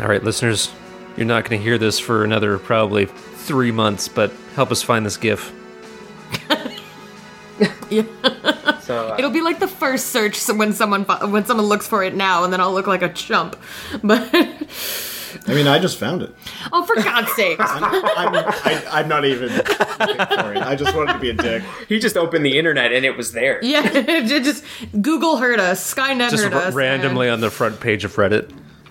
All 0.00 0.06
right, 0.06 0.22
listeners, 0.22 0.70
you're 1.16 1.26
not 1.26 1.44
going 1.44 1.58
to 1.58 1.64
hear 1.64 1.78
this 1.78 1.98
for 1.98 2.22
another 2.22 2.56
probably 2.60 3.08
three 3.48 3.72
months, 3.72 4.06
but 4.06 4.30
help 4.54 4.70
us 4.70 4.82
find 4.82 5.04
this 5.04 5.16
GIF. 5.16 5.52
So 8.82 9.08
uh, 9.08 9.16
It'll 9.18 9.30
be 9.30 9.42
like 9.42 9.58
the 9.58 9.68
first 9.68 10.06
search 10.08 10.46
when 10.48 10.72
someone 10.72 11.02
when 11.04 11.44
someone 11.44 11.66
looks 11.66 11.86
for 11.86 12.02
it 12.04 12.14
now, 12.14 12.44
and 12.44 12.50
then 12.52 12.60
I'll 12.60 12.72
look 12.72 12.86
like 12.86 13.02
a 13.02 13.12
chump. 13.12 13.56
But 14.02 14.30
I 15.46 15.52
mean, 15.54 15.66
I 15.66 15.78
just 15.78 15.98
found 15.98 16.22
it. 16.22 16.34
oh, 16.72 16.84
for 16.84 16.94
God's 16.94 17.30
sake! 17.32 17.58
I'm, 17.60 18.34
I, 18.34 18.82
I'm 18.90 19.08
not 19.08 19.26
even 19.26 19.48
looking. 19.54 20.20
I 20.62 20.74
just 20.74 20.96
wanted 20.96 21.12
to 21.14 21.18
be 21.18 21.28
a 21.30 21.34
dick. 21.34 21.62
he 21.86 21.98
just 21.98 22.16
opened 22.16 22.46
the 22.46 22.58
internet 22.58 22.92
and 22.92 23.04
it 23.04 23.14
was 23.14 23.32
there. 23.32 23.62
Yeah, 23.62 23.82
just 24.22 24.64
Google 25.02 25.36
heard 25.36 25.60
us, 25.60 25.94
Skynet 25.94 26.30
Just 26.30 26.44
heard 26.44 26.54
r- 26.54 26.62
us, 26.62 26.74
randomly 26.74 27.28
on 27.28 27.40
the 27.40 27.50
front 27.50 27.78
page 27.80 28.04
of 28.04 28.16
Reddit. 28.16 28.50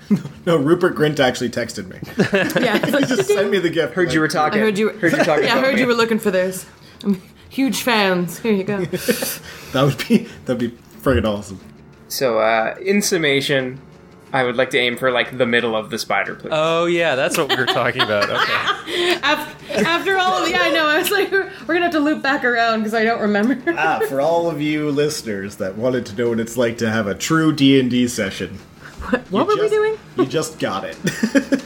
No, 0.46 0.56
Rupert 0.58 0.96
Grint 0.96 1.20
actually 1.20 1.50
texted 1.50 1.88
me. 1.90 1.98
and- 2.40 2.56
yeah, 2.64 2.78
He 3.00 3.06
just 3.06 3.28
sent 3.28 3.52
me 3.52 3.60
the 3.60 3.70
gift. 3.70 3.94
Heard 3.94 4.14
you 4.14 4.20
were 4.22 4.28
talking. 4.30 4.60
I 4.60 4.64
heard 4.64 4.78
you. 4.78 4.90
Heard 4.90 5.12
you 5.12 5.24
talking. 5.24 5.44
yeah, 5.46 5.56
I 5.56 5.60
heard 5.62 5.76
me. 5.76 5.82
you 5.82 5.88
were 5.88 5.94
looking 5.94 6.20
for 6.20 6.32
this. 6.32 6.66
I'm 7.04 7.22
huge 7.50 7.82
fans. 7.82 8.40
Here 8.40 8.54
you 8.54 8.64
go. 8.64 8.86
That 8.86 9.84
would 9.84 9.98
be 10.08 10.28
that'd 10.46 10.60
be 10.60 10.70
friggin' 11.02 11.26
awesome. 11.26 11.60
So, 12.08 12.40
uh, 12.40 12.76
in 12.82 13.02
summation, 13.02 13.82
I 14.32 14.44
would 14.44 14.56
like 14.56 14.70
to 14.70 14.78
aim 14.78 14.96
for 14.96 15.12
like 15.12 15.38
the 15.38 15.46
middle 15.46 15.76
of 15.76 15.90
the 15.90 15.98
spider, 16.00 16.36
please. 16.36 16.52
Oh 16.54 16.86
yeah, 16.86 17.16
that's 17.16 17.38
what 17.38 17.50
we 17.50 17.56
were 17.58 17.66
talking 17.66 18.02
about. 18.02 18.30
Okay. 18.30 19.16
After, 19.22 19.74
after 19.86 20.18
all 20.18 20.42
of 20.44 20.50
yeah, 20.50 20.60
I 20.62 20.72
know. 20.72 20.88
I 20.88 21.00
was 21.00 21.12
like, 21.12 21.30
we're 21.32 21.50
gonna 21.68 21.82
have 21.82 21.92
to 21.92 22.00
loop 22.00 22.22
back 22.24 22.46
around 22.46 22.80
because 22.80 22.94
I 22.94 23.04
don't 23.04 23.20
remember. 23.22 23.62
Ah, 23.78 24.00
for 24.08 24.22
all 24.22 24.50
of 24.50 24.62
you 24.62 24.90
listeners 24.90 25.58
that 25.58 25.76
wanted 25.76 26.06
to 26.08 26.16
know 26.16 26.30
what 26.30 26.40
it's 26.40 26.56
like 26.56 26.78
to 26.78 26.90
have 26.90 27.08
a 27.08 27.16
true 27.16 27.52
D 27.54 27.78
and 27.80 27.90
D 27.92 28.08
session, 28.08 28.58
what 29.30 29.48
were 29.48 29.56
we 29.56 29.70
doing? 29.70 29.98
You 30.18 30.26
just 30.26 30.60
got 30.60 30.84
it. 30.86 30.98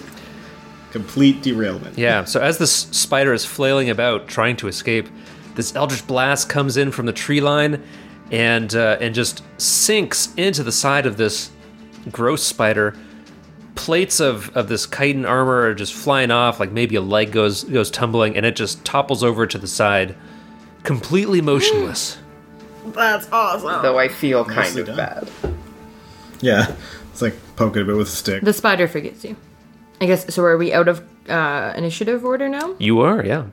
Complete 0.92 1.42
derailment. 1.42 1.98
Yeah, 1.98 2.26
so 2.26 2.42
as 2.42 2.58
this 2.58 2.72
spider 2.74 3.34
is 3.34 3.46
flailing 3.46 3.90
about 3.90 4.28
trying 4.28 4.58
to 4.58 4.68
escape, 4.68 5.08
this 5.56 5.76
eldritch 5.76 6.06
blast 6.06 6.50
comes 6.50 6.76
in 6.78 6.92
from 6.92 7.06
the 7.06 7.14
tree 7.14 7.40
line 7.42 7.82
and 8.32 8.74
uh, 8.76 8.98
and 9.00 9.16
just 9.16 9.44
sinks 9.58 10.34
into 10.36 10.64
the 10.64 10.72
side 10.72 11.06
of 11.06 11.18
this 11.18 11.52
gross 12.12 12.44
spider. 12.44 12.96
Plates 13.76 14.20
of, 14.20 14.56
of 14.56 14.68
this 14.68 14.86
chitin 14.86 15.26
armor 15.26 15.62
are 15.62 15.74
just 15.74 15.94
flying 15.94 16.30
off, 16.30 16.60
like 16.60 16.72
maybe 16.72 16.96
a 16.96 17.02
leg 17.02 17.32
goes 17.32 17.64
goes 17.64 17.90
tumbling, 17.90 18.36
and 18.36 18.46
it 18.46 18.56
just 18.58 18.84
topples 18.84 19.24
over 19.24 19.48
to 19.48 19.58
the 19.58 19.68
side, 19.68 20.14
completely 20.84 21.42
motionless. 21.42 22.18
That's 22.88 23.32
awesome. 23.32 23.82
Though 23.82 23.98
I 23.98 24.10
feel 24.10 24.44
kind 24.44 24.58
Nicely 24.58 24.82
of 24.82 24.88
done. 24.88 24.98
bad. 24.98 25.30
Yeah, 26.42 26.76
it's 27.12 27.22
like 27.22 27.36
poking 27.56 27.82
a 27.84 27.86
bit 27.86 27.96
with 27.96 28.08
a 28.08 28.12
stick. 28.12 28.44
The 28.44 28.54
spider 28.54 28.88
forgets 28.88 29.24
you. 29.24 29.36
I 30.00 30.06
guess. 30.06 30.34
So 30.34 30.44
are 30.44 30.58
we 30.58 30.74
out 30.74 30.88
of 30.88 31.04
uh, 31.30 31.74
initiative 31.76 32.26
order 32.26 32.50
now? 32.50 32.76
You 32.80 33.02
are, 33.02 33.24
yeah. 33.26 33.46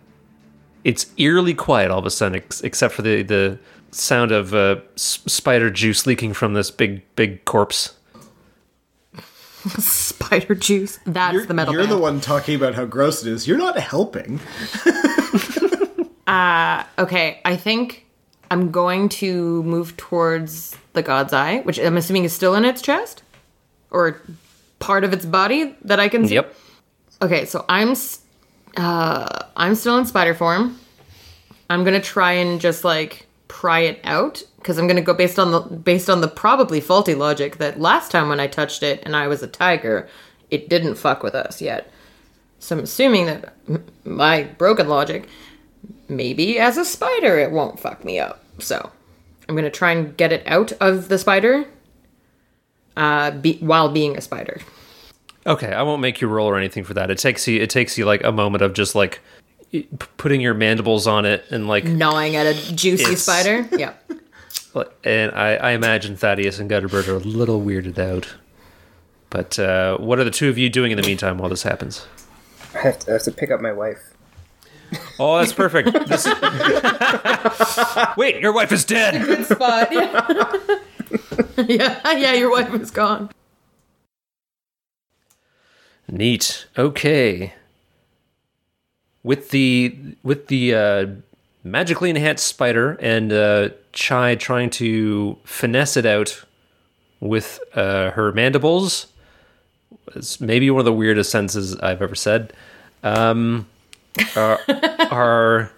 It's 0.84 1.06
eerily 1.18 1.54
quiet 1.54 1.90
all 1.90 1.98
of 1.98 2.06
a 2.06 2.10
sudden, 2.10 2.36
ex- 2.36 2.62
except 2.62 2.94
for 2.94 3.02
the 3.02 3.22
the 3.22 3.58
sound 3.90 4.32
of 4.32 4.54
uh, 4.54 4.76
s- 4.94 5.20
spider 5.26 5.70
juice 5.70 6.06
leaking 6.06 6.32
from 6.34 6.54
this 6.54 6.70
big 6.70 7.02
big 7.16 7.44
corpse. 7.44 7.94
Spider 9.78 10.54
juice. 10.54 11.00
That's 11.04 11.34
You're, 11.34 11.44
the 11.46 11.52
metal. 11.52 11.74
you're 11.74 11.82
band. 11.82 11.92
the 11.92 11.98
one 11.98 12.20
talking 12.20 12.54
about 12.54 12.74
how 12.74 12.84
gross 12.86 13.26
it 13.26 13.30
is. 13.32 13.46
You're 13.46 13.58
not 13.58 13.78
helping. 13.78 14.40
Okay, 16.98 17.40
I 17.44 17.56
think 17.56 18.04
I'm 18.50 18.70
going 18.70 19.08
to 19.10 19.62
move 19.62 19.96
towards 19.96 20.76
the 20.92 21.02
God's 21.02 21.32
Eye, 21.32 21.60
which 21.60 21.78
I'm 21.78 21.96
assuming 21.96 22.24
is 22.24 22.32
still 22.32 22.54
in 22.54 22.64
its 22.64 22.82
chest, 22.82 23.22
or 23.90 24.20
part 24.78 25.04
of 25.04 25.12
its 25.12 25.24
body 25.24 25.76
that 25.82 26.00
I 26.00 26.08
can 26.08 26.26
see. 26.26 26.34
Yep. 26.34 26.54
Okay, 27.22 27.44
so 27.46 27.64
I'm 27.68 27.94
uh, 28.76 29.44
I'm 29.56 29.74
still 29.74 29.98
in 29.98 30.06
spider 30.06 30.34
form. 30.34 30.78
I'm 31.70 31.84
gonna 31.84 32.00
try 32.00 32.32
and 32.32 32.60
just 32.60 32.84
like 32.84 33.26
pry 33.48 33.80
it 33.80 34.00
out 34.04 34.42
because 34.56 34.78
I'm 34.78 34.86
gonna 34.86 35.02
go 35.02 35.14
based 35.14 35.38
on 35.38 35.50
the 35.50 35.60
based 35.60 36.08
on 36.08 36.20
the 36.20 36.28
probably 36.28 36.80
faulty 36.80 37.14
logic 37.14 37.58
that 37.58 37.80
last 37.80 38.10
time 38.10 38.28
when 38.28 38.40
I 38.40 38.46
touched 38.46 38.82
it 38.82 39.02
and 39.04 39.16
I 39.16 39.26
was 39.26 39.42
a 39.42 39.48
tiger, 39.48 40.08
it 40.50 40.68
didn't 40.68 40.94
fuck 40.94 41.22
with 41.22 41.34
us 41.34 41.60
yet. 41.60 41.90
So 42.60 42.76
I'm 42.76 42.84
assuming 42.84 43.26
that 43.26 43.54
my 44.04 44.44
broken 44.44 44.88
logic, 44.88 45.28
maybe 46.08 46.58
as 46.58 46.76
a 46.76 46.84
spider 46.84 47.38
it 47.38 47.50
won't 47.50 47.80
fuck 47.80 48.04
me 48.04 48.18
up. 48.18 48.42
So 48.58 48.90
I'm 49.48 49.56
gonna 49.56 49.70
try 49.70 49.92
and 49.92 50.16
get 50.16 50.32
it 50.32 50.42
out 50.46 50.72
of 50.80 51.08
the 51.08 51.18
spider, 51.18 51.66
uh, 52.98 53.30
be- 53.30 53.58
while 53.60 53.88
being 53.88 54.16
a 54.16 54.20
spider. 54.20 54.60
Okay, 55.46 55.72
I 55.72 55.82
won't 55.82 56.02
make 56.02 56.20
you 56.20 56.28
roll 56.28 56.46
or 56.48 56.58
anything 56.58 56.84
for 56.84 56.92
that. 56.94 57.10
It 57.10 57.16
takes 57.18 57.48
you 57.48 57.62
it 57.62 57.70
takes 57.70 57.96
you 57.96 58.04
like 58.04 58.22
a 58.24 58.32
moment 58.32 58.62
of 58.62 58.74
just 58.74 58.94
like 58.94 59.20
p- 59.72 59.88
putting 60.18 60.42
your 60.42 60.52
mandibles 60.52 61.06
on 61.06 61.24
it 61.24 61.46
and 61.50 61.66
like 61.66 61.84
gnawing 61.84 62.36
at 62.36 62.46
a 62.46 62.74
juicy 62.74 63.16
spider. 63.16 63.66
Yeah. 63.78 63.94
and 65.04 65.32
I, 65.32 65.54
I 65.56 65.70
imagine 65.70 66.16
Thaddeus 66.16 66.58
and 66.58 66.68
Gutterbird 66.70 67.08
are 67.08 67.14
a 67.16 67.18
little 67.18 67.60
weirded 67.62 67.98
out. 67.98 68.34
But 69.30 69.58
uh, 69.58 69.96
what 69.98 70.18
are 70.18 70.24
the 70.24 70.30
two 70.30 70.48
of 70.50 70.58
you 70.58 70.68
doing 70.70 70.90
in 70.92 70.96
the 71.00 71.06
meantime 71.06 71.38
while 71.38 71.48
this 71.48 71.62
happens? 71.62 72.06
I 72.74 72.78
have 72.80 72.98
to, 73.00 73.10
I 73.10 73.12
have 73.14 73.22
to 73.24 73.30
pick 73.32 73.50
up 73.50 73.60
my 73.60 73.72
wife. 73.72 73.98
Oh, 75.18 75.36
that's 75.38 75.52
perfect. 75.52 75.88
This- 76.08 76.26
Wait, 78.16 78.40
your 78.40 78.52
wife 78.52 78.72
is 78.72 78.84
dead. 78.84 79.24
Good 79.24 79.46
spot. 79.46 79.88
Yeah. 79.92 80.78
yeah, 81.68 82.00
yeah, 82.12 82.32
your 82.32 82.50
wife 82.50 82.72
is 82.74 82.90
gone. 82.90 83.30
Neat. 86.10 86.66
Okay. 86.76 87.54
With 89.22 89.50
the 89.50 89.96
with 90.22 90.46
the 90.48 90.74
uh, 90.74 91.06
magically 91.64 92.10
enhanced 92.10 92.46
spider 92.46 92.92
and 93.00 93.32
uh, 93.32 93.70
Chai 93.92 94.34
trying 94.34 94.70
to 94.70 95.38
finesse 95.44 95.96
it 95.96 96.06
out 96.06 96.44
with 97.20 97.60
uh, 97.74 98.10
her 98.12 98.32
mandibles. 98.32 99.08
It's 100.14 100.40
maybe 100.40 100.70
one 100.70 100.80
of 100.80 100.86
the 100.86 100.92
weirdest 100.92 101.30
sentences 101.30 101.76
I've 101.76 102.00
ever 102.00 102.14
said. 102.14 102.52
Um, 103.02 103.66
are, 104.36 104.60
are 105.10 105.72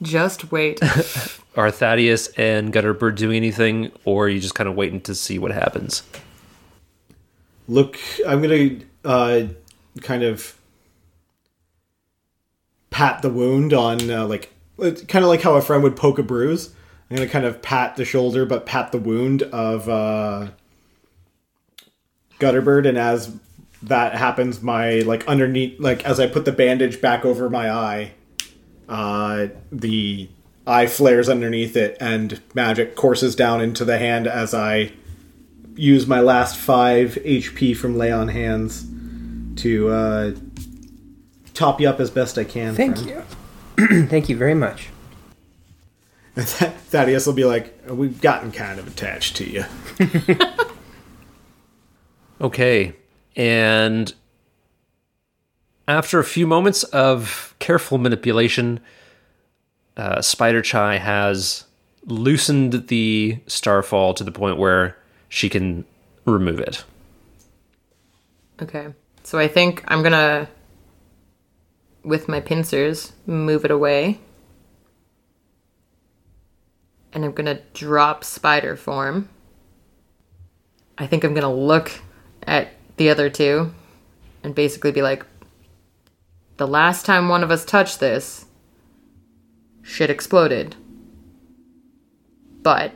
Just 0.00 0.52
wait. 0.52 0.80
are 1.56 1.70
Thaddeus 1.70 2.28
and 2.36 2.72
Gutterbird 2.72 3.16
doing 3.16 3.36
anything, 3.36 3.92
or 4.04 4.26
are 4.26 4.28
you 4.28 4.40
just 4.40 4.54
kind 4.54 4.68
of 4.68 4.74
waiting 4.74 5.00
to 5.02 5.14
see 5.14 5.38
what 5.38 5.52
happens? 5.52 6.02
Look, 7.68 7.98
I'm 8.26 8.42
gonna 8.42 8.78
uh, 9.04 9.46
kind 10.00 10.22
of 10.22 10.58
pat 12.90 13.22
the 13.22 13.30
wound 13.30 13.72
on, 13.72 14.10
uh, 14.10 14.26
like, 14.26 14.52
kind 14.78 15.24
of 15.24 15.28
like 15.28 15.42
how 15.42 15.54
a 15.54 15.62
friend 15.62 15.82
would 15.82 15.96
poke 15.96 16.18
a 16.18 16.22
bruise. 16.22 16.74
I'm 17.10 17.16
gonna 17.16 17.28
kind 17.28 17.44
of 17.44 17.60
pat 17.60 17.96
the 17.96 18.04
shoulder, 18.04 18.46
but 18.46 18.64
pat 18.66 18.90
the 18.90 18.98
wound 18.98 19.42
of 19.42 19.88
uh, 19.88 20.48
Gutterbird, 22.38 22.88
and 22.88 22.96
as 22.96 23.34
that 23.82 24.14
happens, 24.14 24.62
my 24.62 25.00
like 25.00 25.26
underneath, 25.28 25.78
like 25.78 26.04
as 26.04 26.18
I 26.18 26.26
put 26.26 26.44
the 26.44 26.52
bandage 26.52 27.00
back 27.00 27.24
over 27.24 27.50
my 27.50 27.70
eye, 27.70 28.12
uh, 28.88 29.48
the 29.70 30.28
eye 30.66 30.86
flares 30.86 31.28
underneath 31.28 31.76
it, 31.76 31.96
and 32.00 32.40
magic 32.54 32.96
courses 32.96 33.34
down 33.34 33.60
into 33.60 33.84
the 33.84 33.98
hand 33.98 34.26
as 34.26 34.54
I 34.54 34.92
use 35.74 36.06
my 36.06 36.20
last 36.20 36.56
five 36.56 37.14
HP 37.24 37.76
from 37.76 37.96
lay 37.96 38.12
on 38.12 38.28
hands 38.28 38.86
to 39.62 39.88
uh, 39.88 40.34
top 41.54 41.80
you 41.80 41.88
up 41.88 42.00
as 42.00 42.10
best 42.10 42.38
I 42.38 42.44
can. 42.44 42.74
Thank 42.74 42.98
friend. 42.98 43.26
you. 43.78 44.06
Thank 44.06 44.28
you 44.28 44.36
very 44.36 44.54
much. 44.54 44.88
Thaddeus 46.36 47.26
will 47.26 47.34
be 47.34 47.44
like, 47.44 47.74
"We've 47.88 48.20
gotten 48.20 48.52
kind 48.52 48.78
of 48.78 48.86
attached 48.86 49.36
to 49.36 49.50
you." 49.50 49.64
Okay. 52.42 52.94
And 53.36 54.12
after 55.86 56.18
a 56.18 56.24
few 56.24 56.46
moments 56.46 56.82
of 56.84 57.54
careful 57.60 57.98
manipulation, 57.98 58.80
uh, 59.96 60.20
Spider 60.22 60.62
Chai 60.62 60.98
has 60.98 61.64
loosened 62.06 62.88
the 62.88 63.38
starfall 63.46 64.14
to 64.14 64.24
the 64.24 64.32
point 64.32 64.58
where 64.58 64.96
she 65.28 65.48
can 65.48 65.84
remove 66.24 66.60
it. 66.60 66.84
Okay. 68.60 68.88
So 69.22 69.38
I 69.38 69.48
think 69.48 69.84
I'm 69.88 70.02
gonna, 70.02 70.48
with 72.04 72.28
my 72.28 72.40
pincers, 72.40 73.12
move 73.26 73.64
it 73.64 73.70
away. 73.70 74.20
And 77.12 77.24
I'm 77.24 77.32
gonna 77.32 77.60
drop 77.74 78.24
spider 78.24 78.76
form. 78.76 79.28
I 80.98 81.06
think 81.06 81.24
I'm 81.24 81.34
gonna 81.34 81.52
look 81.52 81.92
at 82.46 82.68
the 82.96 83.10
other 83.10 83.30
two 83.30 83.72
and 84.42 84.54
basically 84.54 84.92
be 84.92 85.02
like, 85.02 85.24
the 86.56 86.66
last 86.66 87.06
time 87.06 87.28
one 87.28 87.42
of 87.42 87.50
us 87.50 87.64
touched 87.64 88.00
this, 88.00 88.46
shit 89.82 90.10
exploded. 90.10 90.76
But 92.62 92.92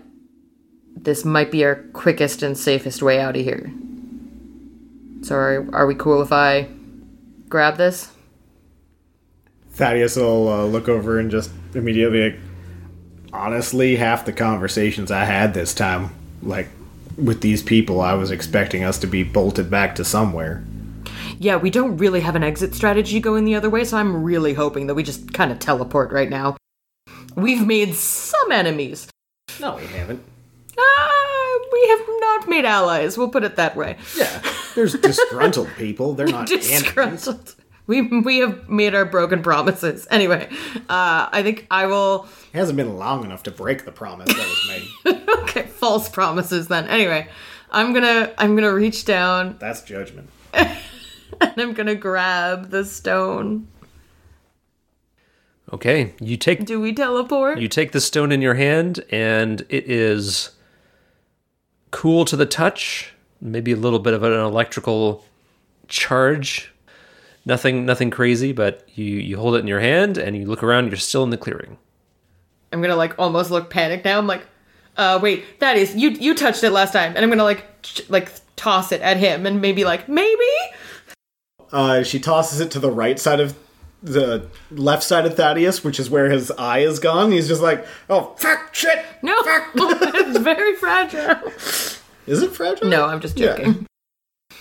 this 0.96 1.24
might 1.24 1.50
be 1.50 1.64
our 1.64 1.76
quickest 1.92 2.42
and 2.42 2.56
safest 2.56 3.02
way 3.02 3.20
out 3.20 3.36
of 3.36 3.42
here. 3.42 3.72
So 5.22 5.34
are, 5.34 5.66
are 5.72 5.86
we 5.86 5.94
cool 5.94 6.22
if 6.22 6.32
I 6.32 6.68
grab 7.48 7.76
this? 7.76 8.12
Thaddeus 9.72 10.16
will 10.16 10.48
uh, 10.48 10.64
look 10.64 10.88
over 10.88 11.18
and 11.18 11.30
just 11.30 11.50
immediately, 11.74 12.30
like, 12.30 12.38
honestly, 13.32 13.96
half 13.96 14.24
the 14.24 14.32
conversations 14.32 15.10
I 15.10 15.24
had 15.24 15.52
this 15.52 15.74
time, 15.74 16.10
like 16.42 16.68
with 17.18 17.40
these 17.40 17.62
people, 17.62 18.00
I 18.00 18.14
was 18.14 18.30
expecting 18.30 18.84
us 18.84 18.98
to 19.00 19.06
be 19.06 19.22
bolted 19.22 19.70
back 19.70 19.94
to 19.96 20.04
somewhere. 20.04 20.64
Yeah, 21.38 21.56
we 21.56 21.70
don't 21.70 21.98
really 21.98 22.20
have 22.20 22.36
an 22.36 22.42
exit 22.42 22.74
strategy 22.74 23.20
going 23.20 23.44
the 23.44 23.54
other 23.54 23.68
way, 23.68 23.84
so 23.84 23.98
I'm 23.98 24.22
really 24.22 24.54
hoping 24.54 24.86
that 24.86 24.94
we 24.94 25.02
just 25.02 25.34
kind 25.34 25.52
of 25.52 25.58
teleport 25.58 26.10
right 26.10 26.30
now. 26.30 26.56
We've 27.36 27.66
made 27.66 27.94
some 27.94 28.50
enemies. 28.50 29.08
No, 29.60 29.76
we 29.76 29.86
haven't. 29.86 30.22
Ah, 30.78 31.58
we 31.72 31.88
have 31.88 32.00
not 32.20 32.48
made 32.48 32.64
allies, 32.64 33.16
we'll 33.16 33.28
put 33.28 33.44
it 33.44 33.56
that 33.56 33.76
way. 33.76 33.96
Yeah, 34.16 34.42
there's 34.74 34.94
disgruntled 35.00 35.68
people. 35.76 36.14
They're 36.14 36.26
not 36.26 36.50
enemies. 36.50 36.68
Disgruntled. 36.68 37.54
We, 37.86 38.02
we 38.02 38.38
have 38.38 38.68
made 38.68 38.94
our 38.96 39.04
broken 39.04 39.42
promises. 39.42 40.08
Anyway, 40.10 40.48
uh, 40.88 41.28
I 41.30 41.42
think 41.44 41.66
I 41.70 41.86
will. 41.86 42.26
It 42.52 42.58
hasn't 42.58 42.76
been 42.76 42.96
long 42.96 43.24
enough 43.24 43.44
to 43.44 43.50
break 43.52 43.84
the 43.84 43.92
promise 43.92 44.26
that 44.26 44.36
was 44.36 44.68
made. 44.68 45.22
Okay, 45.46 45.62
false 45.68 46.08
promises 46.08 46.66
then. 46.68 46.88
Anyway, 46.88 47.28
I'm 47.70 47.94
gonna 47.94 48.34
I'm 48.36 48.56
gonna 48.56 48.74
reach 48.74 49.04
down 49.04 49.56
That's 49.60 49.80
judgment. 49.82 50.28
and 50.52 50.76
I'm 51.40 51.72
gonna 51.72 51.94
grab 51.94 52.70
the 52.70 52.84
stone. 52.84 53.68
Okay, 55.72 56.14
you 56.20 56.36
take 56.36 56.64
Do 56.64 56.80
we 56.80 56.92
teleport? 56.92 57.58
you 57.58 57.68
take 57.68 57.92
the 57.92 58.00
stone 58.00 58.30
in 58.30 58.40
your 58.40 58.54
hand 58.54 59.04
and 59.10 59.62
it 59.68 59.90
is 59.90 60.50
cool 61.90 62.24
to 62.26 62.36
the 62.36 62.46
touch, 62.46 63.12
maybe 63.40 63.72
a 63.72 63.76
little 63.76 63.98
bit 63.98 64.14
of 64.14 64.22
an 64.22 64.32
electrical 64.32 65.24
charge. 65.88 66.72
Nothing 67.44 67.84
nothing 67.86 68.10
crazy, 68.10 68.52
but 68.52 68.88
you 68.94 69.04
you 69.04 69.36
hold 69.36 69.54
it 69.56 69.58
in 69.60 69.66
your 69.66 69.80
hand 69.80 70.18
and 70.18 70.36
you 70.36 70.46
look 70.46 70.62
around, 70.62 70.88
you're 70.88 70.96
still 70.96 71.24
in 71.24 71.30
the 71.30 71.36
clearing. 71.36 71.78
I'm 72.72 72.80
gonna 72.80 72.96
like 72.96 73.18
almost 73.18 73.50
look 73.50 73.70
panicked 73.70 74.04
now. 74.04 74.18
I'm 74.18 74.26
like, 74.26 74.46
uh, 74.96 75.18
wait, 75.22 75.60
that 75.60 75.76
is 75.76 75.94
you. 75.94 76.10
You 76.10 76.34
touched 76.34 76.62
it 76.64 76.70
last 76.70 76.92
time, 76.92 77.12
and 77.14 77.24
I'm 77.24 77.30
gonna 77.30 77.44
like 77.44 77.82
ch- 77.82 78.08
like 78.08 78.30
toss 78.56 78.92
it 78.92 79.00
at 79.00 79.16
him, 79.16 79.46
and 79.46 79.60
maybe 79.60 79.84
like 79.84 80.08
maybe. 80.08 80.42
Uh, 81.72 82.02
she 82.02 82.18
tosses 82.20 82.60
it 82.60 82.70
to 82.72 82.78
the 82.78 82.90
right 82.90 83.18
side 83.18 83.40
of 83.40 83.56
the 84.06 84.48
left 84.70 85.02
side 85.02 85.26
of 85.26 85.34
Thaddeus, 85.36 85.82
which 85.84 85.98
is 86.00 86.08
where 86.08 86.30
his 86.30 86.50
eye 86.52 86.78
is 86.80 86.98
gone. 86.98 87.32
He's 87.32 87.48
just 87.48 87.60
like, 87.62 87.86
"Oh 88.08 88.34
fuck, 88.38 88.74
shit." 88.74 89.04
No, 89.22 89.34
it's 89.44 90.38
very 90.38 90.74
fragile. 90.76 91.50
Is 92.26 92.42
it 92.42 92.52
fragile? 92.52 92.88
No, 92.88 93.06
I'm 93.06 93.20
just 93.20 93.38
Yeah. 93.38 93.56
joking. 93.56 93.86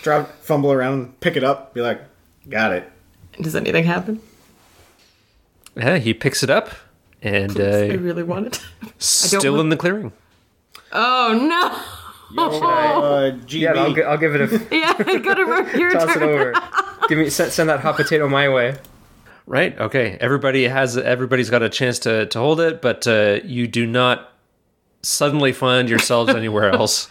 Drop, 0.02 0.30
fumble 0.42 0.72
around, 0.72 1.18
pick 1.20 1.36
it 1.36 1.44
up, 1.44 1.74
be 1.74 1.80
like, 1.80 2.00
"Got 2.48 2.72
it." 2.72 2.90
Does 3.40 3.54
anything 3.56 3.84
happen? 3.84 4.20
Yeah, 5.76 5.98
he 5.98 6.14
picks 6.14 6.42
it 6.42 6.50
up 6.50 6.70
and 7.22 7.52
I 7.60 7.90
uh, 7.90 7.96
really 7.98 8.22
want 8.22 8.46
it. 8.46 8.64
still 8.98 9.52
want- 9.52 9.60
in 9.62 9.68
the 9.70 9.76
clearing. 9.76 10.12
Oh 10.92 11.38
no! 11.40 11.80
Uh, 12.36 13.30
GB. 13.46 13.60
Yeah, 13.60 13.72
I'll, 13.74 13.94
gi- 13.94 14.02
I'll 14.02 14.18
give 14.18 14.34
it 14.34 14.40
a 14.52 14.74
Yeah, 14.76 14.94
I 14.98 15.18
gotta 15.18 15.46
work 15.46 15.72
your 15.74 15.92
toss 15.92 16.16
it 16.16 16.22
over. 16.22 16.52
Give 17.08 17.18
me 17.18 17.30
send, 17.30 17.52
send 17.52 17.68
that 17.70 17.78
hot 17.80 17.94
potato 17.96 18.28
my 18.28 18.48
way. 18.48 18.74
Right. 19.46 19.78
Okay. 19.78 20.18
Everybody 20.20 20.64
has 20.64 20.96
everybody's 20.96 21.50
got 21.50 21.62
a 21.62 21.68
chance 21.68 22.00
to 22.00 22.26
to 22.26 22.38
hold 22.38 22.60
it, 22.60 22.82
but 22.82 23.06
uh, 23.06 23.38
you 23.44 23.66
do 23.68 23.86
not 23.86 24.32
suddenly 25.02 25.52
find 25.52 25.88
yourselves 25.88 26.34
anywhere 26.34 26.70
else. 26.70 27.08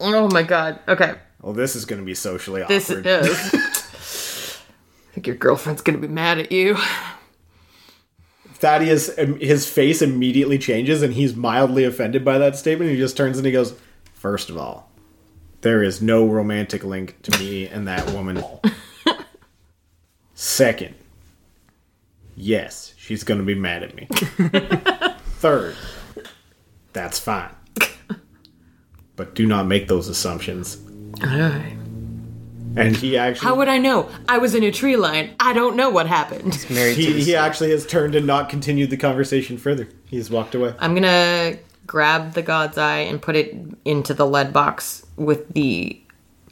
Oh 0.00 0.28
my 0.28 0.42
god. 0.42 0.80
Okay, 0.88 1.14
well, 1.40 1.52
this 1.52 1.76
is 1.76 1.84
going 1.84 2.00
to 2.00 2.06
be 2.06 2.14
socially 2.14 2.64
this 2.68 2.90
awkward. 2.90 3.06
is. 3.06 3.54
I 5.10 5.14
think 5.14 5.26
your 5.26 5.36
girlfriend's 5.36 5.82
gonna 5.82 5.98
be 5.98 6.08
mad 6.08 6.38
at 6.38 6.52
you. 6.52 6.76
Thaddeus, 8.54 9.16
um, 9.18 9.38
his 9.38 9.68
face 9.68 10.02
immediately 10.02 10.58
changes, 10.58 11.02
and 11.02 11.14
he's 11.14 11.36
mildly 11.36 11.84
offended 11.84 12.24
by 12.24 12.38
that 12.38 12.56
statement. 12.56 12.90
He 12.90 12.96
just 12.96 13.16
turns 13.16 13.36
and 13.38 13.46
he 13.46 13.52
goes, 13.52 13.74
First 14.14 14.50
of 14.50 14.56
all, 14.56 14.90
there 15.60 15.80
is 15.82 16.02
no 16.02 16.26
romantic 16.26 16.82
link 16.82 17.22
to 17.22 17.38
me 17.38 17.68
and 17.68 17.86
that 17.86 18.10
woman. 18.10 18.42
Second, 20.34 20.94
yes, 22.38 22.94
she's 22.96 23.24
going 23.24 23.38
to 23.38 23.44
be 23.44 23.54
mad 23.54 23.82
at 23.82 23.94
me. 23.94 24.06
Third, 25.38 25.76
that's 26.92 27.18
fine. 27.18 27.50
But 29.16 29.34
do 29.34 29.46
not 29.46 29.66
make 29.66 29.88
those 29.88 30.08
assumptions. 30.08 30.78
Alright. 31.22 31.76
And 32.76 32.96
he 32.96 33.18
actually. 33.18 33.48
How 33.48 33.56
would 33.56 33.68
I 33.68 33.78
know? 33.78 34.08
I 34.28 34.38
was 34.38 34.54
in 34.54 34.62
a 34.62 34.70
tree 34.70 34.96
line. 34.96 35.34
I 35.40 35.52
don't 35.52 35.74
know 35.74 35.90
what 35.90 36.06
happened. 36.06 36.64
Married 36.70 36.94
to 36.94 37.00
he, 37.00 37.12
the 37.12 37.20
he 37.20 37.34
actually 37.34 37.70
has 37.72 37.84
turned 37.84 38.14
and 38.14 38.26
not 38.26 38.48
continued 38.48 38.90
the 38.90 38.96
conversation 38.96 39.58
further. 39.58 39.88
He's 40.06 40.30
walked 40.30 40.54
away. 40.54 40.74
I'm 40.78 40.94
gonna 40.94 41.58
grab 41.86 42.34
the 42.34 42.42
God's 42.42 42.78
Eye 42.78 42.98
and 42.98 43.20
put 43.20 43.34
it 43.34 43.56
into 43.84 44.14
the 44.14 44.26
lead 44.26 44.52
box 44.52 45.04
with 45.16 45.52
the 45.54 46.00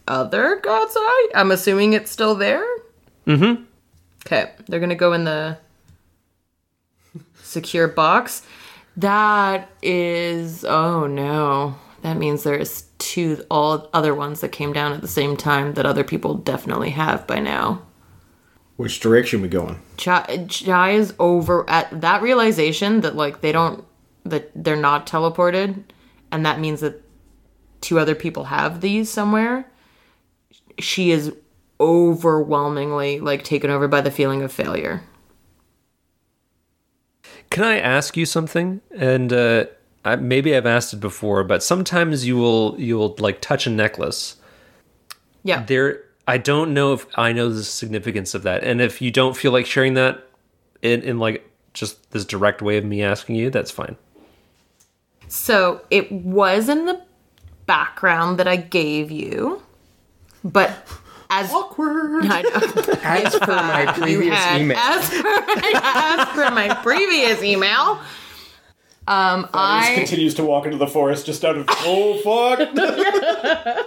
other 0.09 0.57
God's 0.57 0.95
Eye. 0.97 1.29
I'm 1.35 1.53
assuming 1.53 1.93
it's 1.93 2.11
still 2.11 2.35
there. 2.35 2.67
Mm-hmm. 3.27 3.63
Okay, 4.27 4.51
they're 4.67 4.81
gonna 4.81 4.97
go 4.97 5.13
in 5.13 5.25
the 5.25 5.59
secure 7.47 7.89
box. 7.89 8.43
That 8.97 9.71
is 9.83 10.65
oh 10.65 11.07
no. 11.07 11.77
That 12.03 12.17
means 12.17 12.43
there's 12.43 12.85
two 12.99 13.45
all 13.51 13.89
other 13.93 14.15
ones 14.15 14.41
that 14.41 14.53
came 14.53 14.73
down 14.73 14.93
at 14.93 15.01
the 15.01 15.09
same 15.09 15.37
time 15.37 15.75
that 15.75 15.87
other 15.87 16.05
people 16.05 16.35
definitely 16.35 16.91
have 16.91 17.27
by 17.27 17.41
now. 17.41 17.83
Which 18.77 19.01
direction 19.01 19.41
we 19.41 19.49
going? 19.49 19.81
Chai, 19.97 20.47
Chai 20.49 20.91
is 20.93 21.15
over 21.19 21.69
at 21.69 22.01
that 22.01 22.23
realization 22.23 23.01
that 23.01 23.17
like 23.17 23.41
they 23.41 23.53
don't 23.53 23.85
that 24.25 24.51
they're 24.55 24.77
not 24.77 25.07
teleported, 25.07 25.85
and 26.31 26.45
that 26.45 26.61
means 26.61 26.81
that 26.81 27.03
two 27.81 27.99
other 27.99 28.15
people 28.15 28.45
have 28.45 28.81
these 28.81 29.11
somewhere. 29.11 29.71
She 30.79 31.11
is 31.11 31.33
overwhelmingly 31.81 33.21
like 33.21 33.45
taken 33.45 33.71
over 33.71 33.89
by 33.89 34.01
the 34.01 34.11
feeling 34.11 34.43
of 34.43 34.53
failure. 34.53 35.03
Can 37.51 37.65
I 37.65 37.79
ask 37.79 38.17
you 38.17 38.27
something? 38.27 38.81
And 38.97 39.33
uh, 39.33 39.67
I, 40.05 40.17
maybe 40.17 40.57
I've 40.57 40.67
asked 40.67 40.93
it 40.93 41.01
before, 41.01 41.45
but 41.45 41.63
sometimes 41.63 42.27
you 42.27 42.37
will 42.37 42.77
you 42.79 42.97
will 42.97 43.17
like 43.19 43.41
touch 43.41 43.67
a 43.67 43.71
necklace. 43.71 44.37
Yeah, 45.43 45.65
There, 45.65 46.03
I 46.27 46.39
don't 46.39 46.75
know 46.75 46.93
if 46.93 47.07
I 47.15 47.33
know 47.33 47.49
the 47.49 47.63
significance 47.63 48.35
of 48.35 48.43
that, 48.43 48.65
and 48.65 48.81
if 48.81 49.01
you 49.01 49.11
don't 49.11 49.37
feel 49.37 49.53
like 49.53 49.65
sharing 49.65 49.95
that 49.95 50.27
in, 50.83 51.03
in 51.03 51.19
like 51.19 51.49
just 51.73 52.11
this 52.11 52.25
direct 52.25 52.63
way 52.63 52.79
of 52.79 52.85
me 52.85 53.03
asking 53.03 53.37
you, 53.37 53.51
that's 53.51 53.71
fine. 53.71 53.97
So 55.29 55.83
it 55.91 56.11
was 56.11 56.69
in 56.69 56.87
the 56.87 57.01
background 57.67 58.39
that 58.39 58.49
I 58.49 58.57
gave 58.57 59.11
you, 59.11 59.63
but 60.45 60.71
as 61.31 61.53
Awkward. 61.53 62.25
I 62.31 62.43
know. 62.43 62.93
As 63.03 63.35
per 63.39 63.57
my 63.57 63.93
previous 63.93 64.35
had- 64.35 64.61
email. 64.61 64.77
As 64.79 65.09
per, 65.11 65.17
as 65.75 66.29
per 66.29 66.51
my 66.53 66.75
previous 66.83 67.43
email, 67.43 68.01
um, 69.09 69.49
I 69.55 69.93
continues 69.95 70.35
to 70.35 70.45
walk 70.45 70.65
into 70.67 70.79
the 70.79 70.87
forest 70.87 71.27
just 71.27 71.45
out 71.45 71.57
of 71.57 71.67
oh 71.69 72.19
fuck. 72.19 72.69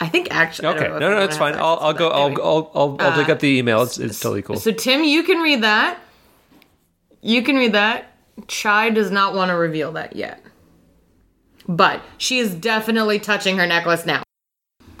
I 0.00 0.08
think 0.08 0.28
actually 0.34 0.68
I 0.68 0.72
don't 0.74 0.82
Okay, 0.82 0.92
know 0.92 0.98
no, 0.98 1.10
no, 1.18 1.22
it's 1.24 1.36
fine. 1.36 1.54
I'll, 1.54 1.78
I'll 1.80 1.92
go. 1.94 2.08
I'll, 2.08 2.26
Anyway. 2.26 2.42
I'll, 2.42 2.70
I'll, 2.74 2.96
I'll 2.98 3.16
dig 3.16 3.30
up 3.30 3.38
the 3.40 3.56
email. 3.58 3.82
It's, 3.82 3.98
it's 3.98 4.18
totally 4.18 4.42
cool. 4.42 4.56
So 4.56 4.72
Tim, 4.72 5.04
you 5.04 5.22
can 5.22 5.38
read 5.38 5.62
that. 5.62 5.98
You 7.20 7.42
can 7.42 7.54
read 7.56 7.72
that. 7.74 8.06
Chai 8.48 8.90
does 8.90 9.10
not 9.12 9.34
want 9.34 9.50
to 9.50 9.54
reveal 9.54 9.92
that 9.92 10.16
yet, 10.16 10.42
but 11.68 12.02
she 12.18 12.38
is 12.38 12.52
definitely 12.54 13.20
touching 13.20 13.58
her 13.58 13.66
necklace 13.66 14.04
now. 14.06 14.21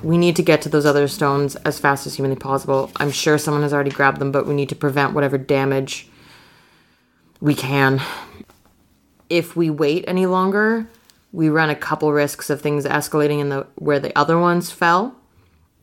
We 0.02 0.18
need 0.18 0.34
to 0.36 0.42
get 0.42 0.62
to 0.62 0.68
those 0.68 0.84
other 0.84 1.06
stones 1.06 1.54
as 1.56 1.78
fast 1.78 2.06
as 2.06 2.14
humanly 2.14 2.36
possible. 2.36 2.90
I'm 2.96 3.12
sure 3.12 3.38
someone 3.38 3.62
has 3.62 3.72
already 3.72 3.90
grabbed 3.90 4.18
them, 4.18 4.32
but 4.32 4.46
we 4.46 4.54
need 4.54 4.68
to 4.70 4.74
prevent 4.74 5.12
whatever 5.12 5.38
damage 5.38 6.08
we 7.40 7.54
can. 7.54 8.00
If 9.30 9.54
we 9.54 9.70
wait 9.70 10.04
any 10.08 10.26
longer, 10.26 10.88
we 11.30 11.48
run 11.48 11.70
a 11.70 11.76
couple 11.76 12.12
risks 12.12 12.50
of 12.50 12.60
things 12.60 12.84
escalating 12.84 13.40
in 13.40 13.48
the 13.48 13.66
where 13.76 14.00
the 14.00 14.16
other 14.18 14.38
ones 14.38 14.70
fell, 14.70 15.14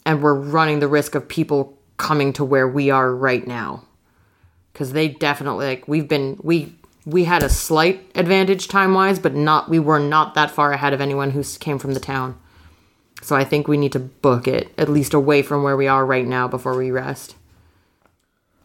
and 0.05 0.21
we're 0.21 0.35
running 0.35 0.79
the 0.79 0.87
risk 0.87 1.15
of 1.15 1.27
people 1.27 1.77
coming 1.97 2.33
to 2.33 2.43
where 2.43 2.67
we 2.67 2.89
are 2.89 3.15
right 3.15 3.47
now. 3.47 3.83
Cuz 4.73 4.91
they 4.91 5.07
definitely 5.07 5.65
like 5.65 5.87
we've 5.87 6.07
been 6.07 6.37
we 6.43 6.75
we 7.05 7.23
had 7.23 7.41
a 7.41 7.49
slight 7.49 8.11
advantage 8.15 8.67
time-wise, 8.67 9.17
but 9.17 9.33
not 9.33 9.69
we 9.69 9.79
were 9.79 9.99
not 9.99 10.35
that 10.35 10.51
far 10.51 10.73
ahead 10.73 10.93
of 10.93 11.01
anyone 11.01 11.31
who 11.31 11.43
came 11.59 11.79
from 11.79 11.93
the 11.93 11.99
town. 11.99 12.37
So 13.21 13.35
I 13.35 13.43
think 13.43 13.67
we 13.67 13.77
need 13.77 13.91
to 13.91 13.99
book 13.99 14.47
it 14.47 14.71
at 14.77 14.89
least 14.89 15.13
away 15.13 15.41
from 15.41 15.63
where 15.63 15.77
we 15.77 15.87
are 15.87 16.05
right 16.05 16.25
now 16.25 16.47
before 16.47 16.77
we 16.77 16.91
rest. 16.91 17.35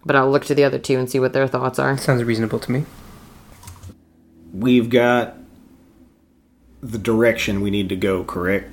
But 0.04 0.16
I'll 0.16 0.30
look 0.30 0.44
to 0.46 0.54
the 0.54 0.64
other 0.64 0.78
two 0.78 0.98
and 0.98 1.10
see 1.10 1.18
what 1.18 1.32
their 1.32 1.48
thoughts 1.48 1.78
are. 1.78 1.96
Sounds 1.96 2.22
reasonable 2.24 2.58
to 2.60 2.70
me. 2.70 2.84
We've 4.52 4.88
got 4.88 5.36
the 6.82 6.98
direction 6.98 7.62
we 7.62 7.70
need 7.70 7.88
to 7.88 7.96
go, 7.96 8.24
correct? 8.24 8.70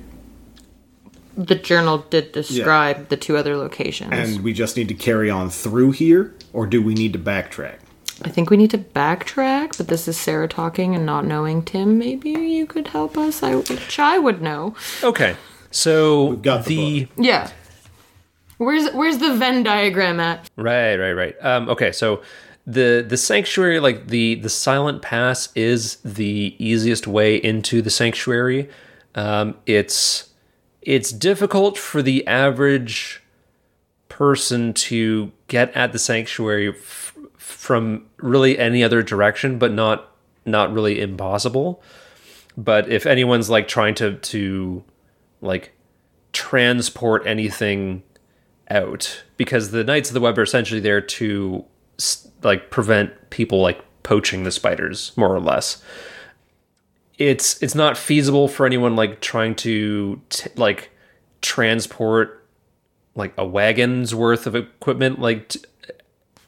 The 1.36 1.54
journal 1.54 2.04
did 2.10 2.32
describe 2.32 3.08
the 3.08 3.16
two 3.16 3.38
other 3.38 3.56
locations. 3.56 4.12
And 4.12 4.44
we 4.44 4.52
just 4.52 4.76
need 4.76 4.88
to 4.88 4.94
carry 4.94 5.30
on 5.30 5.48
through 5.48 5.92
here, 5.92 6.34
or 6.52 6.66
do 6.66 6.82
we 6.82 6.92
need 6.92 7.14
to 7.14 7.18
backtrack? 7.18 7.76
I 8.22 8.28
think 8.28 8.50
we 8.50 8.58
need 8.58 8.70
to 8.72 8.78
backtrack, 8.78 9.78
but 9.78 9.88
this 9.88 10.06
is 10.06 10.18
Sarah 10.18 10.46
talking 10.46 10.94
and 10.94 11.06
not 11.06 11.24
knowing 11.24 11.62
Tim. 11.62 11.98
Maybe 11.98 12.30
you 12.30 12.66
could 12.66 12.88
help 12.88 13.16
us. 13.16 13.42
I 13.42 13.62
Chai 13.62 14.18
would 14.18 14.42
know. 14.42 14.76
Okay, 15.02 15.34
so 15.72 16.26
We've 16.26 16.42
got 16.42 16.64
the 16.66 17.08
Yeah. 17.18 17.50
Where's 18.58 18.92
where's 18.92 19.18
the 19.18 19.34
Venn 19.34 19.64
diagram 19.64 20.20
at? 20.20 20.48
Right, 20.56 20.96
right, 20.96 21.12
right. 21.12 21.34
Um, 21.40 21.68
okay, 21.68 21.90
so 21.90 22.22
the 22.64 23.04
the 23.06 23.16
sanctuary, 23.16 23.80
like 23.80 24.06
the 24.06 24.36
the 24.36 24.48
silent 24.48 25.02
pass, 25.02 25.48
is 25.56 25.96
the 26.04 26.54
easiest 26.58 27.08
way 27.08 27.36
into 27.36 27.82
the 27.82 27.90
sanctuary. 27.90 28.68
Um, 29.16 29.56
it's 29.66 30.30
it's 30.80 31.10
difficult 31.10 31.76
for 31.76 32.02
the 32.02 32.24
average 32.26 33.22
person 34.08 34.74
to 34.74 35.32
get 35.48 35.74
at 35.74 35.92
the 35.92 35.98
sanctuary 35.98 36.68
f- 36.68 37.16
from 37.36 38.06
really 38.18 38.58
any 38.58 38.84
other 38.84 39.02
direction, 39.02 39.58
but 39.58 39.72
not 39.72 40.08
not 40.44 40.72
really 40.72 41.00
impossible. 41.00 41.82
But 42.56 42.88
if 42.88 43.06
anyone's 43.06 43.50
like 43.50 43.66
trying 43.66 43.94
to 43.96 44.16
to 44.16 44.84
like 45.42 45.72
transport 46.32 47.26
anything 47.26 48.02
out. 48.70 49.24
Because 49.36 49.70
the 49.70 49.84
knights 49.84 50.08
of 50.08 50.14
the 50.14 50.20
web 50.20 50.38
are 50.38 50.42
essentially 50.42 50.80
there 50.80 51.00
to 51.00 51.64
like 52.42 52.70
prevent 52.70 53.30
people 53.30 53.60
like 53.60 53.84
poaching 54.02 54.44
the 54.44 54.50
spiders 54.50 55.12
more 55.16 55.34
or 55.34 55.40
less. 55.40 55.82
It's 57.18 57.62
it's 57.62 57.74
not 57.74 57.98
feasible 57.98 58.48
for 58.48 58.66
anyone 58.66 58.96
like 58.96 59.20
trying 59.20 59.54
to 59.56 60.20
t- 60.30 60.50
like 60.56 60.90
transport 61.40 62.46
like 63.14 63.34
a 63.36 63.44
wagon's 63.44 64.14
worth 64.14 64.46
of 64.46 64.54
equipment 64.54 65.20
like 65.20 65.48
t- 65.48 65.60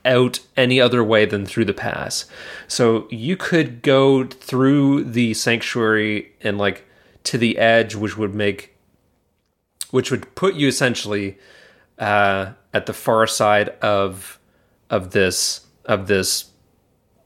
out 0.04 0.40
any 0.56 0.80
other 0.80 1.02
way 1.04 1.24
than 1.24 1.46
through 1.46 1.64
the 1.64 1.74
pass. 1.74 2.26
So 2.66 3.06
you 3.10 3.36
could 3.36 3.82
go 3.82 4.24
through 4.24 5.04
the 5.04 5.34
sanctuary 5.34 6.32
and 6.40 6.58
like 6.58 6.86
to 7.24 7.38
the 7.38 7.58
edge 7.58 7.94
which 7.94 8.16
would 8.16 8.34
make 8.34 8.73
which 9.94 10.10
would 10.10 10.34
put 10.34 10.56
you 10.56 10.66
essentially 10.66 11.38
uh, 12.00 12.52
at 12.72 12.86
the 12.86 12.92
far 12.92 13.28
side 13.28 13.68
of 13.80 14.40
of 14.90 15.12
this 15.12 15.66
of 15.84 16.08
this, 16.08 16.46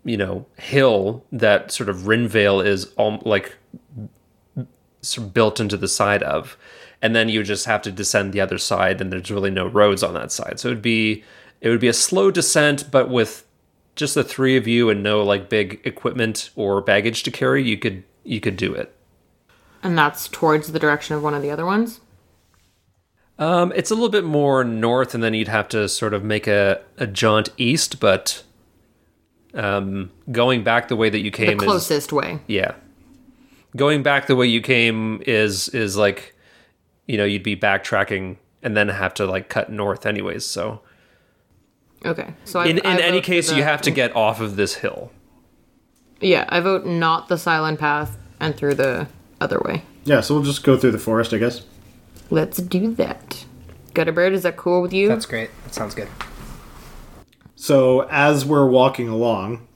you 0.05 0.19
know, 0.19 0.45
hill 0.59 1.25
that 1.33 1.73
sort 1.73 1.89
of 1.89 2.01
Rinvale 2.01 2.62
is 2.62 2.93
all 2.99 3.23
like 3.25 3.57
sort 5.01 5.29
of 5.29 5.33
built 5.33 5.61
into 5.61 5.79
the 5.79 5.89
side 5.89 6.23
of, 6.23 6.59
and 7.01 7.16
then 7.16 7.31
you 7.31 7.43
just 7.43 7.64
have 7.64 7.81
to 7.81 7.91
descend 7.91 8.35
the 8.35 8.41
other 8.43 8.59
side, 8.59 9.01
and 9.01 9.11
there's 9.11 9.31
really 9.31 9.51
no 9.51 9.66
roads 9.66 10.03
on 10.03 10.12
that 10.12 10.31
side. 10.31 10.61
So 10.61 10.69
it'd 10.69 10.83
be 10.83 11.25
it 11.62 11.71
would 11.71 11.81
be 11.81 11.89
a 11.89 11.95
slow 11.95 12.31
descent, 12.31 12.91
but 12.91 13.09
with 13.09 13.47
just 13.97 14.14
the 14.14 14.23
three 14.23 14.59
of 14.59 14.69
you 14.69 14.91
and 14.91 15.03
no 15.03 15.23
like 15.23 15.49
big 15.49 15.81
equipment 15.85 16.51
or 16.55 16.83
baggage 16.83 17.23
to 17.23 17.31
carry, 17.31 17.64
you 17.64 17.79
could 17.79 18.05
you 18.25 18.41
could 18.43 18.59
do 18.59 18.75
it. 18.75 18.95
And 19.83 19.97
that's 19.97 20.29
towards 20.29 20.71
the 20.71 20.79
direction 20.79 21.16
of 21.16 21.23
one 21.23 21.33
of 21.33 21.41
the 21.41 21.51
other 21.51 21.64
ones. 21.64 22.01
Um, 23.39 23.72
it's 23.76 23.91
a 23.91 23.95
little 23.95 24.09
bit 24.09 24.24
more 24.24 24.64
north, 24.64 25.14
and 25.14 25.22
then 25.22 25.32
you'd 25.34 25.49
have 25.49 25.68
to 25.68 25.89
sort 25.89 26.12
of 26.14 26.24
make 26.24 26.47
a, 26.49 26.80
a 26.97 27.07
jaunt 27.07 27.51
east, 27.57 28.01
but 28.01 28.43
um, 29.55 30.11
going 30.32 30.64
back 30.64 30.89
the 30.89 30.97
way 30.97 31.09
that 31.09 31.20
you 31.20 31.30
The 31.30 31.36
came 31.36 31.49
is 31.51 31.59
the 31.61 31.64
closest 31.66 32.12
way. 32.12 32.41
yeah. 32.47 32.72
Going 33.76 34.03
back 34.03 34.26
the 34.26 34.34
way 34.36 34.47
you 34.47 34.61
came 34.61 35.22
is 35.26 35.68
is 35.68 35.97
like 35.97 36.34
you 37.07 37.16
know 37.18 37.24
you'd 37.24 37.43
be 37.43 37.55
backtracking 37.55 38.36
and 38.62 38.76
then 38.76 38.89
have 38.89 39.14
to 39.14 39.26
like 39.26 39.49
cut 39.49 39.70
north 39.70 40.05
anyways. 40.07 40.45
So 40.45 40.80
Okay. 42.05 42.32
So 42.45 42.61
I, 42.61 42.66
in 42.66 42.78
in 42.78 42.86
I 42.86 43.01
any 43.01 43.20
case, 43.20 43.51
the- 43.51 43.57
you 43.57 43.62
have 43.62 43.82
to 43.82 43.91
get 43.91 44.16
off 44.16 44.41
of 44.41 44.57
this 44.57 44.76
hill. 44.76 45.12
Yeah, 46.20 46.47
I 46.49 46.61
vote 46.61 46.84
not 46.86 47.28
the 47.28 47.36
silent 47.39 47.78
path 47.78 48.16
and 48.41 48.57
through 48.57 48.74
the 48.74 49.07
other 49.41 49.61
way. 49.64 49.82
Yeah, 50.05 50.20
so 50.22 50.34
we'll 50.34 50.43
just 50.45 50.64
go 50.64 50.76
through 50.76 50.91
the 50.93 50.99
forest, 50.99 51.32
I 51.32 51.39
guess. 51.39 51.62
Let's 52.31 52.59
do 52.59 52.95
that. 52.95 53.45
Gutterbird, 53.95 54.33
is 54.33 54.43
that 54.43 54.57
cool 54.57 54.83
with 54.83 54.93
you? 54.93 55.09
That's 55.09 55.26
great. 55.26 55.51
That 55.64 55.74
sounds 55.74 55.95
good. 55.95 56.09
So 57.57 58.03
as 58.11 58.45
we're 58.45 58.66
walking 58.68 59.09
along, 59.09 59.66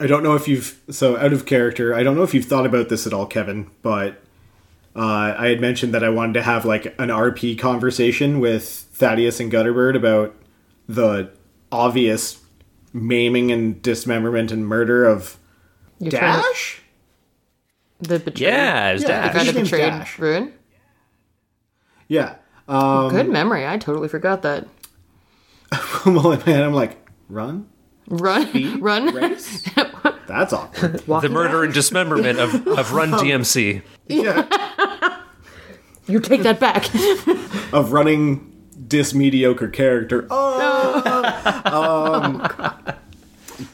I 0.00 0.06
don't 0.06 0.22
know 0.22 0.34
if 0.34 0.48
you've 0.48 0.80
so 0.90 1.16
out 1.16 1.32
of 1.32 1.46
character. 1.46 1.94
I 1.94 2.02
don't 2.02 2.16
know 2.16 2.22
if 2.24 2.34
you've 2.34 2.44
thought 2.44 2.66
about 2.66 2.88
this 2.88 3.06
at 3.06 3.12
all, 3.12 3.26
Kevin. 3.26 3.70
But 3.82 4.20
uh, 4.96 5.34
I 5.38 5.48
had 5.48 5.60
mentioned 5.60 5.94
that 5.94 6.04
I 6.04 6.08
wanted 6.10 6.34
to 6.34 6.42
have 6.42 6.64
like 6.64 6.86
an 6.98 7.08
RP 7.08 7.58
conversation 7.58 8.40
with 8.40 8.68
Thaddeus 8.92 9.40
and 9.40 9.50
Gutterbird 9.50 9.96
about 9.96 10.34
the 10.88 11.30
obvious 11.72 12.40
maiming 12.92 13.50
and 13.50 13.80
dismemberment 13.80 14.52
and 14.52 14.66
murder 14.66 15.04
of 15.06 15.38
You're 16.00 16.10
trying 16.10 16.42
to- 16.42 16.48
Dash. 16.48 16.82
the 18.00 18.18
betrayed. 18.18 18.40
Yeah, 18.40 18.90
it's 18.90 19.02
Yeah, 19.02 19.08
Dash. 19.08 19.32
The 19.32 19.32
guy 19.32 19.44
His 19.44 19.46
that 19.46 19.54
name's 19.58 19.70
betrayed 19.70 19.90
Dash. 19.90 20.18
Ruin? 20.18 20.52
Yeah. 22.08 22.36
Um, 22.68 23.10
Good 23.10 23.28
memory. 23.28 23.66
I 23.66 23.76
totally 23.78 24.08
forgot 24.08 24.42
that. 24.42 24.66
well, 26.06 26.40
man, 26.46 26.62
I'm 26.62 26.72
like, 26.74 26.96
run, 27.28 27.68
Run, 28.08 28.80
run. 28.80 29.14
race. 29.14 29.62
That's 30.26 30.52
awkward. 30.52 30.98
the 31.00 31.28
murder 31.28 31.64
and 31.64 31.72
dismemberment 31.74 32.38
of, 32.38 32.54
of 32.66 32.92
Run 32.92 33.10
DMC. 33.12 33.82
yeah. 34.08 35.20
You 36.06 36.20
take 36.20 36.42
that 36.42 36.60
back. 36.60 36.86
of 37.72 37.92
running 37.92 38.50
dis 38.88 39.14
mediocre 39.14 39.68
character. 39.68 40.26
Oh, 40.30 41.62
um, 41.64 42.40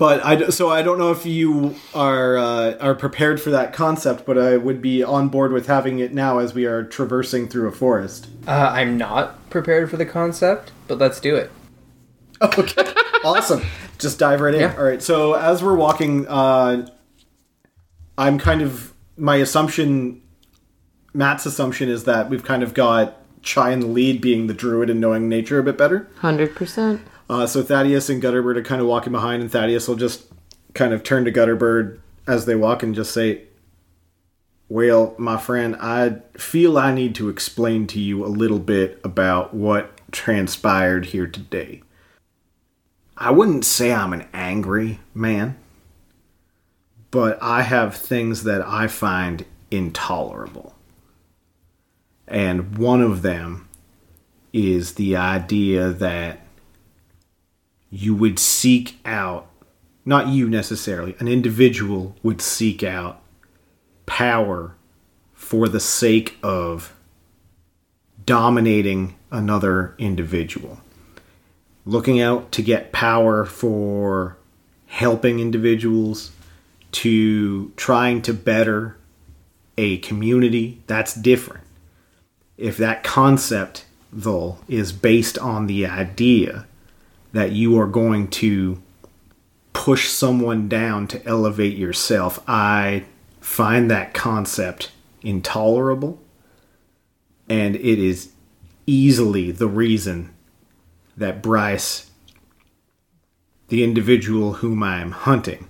but 0.01 0.24
I 0.24 0.34
d- 0.34 0.51
so 0.51 0.70
I 0.70 0.80
don't 0.80 0.96
know 0.98 1.11
if 1.11 1.26
you 1.26 1.76
are 1.94 2.38
uh, 2.38 2.74
are 2.80 2.94
prepared 2.94 3.38
for 3.38 3.51
that 3.51 3.74
concept, 3.74 4.24
but 4.24 4.38
I 4.38 4.57
would 4.57 4.80
be 4.80 5.03
on 5.03 5.28
board 5.28 5.53
with 5.53 5.66
having 5.66 5.98
it 5.98 6.14
now 6.14 6.38
as 6.38 6.55
we 6.55 6.64
are 6.64 6.82
traversing 6.82 7.48
through 7.48 7.68
a 7.68 7.70
forest. 7.72 8.26
Uh, 8.48 8.70
I'm 8.72 8.96
not 8.96 9.51
prepared 9.51 9.90
for 9.90 9.98
the 9.98 10.07
concept, 10.07 10.72
but 10.88 10.96
let's 10.96 11.20
do 11.20 11.36
it. 11.36 11.53
Okay, 12.42 12.90
awesome. 13.22 13.62
Just 13.98 14.18
dive 14.18 14.40
right 14.40 14.55
in. 14.55 14.61
Yeah. 14.62 14.74
All 14.74 14.84
right. 14.84 15.03
So 15.03 15.34
as 15.34 15.62
we're 15.62 15.76
walking, 15.76 16.26
uh, 16.26 16.86
I'm 18.16 18.38
kind 18.38 18.62
of 18.62 18.94
my 19.18 19.36
assumption. 19.36 20.22
Matt's 21.12 21.44
assumption 21.44 21.90
is 21.90 22.05
that 22.05 22.30
we've 22.30 22.42
kind 22.42 22.62
of 22.62 22.72
got 22.72 23.18
Chai 23.42 23.72
in 23.72 23.80
the 23.80 23.86
lead, 23.86 24.22
being 24.22 24.46
the 24.46 24.55
druid 24.55 24.88
and 24.88 25.03
knowing 25.03 25.28
nature 25.28 25.59
a 25.59 25.62
bit 25.62 25.76
better. 25.76 26.09
100%. 26.22 27.01
Uh, 27.31 27.47
so 27.47 27.62
Thaddeus 27.62 28.09
and 28.09 28.20
Gutterbird 28.20 28.57
are 28.57 28.62
kind 28.64 28.81
of 28.81 28.89
walking 28.89 29.12
behind, 29.12 29.41
and 29.41 29.49
Thaddeus 29.49 29.87
will 29.87 29.95
just 29.95 30.26
kind 30.74 30.93
of 30.93 31.05
turn 31.05 31.24
to 31.26 31.31
Gutterbird 31.31 32.01
as 32.26 32.45
they 32.45 32.57
walk 32.57 32.83
and 32.83 32.93
just 32.93 33.14
say, 33.14 33.43
Well, 34.68 35.14
my 35.16 35.37
friend, 35.37 35.76
I 35.76 36.22
feel 36.37 36.76
I 36.76 36.93
need 36.93 37.14
to 37.14 37.28
explain 37.28 37.87
to 37.87 38.01
you 38.01 38.24
a 38.24 38.26
little 38.26 38.59
bit 38.59 39.01
about 39.05 39.55
what 39.55 39.93
transpired 40.11 41.07
here 41.07 41.28
today. 41.28 41.83
I 43.16 43.31
wouldn't 43.31 43.64
say 43.64 43.93
I'm 43.93 44.12
an 44.12 44.26
angry 44.33 44.99
man, 45.14 45.57
but 47.12 47.39
I 47.41 47.62
have 47.62 47.95
things 47.95 48.43
that 48.43 48.61
I 48.61 48.89
find 48.89 49.45
intolerable. 49.70 50.74
And 52.26 52.76
one 52.76 53.01
of 53.01 53.22
them 53.22 53.68
is 54.53 54.95
the 54.95 55.14
idea 55.14 55.91
that 55.91 56.41
you 57.91 58.14
would 58.14 58.38
seek 58.38 58.99
out, 59.05 59.49
not 60.05 60.28
you 60.28 60.49
necessarily, 60.49 61.14
an 61.18 61.28
individual 61.28 62.14
would 62.22 62.41
seek 62.41 62.82
out 62.82 63.20
power 64.07 64.74
for 65.34 65.68
the 65.68 65.80
sake 65.80 66.36
of 66.43 66.95
dominating 68.24 69.16
another 69.30 69.95
individual. 69.99 70.80
Looking 71.84 72.20
out 72.20 72.53
to 72.53 72.62
get 72.62 72.93
power 72.93 73.45
for 73.45 74.36
helping 74.86 75.41
individuals, 75.41 76.30
to 76.93 77.70
trying 77.76 78.22
to 78.22 78.34
better 78.34 78.97
a 79.78 79.99
community, 79.99 80.82
that's 80.86 81.14
different. 81.14 81.64
If 82.59 82.76
that 82.76 83.03
concept, 83.03 83.86
though, 84.12 84.59
is 84.68 84.93
based 84.93 85.38
on 85.38 85.66
the 85.66 85.86
idea 85.86 86.66
that 87.33 87.53
you 87.53 87.78
are 87.78 87.87
going 87.87 88.28
to 88.28 88.83
push 89.72 90.09
someone 90.09 90.68
down 90.68 91.07
to 91.09 91.24
elevate 91.26 91.76
yourself, 91.76 92.43
I 92.47 93.05
find 93.41 93.91
that 93.91 94.14
concept 94.14 94.91
intolerable. 95.22 96.20
And 97.49 97.76
it 97.76 97.99
is 97.99 98.33
easily 98.87 99.51
the 99.51 99.68
reason 99.68 100.35
that 101.16 101.43
Bryce, 101.43 102.11
the 103.68 103.85
individual 103.85 104.55
whom 104.55 104.83
I 104.83 105.01
am 105.01 105.12
hunting, 105.12 105.68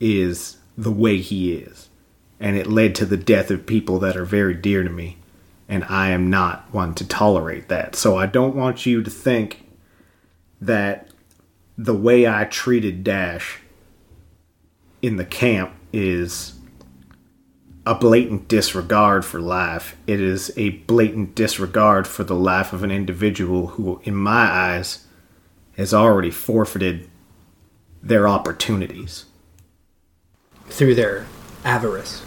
is 0.00 0.56
the 0.76 0.90
way 0.90 1.18
he 1.18 1.54
is. 1.54 1.88
And 2.40 2.56
it 2.56 2.66
led 2.66 2.94
to 2.96 3.06
the 3.06 3.16
death 3.16 3.50
of 3.50 3.66
people 3.66 3.98
that 3.98 4.16
are 4.16 4.24
very 4.24 4.54
dear 4.54 4.82
to 4.82 4.90
me. 4.90 5.16
And 5.68 5.84
I 5.84 6.10
am 6.10 6.30
not 6.30 6.72
one 6.72 6.94
to 6.94 7.06
tolerate 7.06 7.68
that. 7.68 7.94
So 7.94 8.16
I 8.16 8.26
don't 8.26 8.54
want 8.54 8.86
you 8.86 9.02
to 9.02 9.10
think 9.10 9.67
that 10.60 11.08
the 11.76 11.94
way 11.94 12.26
I 12.26 12.44
treated 12.44 13.04
Dash 13.04 13.60
in 15.00 15.16
the 15.16 15.24
camp 15.24 15.72
is 15.92 16.54
a 17.86 17.94
blatant 17.94 18.48
disregard 18.48 19.24
for 19.24 19.40
life. 19.40 19.96
It 20.06 20.20
is 20.20 20.52
a 20.58 20.70
blatant 20.70 21.34
disregard 21.34 22.06
for 22.06 22.24
the 22.24 22.34
life 22.34 22.72
of 22.72 22.82
an 22.82 22.90
individual 22.90 23.68
who, 23.68 24.00
in 24.04 24.14
my 24.14 24.42
eyes, 24.42 25.06
has 25.76 25.94
already 25.94 26.30
forfeited 26.30 27.08
their 28.02 28.28
opportunities. 28.28 29.26
Through 30.66 30.96
their 30.96 31.26
avarice. 31.64 32.24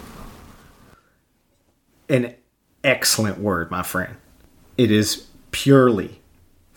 An 2.08 2.34
excellent 2.82 3.38
word, 3.38 3.70
my 3.70 3.82
friend. 3.82 4.16
It 4.76 4.90
is 4.90 5.26
purely 5.50 6.21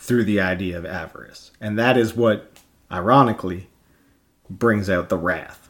through 0.05 0.23
the 0.23 0.39
idea 0.39 0.77
of 0.77 0.85
avarice. 0.85 1.51
And 1.59 1.77
that 1.79 1.97
is 1.97 2.15
what, 2.15 2.51
ironically, 2.91 3.67
brings 4.49 4.89
out 4.89 5.09
the 5.09 5.17
wrath. 5.17 5.69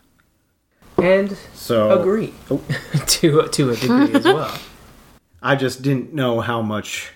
And 0.97 1.37
So 1.53 1.99
agree 1.99 2.33
oh. 2.49 2.61
to 3.07 3.47
to 3.47 3.69
a 3.71 3.75
degree 3.75 4.13
as 4.13 4.25
well. 4.25 4.57
I 5.41 5.55
just 5.55 5.81
didn't 5.81 6.13
know 6.13 6.39
how 6.39 6.61
much 6.61 7.11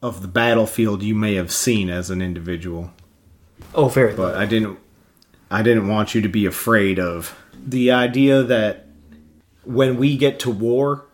of 0.00 0.22
the 0.22 0.28
battlefield 0.28 1.02
you 1.02 1.14
may 1.14 1.34
have 1.34 1.52
seen 1.52 1.90
as 1.90 2.10
an 2.10 2.22
individual, 2.22 2.92
Oh, 3.74 3.88
very 3.88 4.14
but 4.14 4.36
I 4.36 4.46
didn't 4.46 4.78
I 5.50 5.62
didn't 5.62 5.88
want 5.88 6.14
you 6.14 6.20
to 6.22 6.28
be 6.28 6.46
afraid 6.46 6.98
of 6.98 7.36
the 7.66 7.90
idea 7.90 8.42
that 8.42 8.86
when 9.64 9.96
we 9.96 10.16
get 10.16 10.38
to 10.40 10.50
war, 10.50 11.06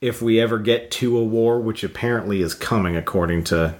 if 0.00 0.22
we 0.22 0.40
ever 0.40 0.58
get 0.58 0.90
to 0.90 1.18
a 1.18 1.24
war, 1.24 1.60
which 1.60 1.84
apparently 1.84 2.40
is 2.40 2.54
coming 2.54 2.96
according 2.96 3.44
to 3.44 3.74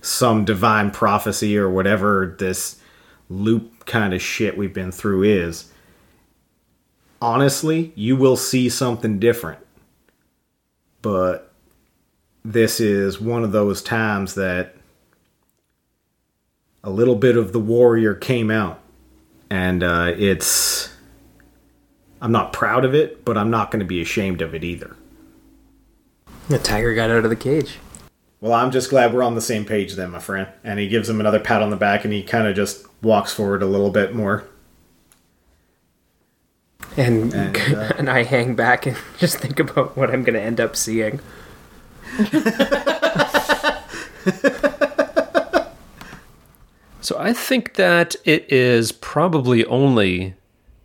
some 0.00 0.44
divine 0.44 0.90
prophecy 0.90 1.56
or 1.56 1.70
whatever 1.70 2.34
this 2.38 2.80
loop 3.28 3.84
kind 3.84 4.14
of 4.14 4.22
shit 4.22 4.56
we've 4.56 4.72
been 4.72 4.92
through 4.92 5.22
is, 5.22 5.70
honestly, 7.20 7.92
you 7.94 8.16
will 8.16 8.36
see 8.36 8.68
something 8.68 9.18
different. 9.18 9.60
But 11.02 11.52
this 12.44 12.80
is 12.80 13.20
one 13.20 13.44
of 13.44 13.52
those 13.52 13.82
times 13.82 14.34
that 14.34 14.74
a 16.82 16.90
little 16.90 17.14
bit 17.14 17.36
of 17.36 17.52
the 17.52 17.60
warrior 17.60 18.14
came 18.14 18.50
out, 18.50 18.80
and 19.50 19.82
uh, 19.82 20.12
it's. 20.16 20.90
I'm 22.20 22.32
not 22.32 22.52
proud 22.52 22.84
of 22.84 22.94
it, 22.94 23.24
but 23.24 23.36
I'm 23.36 23.50
not 23.50 23.72
going 23.72 23.80
to 23.80 23.86
be 23.86 24.00
ashamed 24.00 24.42
of 24.42 24.54
it 24.54 24.62
either. 24.62 24.96
The 26.52 26.58
tiger 26.58 26.94
got 26.94 27.08
out 27.08 27.24
of 27.24 27.30
the 27.30 27.36
cage. 27.36 27.78
Well, 28.42 28.52
I'm 28.52 28.70
just 28.70 28.90
glad 28.90 29.14
we're 29.14 29.22
on 29.22 29.34
the 29.34 29.40
same 29.40 29.64
page 29.64 29.94
then, 29.94 30.10
my 30.10 30.18
friend. 30.18 30.48
And 30.62 30.78
he 30.78 30.86
gives 30.86 31.08
him 31.08 31.18
another 31.18 31.40
pat 31.40 31.62
on 31.62 31.70
the 31.70 31.76
back, 31.76 32.04
and 32.04 32.12
he 32.12 32.22
kind 32.22 32.46
of 32.46 32.54
just 32.54 32.84
walks 33.02 33.32
forward 33.32 33.62
a 33.62 33.66
little 33.66 33.88
bit 33.88 34.14
more. 34.14 34.44
And 36.94 37.32
And, 37.32 37.56
and, 37.96 38.06
uh, 38.10 38.12
I 38.12 38.24
hang 38.24 38.54
back 38.54 38.84
and 38.84 38.98
just 39.18 39.38
think 39.38 39.58
about 39.60 39.96
what 39.96 40.10
I'm 40.10 40.24
going 40.24 40.34
to 40.34 40.42
end 40.42 40.60
up 40.60 40.76
seeing. 40.76 41.20
So 47.00 47.18
I 47.18 47.32
think 47.32 47.74
that 47.74 48.14
it 48.24 48.50
is 48.52 48.92
probably 48.92 49.64
only 49.64 50.34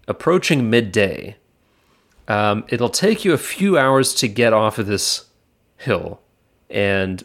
approaching 0.08 0.68
midday. 0.68 1.36
Um, 2.28 2.66
it'll 2.70 2.90
take 2.90 3.24
you 3.24 3.34
a 3.34 3.38
few 3.38 3.78
hours 3.78 4.16
to 4.16 4.28
get 4.28 4.52
off 4.52 4.80
of 4.80 4.88
this 4.88 5.27
hill 5.78 6.20
and 6.70 7.24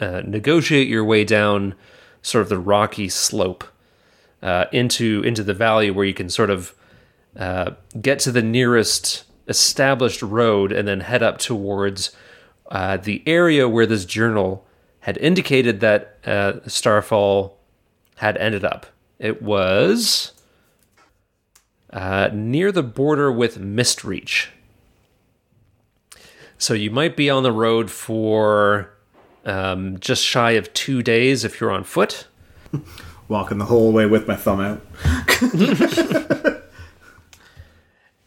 uh, 0.00 0.22
negotiate 0.24 0.88
your 0.88 1.04
way 1.04 1.24
down 1.24 1.74
sort 2.22 2.42
of 2.42 2.48
the 2.48 2.58
rocky 2.58 3.08
slope 3.08 3.64
uh, 4.42 4.66
into 4.72 5.22
into 5.24 5.42
the 5.42 5.54
valley 5.54 5.90
where 5.90 6.04
you 6.04 6.14
can 6.14 6.28
sort 6.28 6.50
of 6.50 6.74
uh, 7.36 7.72
get 8.00 8.18
to 8.18 8.32
the 8.32 8.42
nearest 8.42 9.24
established 9.48 10.22
road 10.22 10.72
and 10.72 10.86
then 10.86 11.00
head 11.00 11.22
up 11.22 11.38
towards 11.38 12.14
uh, 12.70 12.96
the 12.98 13.22
area 13.26 13.68
where 13.68 13.86
this 13.86 14.04
journal 14.04 14.66
had 15.00 15.16
indicated 15.18 15.80
that 15.80 16.18
uh, 16.26 16.54
Starfall 16.66 17.56
had 18.16 18.36
ended 18.36 18.64
up. 18.64 18.86
It 19.18 19.40
was 19.40 20.32
uh, 21.90 22.28
near 22.32 22.70
the 22.70 22.82
border 22.82 23.32
with 23.32 23.58
Mistreach. 23.58 24.48
So 26.58 26.74
you 26.74 26.90
might 26.90 27.16
be 27.16 27.30
on 27.30 27.42
the 27.42 27.52
road 27.52 27.90
for 27.90 28.92
um, 29.44 29.98
just 30.00 30.24
shy 30.24 30.52
of 30.52 30.72
two 30.74 31.02
days 31.02 31.44
if 31.44 31.60
you're 31.60 31.70
on 31.70 31.84
foot. 31.84 32.26
Walking 33.28 33.58
the 33.58 33.64
whole 33.66 33.92
way 33.92 34.06
with 34.06 34.26
my 34.26 34.36
thumb 34.36 34.60
out. 34.60 34.80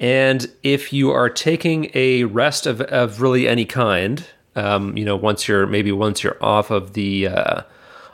And 0.01 0.51
if 0.63 0.91
you 0.91 1.11
are 1.11 1.29
taking 1.29 1.91
a 1.93 2.23
rest 2.23 2.65
of, 2.65 2.81
of 2.81 3.21
really 3.21 3.47
any 3.47 3.65
kind, 3.65 4.25
um, 4.55 4.97
you 4.97 5.05
know, 5.05 5.15
once 5.15 5.47
you're 5.47 5.67
maybe 5.67 5.91
once 5.91 6.23
you're 6.23 6.43
off 6.43 6.71
of 6.71 6.93
the 6.93 7.27
uh, 7.27 7.61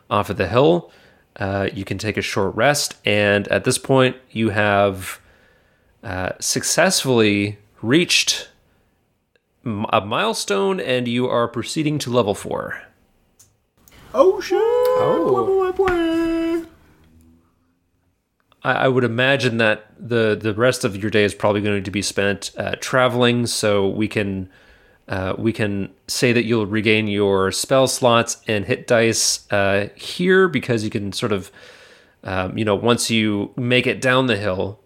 off 0.09 0.29
of 0.29 0.35
the 0.35 0.49
hill, 0.49 0.91
uh, 1.37 1.69
you 1.73 1.85
can 1.85 1.97
take 1.97 2.17
a 2.17 2.21
short 2.21 2.53
rest. 2.55 2.95
And 3.05 3.47
at 3.47 3.63
this 3.63 3.77
point, 3.77 4.17
you 4.31 4.49
have 4.49 5.21
uh, 6.03 6.31
successfully 6.39 7.57
reached 7.81 8.49
a 9.91 10.01
milestone, 10.01 10.79
and 10.79 11.07
you 11.07 11.27
are 11.27 11.47
proceeding 11.47 11.99
to 11.99 12.09
level 12.09 12.33
four. 12.35 12.81
Oh, 14.13 14.39
shit! 14.41 14.57
Oh. 14.59 15.27
I, 18.67 18.73
I 18.73 18.87
would 18.87 19.03
imagine 19.03 19.57
that 19.57 19.85
the 19.97 20.37
the 20.39 20.53
rest 20.53 20.83
of 20.83 20.95
your 20.97 21.09
day 21.09 21.23
is 21.23 21.33
probably 21.33 21.61
going 21.61 21.83
to 21.83 21.91
be 21.91 22.01
spent 22.01 22.51
uh, 22.57 22.75
traveling, 22.79 23.47
so 23.47 23.87
we 23.87 24.07
can 24.07 24.49
uh, 25.07 25.33
we 25.37 25.53
can 25.53 25.89
say 26.07 26.33
that 26.33 26.43
you'll 26.43 26.65
regain 26.65 27.07
your 27.07 27.51
spell 27.51 27.87
slots 27.87 28.41
and 28.47 28.65
hit 28.65 28.85
dice 28.85 29.51
uh, 29.51 29.87
here 29.95 30.47
because 30.49 30.83
you 30.83 30.89
can 30.89 31.13
sort 31.13 31.31
of 31.31 31.51
um, 32.23 32.57
you 32.57 32.65
know 32.65 32.75
once 32.75 33.09
you 33.09 33.53
make 33.55 33.87
it 33.87 34.01
down 34.01 34.27
the 34.27 34.37
hill. 34.37 34.79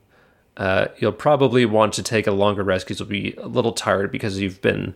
Uh, 0.62 0.88
you'll 1.00 1.12
probably 1.12 1.66
want 1.66 1.92
to 1.92 2.04
take 2.04 2.28
a 2.28 2.32
longer 2.32 2.62
rest 2.64 2.86
because 2.86 3.00
you'll 3.00 3.10
be 3.10 3.34
a 3.38 3.48
little 3.48 3.72
tired 3.74 4.12
because 4.12 4.40
you've 4.40 4.62
been 4.62 4.96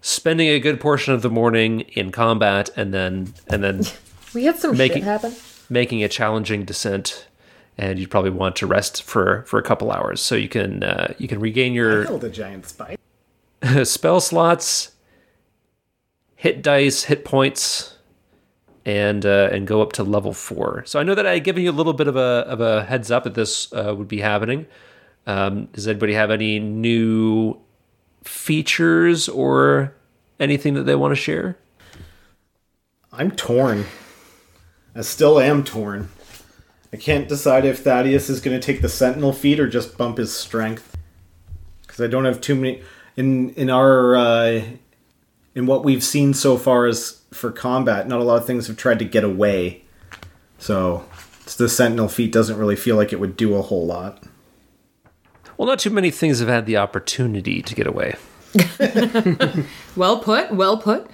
spending 0.00 0.48
a 0.48 0.58
good 0.58 0.80
portion 0.80 1.12
of 1.12 1.20
the 1.20 1.28
morning 1.28 1.80
in 1.92 2.10
combat 2.10 2.70
and 2.76 2.94
then 2.94 3.34
and 3.48 3.62
then 3.62 3.82
We 4.34 4.44
had 4.44 4.56
some 4.58 4.74
Making- 4.76 5.02
shit 5.02 5.04
happen. 5.04 5.34
making 5.68 6.02
a 6.02 6.08
challenging 6.08 6.64
descent, 6.64 7.26
and 7.76 7.98
you'd 7.98 8.10
probably 8.10 8.30
want 8.30 8.56
to 8.56 8.66
rest 8.66 9.02
for 9.02 9.42
for 9.46 9.58
a 9.58 9.62
couple 9.62 9.92
hours 9.92 10.20
so 10.22 10.34
you 10.34 10.48
can 10.48 10.82
uh, 10.82 11.12
you 11.18 11.28
can 11.28 11.40
regain 11.40 11.74
your 11.74 12.04
Killed 12.06 12.24
a 12.24 12.30
giant 12.30 12.66
spike. 12.66 12.98
spell 13.84 14.20
slots, 14.20 14.92
hit 16.36 16.62
dice, 16.62 17.04
hit 17.04 17.24
points, 17.24 17.96
and 18.84 19.26
uh, 19.26 19.48
and 19.52 19.66
go 19.66 19.82
up 19.82 19.92
to 19.94 20.02
level 20.04 20.32
four. 20.32 20.82
So 20.86 20.98
I 21.00 21.02
know 21.02 21.14
that 21.14 21.26
I 21.26 21.34
had 21.34 21.44
given 21.44 21.62
you 21.64 21.70
a 21.70 21.78
little 21.80 21.92
bit 21.94 22.08
of 22.08 22.16
a 22.16 22.44
of 22.48 22.60
a 22.60 22.84
heads 22.84 23.10
up 23.10 23.24
that 23.24 23.34
this 23.34 23.72
uh, 23.72 23.94
would 23.96 24.08
be 24.08 24.20
happening. 24.20 24.66
Um, 25.26 25.66
does 25.66 25.88
anybody 25.88 26.14
have 26.14 26.30
any 26.30 26.58
new 26.58 27.58
features 28.22 29.28
or 29.28 29.94
anything 30.38 30.74
that 30.74 30.84
they 30.84 30.94
want 30.94 31.12
to 31.12 31.16
share? 31.16 31.56
I'm 33.12 33.30
torn. 33.30 33.86
I 34.94 35.00
still 35.02 35.40
am 35.40 35.64
torn. 35.64 36.10
I 36.92 36.96
can't 36.96 37.28
decide 37.28 37.64
if 37.64 37.80
Thaddeus 37.80 38.30
is 38.30 38.40
going 38.40 38.58
to 38.58 38.64
take 38.64 38.82
the 38.82 38.88
Sentinel 38.88 39.32
feat 39.32 39.58
or 39.58 39.68
just 39.68 39.98
bump 39.98 40.18
his 40.18 40.34
strength. 40.34 40.96
Because 41.82 42.00
I 42.00 42.06
don't 42.06 42.24
have 42.24 42.40
too 42.40 42.54
many 42.54 42.82
in 43.16 43.50
in 43.50 43.70
our 43.70 44.16
uh, 44.16 44.62
in 45.54 45.66
what 45.66 45.84
we've 45.84 46.04
seen 46.04 46.34
so 46.34 46.56
far 46.56 46.86
as 46.86 47.22
for 47.32 47.50
combat. 47.50 48.06
Not 48.06 48.20
a 48.20 48.24
lot 48.24 48.36
of 48.36 48.46
things 48.46 48.66
have 48.66 48.76
tried 48.76 48.98
to 49.00 49.04
get 49.04 49.24
away. 49.24 49.82
So 50.58 51.04
the 51.56 51.68
Sentinel 51.68 52.08
feat 52.08 52.32
doesn't 52.32 52.58
really 52.58 52.76
feel 52.76 52.96
like 52.96 53.12
it 53.12 53.20
would 53.20 53.36
do 53.36 53.54
a 53.54 53.62
whole 53.62 53.86
lot. 53.86 54.22
Well, 55.56 55.66
not 55.66 55.78
too 55.78 55.90
many 55.90 56.10
things 56.10 56.40
have 56.40 56.48
had 56.48 56.66
the 56.66 56.76
opportunity 56.76 57.62
to 57.62 57.74
get 57.74 57.86
away. 57.86 58.16
Well 59.96 60.18
put, 60.18 60.52
well 60.52 60.76
put. 60.76 61.10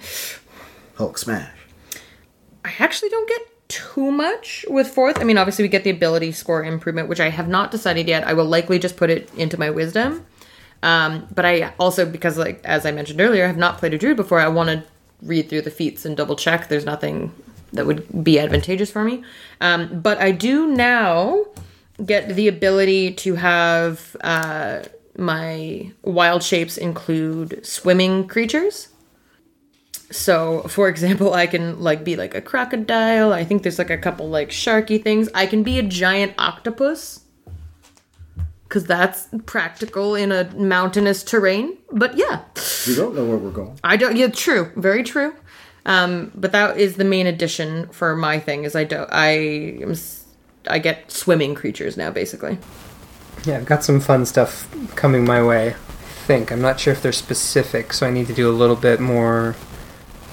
Hulk 0.95 1.17
smash. 1.17 1.49
I 2.65 2.73
actually 2.79 3.09
don't 3.09 3.27
get 3.27 3.41
too 3.69 4.11
much 4.11 4.65
with 4.69 4.87
fourth. 4.87 5.19
I 5.19 5.23
mean, 5.23 5.37
obviously 5.37 5.63
we 5.63 5.69
get 5.69 5.85
the 5.85 5.89
ability 5.89 6.33
score 6.33 6.63
improvement, 6.63 7.07
which 7.07 7.21
I 7.21 7.29
have 7.29 7.47
not 7.47 7.71
decided 7.71 8.07
yet. 8.07 8.27
I 8.27 8.33
will 8.33 8.45
likely 8.45 8.77
just 8.77 8.97
put 8.97 9.09
it 9.09 9.33
into 9.35 9.57
my 9.57 9.69
wisdom. 9.69 10.25
Um, 10.83 11.27
but 11.33 11.45
I 11.45 11.73
also, 11.79 12.05
because 12.05 12.37
like 12.37 12.61
as 12.65 12.85
I 12.85 12.91
mentioned 12.91 13.21
earlier, 13.21 13.45
I 13.45 13.47
have 13.47 13.57
not 13.57 13.77
played 13.77 13.93
a 13.93 13.97
druid 13.97 14.17
before. 14.17 14.39
I 14.39 14.49
want 14.49 14.69
to 14.69 14.83
read 15.21 15.49
through 15.49 15.61
the 15.61 15.71
feats 15.71 16.05
and 16.05 16.17
double 16.17 16.35
check. 16.35 16.67
There's 16.67 16.85
nothing 16.85 17.33
that 17.71 17.85
would 17.85 18.23
be 18.23 18.37
advantageous 18.37 18.91
for 18.91 19.03
me. 19.03 19.23
Um, 19.61 20.01
but 20.01 20.19
I 20.19 20.31
do 20.31 20.67
now 20.67 21.45
get 22.05 22.35
the 22.35 22.47
ability 22.47 23.13
to 23.13 23.35
have 23.35 24.15
uh, 24.21 24.83
my 25.17 25.91
wild 26.01 26.43
shapes 26.43 26.77
include 26.77 27.65
swimming 27.65 28.27
creatures. 28.27 28.89
So, 30.11 30.61
for 30.63 30.87
example, 30.89 31.33
I 31.33 31.47
can 31.47 31.79
like 31.79 32.03
be 32.03 32.15
like 32.15 32.35
a 32.35 32.41
crocodile. 32.41 33.33
I 33.33 33.43
think 33.43 33.63
there's 33.63 33.79
like 33.79 33.89
a 33.89 33.97
couple 33.97 34.29
like 34.29 34.49
sharky 34.49 35.01
things. 35.01 35.29
I 35.33 35.45
can 35.47 35.63
be 35.63 35.79
a 35.79 35.83
giant 35.83 36.33
octopus 36.37 37.21
because 38.67 38.85
that's 38.85 39.27
practical 39.45 40.15
in 40.15 40.31
a 40.31 40.51
mountainous 40.55 41.23
terrain. 41.23 41.77
But 41.91 42.17
yeah, 42.17 42.41
We 42.87 42.95
don't 42.95 43.15
know 43.15 43.25
where 43.25 43.37
we're 43.37 43.51
going. 43.51 43.79
I 43.83 43.97
don't. 43.97 44.15
Yeah, 44.15 44.27
true, 44.27 44.71
very 44.75 45.03
true. 45.03 45.35
Um, 45.85 46.31
but 46.33 46.51
that 46.53 46.77
is 46.77 46.95
the 46.95 47.03
main 47.03 47.27
addition 47.27 47.89
for 47.89 48.15
my 48.15 48.39
thing. 48.39 48.63
Is 48.63 48.75
I 48.75 48.83
don't. 48.83 49.09
I 49.11 49.29
am. 49.81 49.95
S- 50.65 50.71
I 50.71 50.79
get 50.79 51.11
swimming 51.11 51.55
creatures 51.55 51.97
now, 51.97 52.11
basically. 52.11 52.57
Yeah, 53.45 53.57
I've 53.57 53.65
got 53.65 53.83
some 53.83 53.99
fun 53.99 54.25
stuff 54.25 54.67
coming 54.95 55.25
my 55.25 55.43
way. 55.43 55.69
I 55.69 55.73
think 56.25 56.51
I'm 56.51 56.61
not 56.61 56.79
sure 56.79 56.93
if 56.93 57.01
they're 57.01 57.11
specific, 57.11 57.91
so 57.93 58.07
I 58.07 58.11
need 58.11 58.27
to 58.27 58.33
do 58.33 58.49
a 58.49 58.53
little 58.53 58.75
bit 58.77 58.99
more 59.01 59.55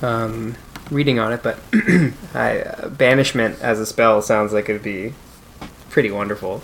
um, 0.03 0.55
reading 0.91 1.19
on 1.19 1.33
it. 1.33 1.43
But 1.43 1.59
I, 2.35 2.61
uh, 2.61 2.89
banishment 2.91 3.61
as 3.61 3.81
a 3.81 3.87
spell 3.87 4.23
sounds 4.23 4.53
like 4.53 4.69
it'd 4.69 4.83
be 4.83 5.15
pretty 5.89 6.11
wonderful. 6.11 6.63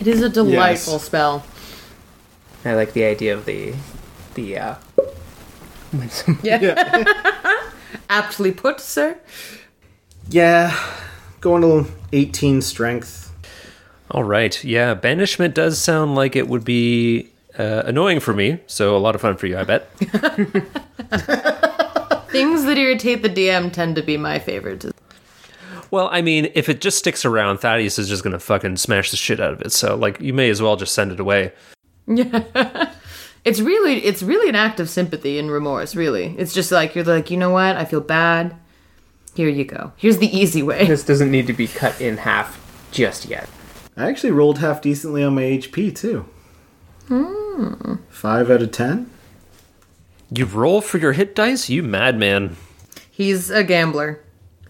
It 0.00 0.06
is 0.08 0.22
a 0.22 0.28
delightful 0.28 0.94
Yes. 0.94 1.04
spell. 1.04 1.44
I 2.64 2.74
like 2.74 2.92
the 2.92 3.04
idea 3.04 3.34
of 3.34 3.44
the 3.46 3.74
the 4.34 4.58
uh, 4.58 4.74
when 5.92 6.10
some, 6.10 6.38
Yeah. 6.42 7.04
Aptly 8.10 8.50
put, 8.52 8.80
sir. 8.80 9.18
Yeah, 10.28 10.76
going 11.40 11.62
to 11.62 11.90
18 12.12 12.62
strength. 12.62 13.32
All 14.10 14.24
right. 14.24 14.62
Yeah, 14.64 14.94
banishment 14.94 15.54
does 15.54 15.78
sound 15.78 16.14
like 16.14 16.34
it 16.36 16.48
would 16.48 16.64
be 16.64 17.30
uh, 17.58 17.82
annoying 17.84 18.20
for 18.20 18.34
me. 18.34 18.60
So 18.66 18.96
a 18.96 18.98
lot 18.98 19.14
of 19.14 19.20
fun 19.20 19.36
for 19.36 19.46
you, 19.46 19.58
I 19.58 19.64
bet. 19.64 19.90
Things 22.30 22.64
that 22.64 22.78
irritate 22.78 23.22
the 23.22 23.28
DM 23.28 23.72
tend 23.72 23.96
to 23.96 24.02
be 24.02 24.16
my 24.16 24.38
favorites. 24.38 24.86
well, 25.90 26.08
I 26.12 26.22
mean, 26.22 26.50
if 26.54 26.68
it 26.68 26.80
just 26.80 26.98
sticks 26.98 27.24
around, 27.24 27.58
Thaddeus 27.58 27.98
is 27.98 28.08
just 28.08 28.22
going 28.22 28.32
to 28.32 28.38
fucking 28.38 28.76
smash 28.76 29.10
the 29.10 29.16
shit 29.16 29.40
out 29.40 29.52
of 29.52 29.60
it. 29.62 29.72
So, 29.72 29.96
like, 29.96 30.20
you 30.20 30.32
may 30.32 30.50
as 30.50 30.62
well 30.62 30.76
just 30.76 30.94
send 30.94 31.12
it 31.12 31.20
away. 31.20 31.52
Yeah. 32.06 32.92
it's 33.44 33.60
really 33.60 34.04
it's 34.04 34.22
really 34.22 34.48
an 34.48 34.54
act 34.54 34.80
of 34.80 34.90
sympathy 34.90 35.38
and 35.38 35.50
remorse, 35.50 35.94
really. 35.94 36.34
It's 36.38 36.54
just 36.54 36.72
like 36.72 36.94
you're 36.94 37.04
like, 37.04 37.30
you 37.30 37.36
know 37.36 37.50
what? 37.50 37.76
I 37.76 37.84
feel 37.84 38.00
bad. 38.00 38.56
Here 39.40 39.48
you 39.48 39.64
go. 39.64 39.92
Here's 39.96 40.18
the 40.18 40.26
easy 40.38 40.62
way. 40.62 40.86
This 40.86 41.02
doesn't 41.02 41.30
need 41.30 41.46
to 41.46 41.54
be 41.54 41.66
cut 41.66 41.98
in 41.98 42.18
half 42.18 42.60
just 42.92 43.24
yet. 43.24 43.48
I 43.96 44.06
actually 44.06 44.32
rolled 44.32 44.58
half 44.58 44.82
decently 44.82 45.24
on 45.24 45.34
my 45.34 45.40
HP 45.44 45.96
too. 45.96 46.26
Hmm. 47.08 47.94
Five 48.10 48.50
out 48.50 48.60
of 48.60 48.70
ten. 48.70 49.10
You 50.30 50.44
roll 50.44 50.82
for 50.82 50.98
your 50.98 51.12
hit 51.14 51.34
dice, 51.34 51.70
you 51.70 51.82
madman. 51.82 52.58
He's 53.10 53.48
a 53.48 53.64
gambler. 53.64 54.20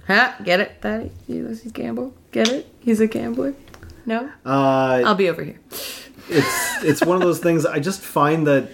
Ha! 0.07 0.37
Get 0.45 0.61
it? 0.61 0.81
That 0.83 1.11
he 1.27 1.43
was 1.43 1.67
a 1.67 1.71
gamble. 1.71 2.15
Get 2.31 2.49
it? 2.49 2.73
He's 2.79 3.01
a 3.01 3.09
gambler. 3.09 3.55
No, 4.07 4.31
Uh, 4.47 5.03
I'll 5.05 5.17
be 5.17 5.29
over 5.29 5.43
here. 5.43 5.59
it's 6.29 6.85
it's 6.85 7.05
one 7.05 7.17
of 7.17 7.23
those 7.23 7.41
things. 7.41 7.67
I 7.67 7.81
just 7.81 8.01
find 8.03 8.47
that 8.47 8.69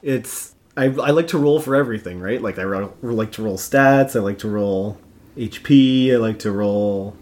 it's 0.00 0.54
I, 0.76 0.84
I 0.84 1.10
like 1.10 1.28
to 1.28 1.38
roll 1.38 1.60
for 1.60 1.74
everything, 1.74 2.20
right? 2.20 2.40
Like 2.40 2.58
I 2.58 2.64
ro- 2.64 2.94
like 3.02 3.32
to 3.32 3.42
roll 3.42 3.56
stats. 3.56 4.14
I 4.14 4.20
like 4.20 4.38
to 4.40 4.48
roll 4.48 4.98
HP. 5.36 6.12
I 6.12 6.16
like 6.16 6.38
to 6.40 6.52
roll 6.52 7.16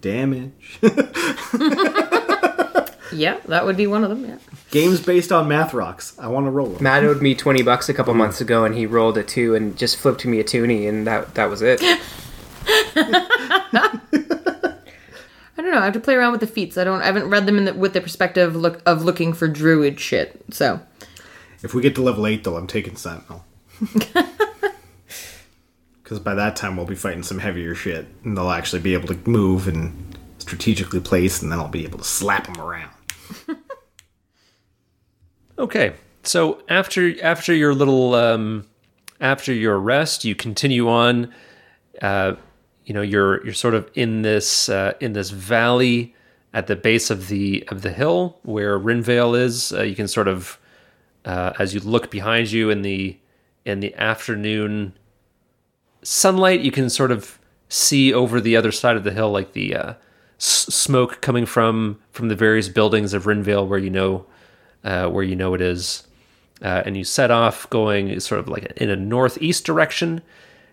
damage. 0.00 0.80
Yeah, 3.12 3.38
that 3.46 3.64
would 3.64 3.76
be 3.76 3.86
one 3.86 4.04
of 4.04 4.10
them. 4.10 4.24
Yeah. 4.24 4.38
Games 4.70 5.00
based 5.00 5.32
on 5.32 5.48
math 5.48 5.74
rocks. 5.74 6.16
I 6.18 6.28
want 6.28 6.46
to 6.46 6.50
roll 6.50 6.68
them. 6.68 6.82
Matt 6.82 7.04
owed 7.04 7.20
me 7.20 7.34
twenty 7.34 7.62
bucks 7.62 7.88
a 7.88 7.94
couple 7.94 8.14
months 8.14 8.40
ago, 8.40 8.64
and 8.64 8.74
he 8.74 8.86
rolled 8.86 9.18
a 9.18 9.22
two 9.22 9.54
and 9.54 9.76
just 9.76 9.98
flipped 9.98 10.24
me 10.24 10.40
a 10.40 10.44
toonie, 10.44 10.86
and 10.86 11.06
that 11.06 11.34
that 11.34 11.50
was 11.50 11.62
it. 11.62 11.80
I 11.82 12.00
don't 15.56 15.70
know. 15.70 15.78
I 15.78 15.84
have 15.84 15.92
to 15.92 16.00
play 16.00 16.14
around 16.14 16.32
with 16.32 16.40
the 16.40 16.46
feats. 16.46 16.78
I 16.78 16.84
don't. 16.84 17.02
I 17.02 17.06
haven't 17.06 17.28
read 17.28 17.46
them 17.46 17.58
in 17.58 17.64
the, 17.66 17.74
with 17.74 17.92
the 17.92 18.00
perspective 18.00 18.56
look 18.56 18.80
of 18.86 19.04
looking 19.04 19.32
for 19.32 19.46
druid 19.46 20.00
shit. 20.00 20.42
So 20.50 20.80
If 21.62 21.74
we 21.74 21.82
get 21.82 21.94
to 21.96 22.02
level 22.02 22.26
eight, 22.26 22.44
though, 22.44 22.56
I'm 22.56 22.66
taking 22.66 22.96
Sentinel. 22.96 23.44
Because 26.02 26.18
by 26.18 26.34
that 26.34 26.56
time 26.56 26.76
we'll 26.76 26.84
be 26.84 26.94
fighting 26.94 27.22
some 27.22 27.38
heavier 27.38 27.74
shit, 27.74 28.06
and 28.22 28.36
they'll 28.36 28.50
actually 28.50 28.82
be 28.82 28.92
able 28.92 29.08
to 29.08 29.30
move 29.30 29.66
and 29.66 30.18
strategically 30.36 31.00
place, 31.00 31.40
and 31.40 31.50
then 31.50 31.58
I'll 31.58 31.68
be 31.68 31.84
able 31.84 31.96
to 32.00 32.04
slap 32.04 32.48
them 32.48 32.60
around. 32.60 32.90
Okay, 35.58 35.92
so 36.24 36.60
after 36.68 37.14
after 37.22 37.54
your 37.54 37.72
little 37.72 38.14
um, 38.14 38.66
after 39.20 39.52
your 39.52 39.78
rest, 39.78 40.24
you 40.24 40.34
continue 40.34 40.88
on. 40.88 41.32
Uh, 42.00 42.34
you 42.84 42.92
know, 42.92 43.02
you're 43.02 43.44
you're 43.44 43.54
sort 43.54 43.74
of 43.74 43.88
in 43.94 44.22
this 44.22 44.68
uh, 44.68 44.94
in 44.98 45.12
this 45.12 45.30
valley 45.30 46.16
at 46.52 46.66
the 46.66 46.74
base 46.74 47.10
of 47.10 47.28
the 47.28 47.62
of 47.68 47.82
the 47.82 47.92
hill 47.92 48.40
where 48.42 48.76
Rinvale 48.76 49.38
is. 49.38 49.72
Uh, 49.72 49.82
you 49.82 49.94
can 49.94 50.08
sort 50.08 50.26
of 50.26 50.58
uh, 51.24 51.52
as 51.58 51.74
you 51.74 51.80
look 51.80 52.10
behind 52.10 52.50
you 52.50 52.70
in 52.70 52.82
the 52.82 53.16
in 53.64 53.80
the 53.80 53.94
afternoon 53.94 54.92
sunlight, 56.02 56.60
you 56.60 56.72
can 56.72 56.90
sort 56.90 57.12
of 57.12 57.38
see 57.68 58.12
over 58.12 58.40
the 58.40 58.56
other 58.56 58.72
side 58.72 58.96
of 58.96 59.04
the 59.04 59.12
hill, 59.12 59.30
like 59.30 59.52
the 59.52 59.74
uh, 59.74 59.94
s- 60.38 60.66
smoke 60.74 61.20
coming 61.20 61.46
from 61.46 61.98
from 62.10 62.28
the 62.28 62.34
various 62.34 62.68
buildings 62.68 63.14
of 63.14 63.24
Rinvale, 63.24 63.66
where 63.66 63.78
you 63.78 63.90
know 63.90 64.26
uh, 64.84 65.08
where 65.08 65.22
you 65.24 65.36
know 65.36 65.54
it 65.54 65.60
is, 65.60 66.06
uh, 66.62 66.82
and 66.84 66.96
you 66.96 67.04
set 67.04 67.30
off 67.30 67.68
going 67.70 68.18
sort 68.20 68.40
of 68.40 68.48
like 68.48 68.64
in 68.76 68.90
a 68.90 68.96
northeast 68.96 69.64
direction, 69.64 70.22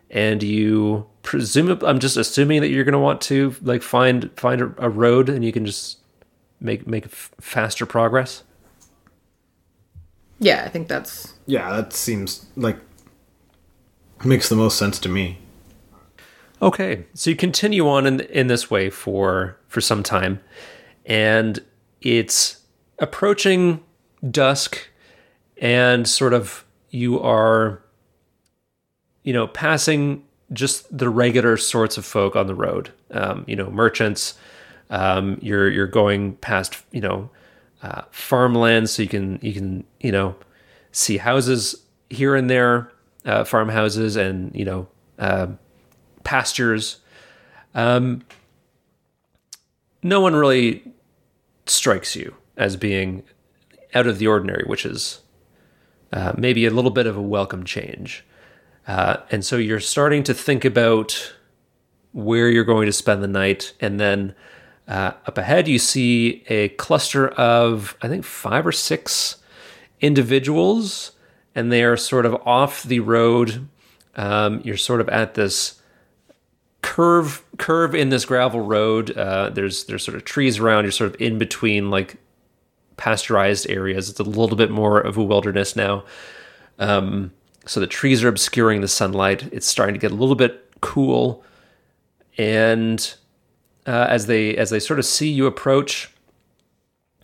and 0.10 0.42
you 0.42 1.06
presume 1.22 1.78
I'm 1.84 2.00
just 2.00 2.18
assuming 2.18 2.62
that 2.62 2.70
you're 2.70 2.84
going 2.84 2.94
to 2.94 3.00
want 3.00 3.22
to 3.22 3.56
like 3.62 3.84
find 3.84 4.32
find 4.36 4.62
a, 4.62 4.74
a 4.78 4.90
road, 4.90 5.30
and 5.30 5.46
you 5.46 5.52
can 5.52 5.66
just 5.66 6.00
make 6.60 6.88
make 6.88 7.06
f- 7.06 7.32
faster 7.40 7.86
progress. 7.86 8.44
Yeah, 10.40 10.64
I 10.66 10.70
think 10.70 10.88
that's 10.88 11.34
Yeah, 11.46 11.76
that 11.76 11.94
seems 11.94 12.46
like 12.56 12.78
makes 14.26 14.50
the 14.50 14.56
most 14.56 14.78
sense 14.78 15.00
to 15.00 15.10
me. 15.10 15.38
Okay, 16.62 17.06
so 17.14 17.30
you 17.30 17.36
continue 17.36 17.88
on 17.88 18.06
in 18.06 18.20
in 18.22 18.48
this 18.48 18.70
way 18.70 18.90
for 18.90 19.58
for 19.68 19.82
some 19.82 20.04
time, 20.04 20.42
and 21.06 21.60
it's 22.02 22.62
approaching 23.00 23.82
dusk, 24.30 24.90
and 25.58 26.08
sort 26.08 26.34
of 26.34 26.66
you 26.90 27.20
are, 27.20 27.82
you 29.24 29.32
know, 29.32 29.48
passing 29.48 30.24
just 30.52 30.98
the 30.98 31.10
regular 31.10 31.56
sorts 31.56 31.98
of 31.98 32.06
folk 32.06 32.36
on 32.36 32.48
the 32.48 32.56
road. 32.56 32.92
Um, 33.12 33.46
you 33.48 33.56
know, 33.56 33.70
merchants. 33.70 34.36
Um, 34.90 35.38
you're 35.42 35.70
you're 35.70 35.88
going 35.88 36.36
past 36.38 36.84
you 36.92 37.00
know 37.00 37.30
uh, 37.84 38.02
farmlands, 38.12 38.92
so 38.92 39.02
you 39.02 39.08
can 39.08 39.40
you 39.42 39.54
can 39.54 39.86
you 40.00 40.12
know 40.12 40.36
see 40.92 41.18
houses 41.18 41.84
here 42.10 42.36
and 42.36 42.50
there, 42.50 42.92
uh, 43.26 43.44
farmhouses, 43.44 44.16
and 44.16 44.56
you 44.56 44.66
know. 44.66 44.88
Uh, 45.18 45.48
pastures. 46.24 46.98
Um, 47.74 48.24
no 50.04 50.22
one 50.22 50.36
really 50.36 50.84
strikes 51.66 52.16
you 52.16 52.36
as 52.56 52.76
being 52.76 53.24
out 53.96 54.06
of 54.06 54.20
the 54.20 54.28
ordinary, 54.28 54.64
which 54.68 54.86
is 54.86 55.22
uh, 56.14 56.34
maybe 56.38 56.66
a 56.66 56.70
little 56.70 56.92
bit 56.92 57.08
of 57.08 57.18
a 57.18 57.22
welcome 57.22 57.64
change. 57.64 58.24
Uh, 58.88 59.18
and 59.32 59.44
so 59.44 59.58
you're 59.58 59.80
starting 59.80 60.22
to 60.24 60.34
think 60.34 60.66
about 60.66 61.34
where 62.12 62.50
you're 62.50 62.64
going 62.64 62.86
to 62.86 62.94
spend 62.94 63.24
the 63.24 63.28
night. 63.28 63.74
And 63.80 64.00
then 64.00 64.36
uh, 64.88 65.14
up 65.26 65.38
ahead, 65.38 65.68
you 65.68 65.80
see 65.80 66.44
a 66.48 66.70
cluster 66.70 67.30
of, 67.30 67.96
I 68.02 68.08
think, 68.08 68.24
five 68.24 68.66
or 68.66 68.72
six 68.72 69.38
individuals, 70.02 71.12
and 71.56 71.72
they 71.72 71.84
are 71.84 71.98
sort 71.98 72.26
of 72.26 72.36
off 72.46 72.84
the 72.84 73.00
road. 73.00 73.68
Um, 74.16 74.62
you're 74.64 74.78
sort 74.78 75.02
of 75.02 75.10
at 75.10 75.34
this 75.34 75.82
curve 76.82 77.44
curve 77.58 77.94
in 77.94 78.10
this 78.10 78.26
gravel 78.26 78.62
road. 78.62 79.16
Uh, 79.18 79.50
there's 79.50 79.86
there's 79.86 80.04
sort 80.04 80.16
of 80.16 80.26
trees 80.26 80.60
around. 80.60 80.84
You're 80.84 80.92
sort 80.92 81.14
of 81.14 81.22
in 81.22 81.38
between 81.38 81.90
like 81.90 82.18
pasteurized 82.98 83.70
areas. 83.70 84.10
It's 84.10 84.20
a 84.20 84.24
little 84.24 84.58
bit 84.58 84.72
more 84.72 85.00
of 85.00 85.18
a 85.18 85.24
wilderness 85.24 85.76
now. 85.76 86.04
Um, 86.78 87.32
so 87.66 87.80
the 87.80 87.88
trees 87.88 88.24
are 88.24 88.28
obscuring 88.28 88.82
the 88.82 88.88
sunlight. 88.88 89.50
It's 89.52 89.68
starting 89.68 89.94
to 89.94 90.00
get 90.00 90.12
a 90.12 90.16
little 90.16 90.36
bit 90.36 90.66
cool, 90.82 91.44
and 92.38 93.14
uh, 93.86 94.08
as 94.10 94.28
they 94.28 94.56
as 94.56 94.70
they 94.70 94.80
sort 94.80 95.00
of 95.00 95.06
see 95.06 95.30
you 95.30 95.46
approach. 95.46 96.12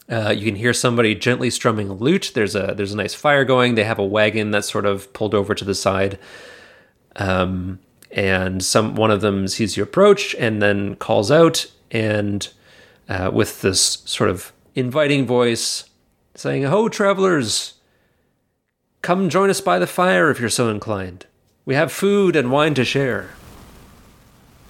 Uh, 0.09 0.33
you 0.35 0.45
can 0.45 0.55
hear 0.55 0.73
somebody 0.73 1.15
gently 1.15 1.49
strumming 1.49 1.89
a 1.89 1.93
lute. 1.93 2.31
There's 2.35 2.55
a 2.55 2.73
there's 2.75 2.93
a 2.93 2.97
nice 2.97 3.13
fire 3.15 3.43
going. 3.43 3.75
They 3.75 3.83
have 3.83 3.97
a 3.99 4.05
wagon 4.05 4.51
that's 4.51 4.71
sort 4.71 4.85
of 4.85 5.11
pulled 5.13 5.33
over 5.33 5.55
to 5.55 5.65
the 5.65 5.73
side. 5.73 6.19
Um, 7.15 7.79
and 8.11 8.63
some 8.63 8.95
one 8.95 9.11
of 9.11 9.21
them 9.21 9.47
sees 9.47 9.77
you 9.77 9.83
approach 9.83 10.35
and 10.35 10.61
then 10.61 10.95
calls 10.95 11.31
out 11.31 11.65
and 11.91 12.47
uh, 13.09 13.29
with 13.33 13.61
this 13.61 13.79
sort 14.05 14.29
of 14.29 14.51
inviting 14.73 15.25
voice 15.25 15.85
saying 16.33 16.63
ho 16.63 16.89
travelers 16.89 17.73
come 19.01 19.29
join 19.29 19.49
us 19.49 19.61
by 19.61 19.79
the 19.79 19.87
fire 19.87 20.29
if 20.29 20.39
you're 20.39 20.49
so 20.49 20.69
inclined 20.69 21.25
we 21.65 21.75
have 21.75 21.91
food 21.91 22.35
and 22.35 22.51
wine 22.51 22.73
to 22.73 22.83
share 22.83 23.29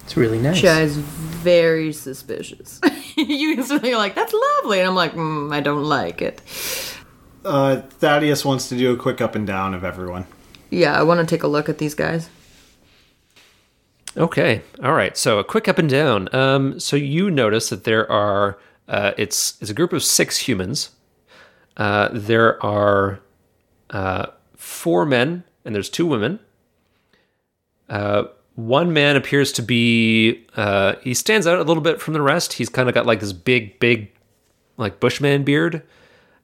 It's 0.04 0.16
really 0.16 0.38
nice. 0.38 0.58
Shai 0.58 0.82
is 0.82 0.96
very 0.96 1.92
suspicious. 1.92 2.80
you 3.22 3.52
instantly 3.52 3.92
are 3.92 3.98
like, 3.98 4.14
"That's 4.14 4.34
lovely," 4.34 4.80
and 4.80 4.88
I'm 4.88 4.94
like, 4.94 5.14
mm, 5.14 5.52
"I 5.52 5.60
don't 5.60 5.84
like 5.84 6.22
it." 6.22 6.40
Uh, 7.44 7.80
Thaddeus 7.80 8.44
wants 8.44 8.68
to 8.68 8.76
do 8.76 8.92
a 8.92 8.96
quick 8.96 9.20
up 9.20 9.34
and 9.34 9.46
down 9.46 9.72
of 9.72 9.84
everyone. 9.84 10.26
Yeah, 10.70 10.98
I 10.98 11.02
want 11.02 11.20
to 11.20 11.26
take 11.26 11.42
a 11.42 11.48
look 11.48 11.68
at 11.68 11.78
these 11.78 11.94
guys. 11.94 12.28
Okay. 14.16 14.62
All 14.82 14.92
right. 14.92 15.16
So 15.16 15.38
a 15.38 15.44
quick 15.44 15.68
up 15.68 15.78
and 15.78 15.88
down. 15.88 16.34
Um, 16.34 16.80
so 16.80 16.96
you 16.96 17.30
notice 17.30 17.68
that 17.68 17.84
there 17.84 18.10
are 18.10 18.58
uh, 18.88 19.12
it's 19.18 19.58
it's 19.60 19.70
a 19.70 19.74
group 19.74 19.92
of 19.92 20.02
six 20.02 20.38
humans. 20.38 20.90
Uh, 21.76 22.08
there 22.12 22.62
are 22.64 23.20
uh, 23.90 24.26
four 24.56 25.04
men 25.04 25.44
and 25.64 25.74
there's 25.74 25.90
two 25.90 26.06
women. 26.06 26.40
Uh, 27.88 28.24
one 28.56 28.92
man 28.92 29.16
appears 29.16 29.52
to 29.52 29.62
be 29.62 30.44
uh, 30.56 30.94
he 31.02 31.14
stands 31.14 31.46
out 31.46 31.58
a 31.58 31.62
little 31.62 31.82
bit 31.82 32.00
from 32.00 32.14
the 32.14 32.22
rest. 32.22 32.54
He's 32.54 32.68
kind 32.70 32.88
of 32.88 32.94
got 32.94 33.06
like 33.06 33.20
this 33.20 33.32
big, 33.32 33.78
big, 33.78 34.10
like 34.78 34.98
bushman 34.98 35.44
beard, 35.44 35.82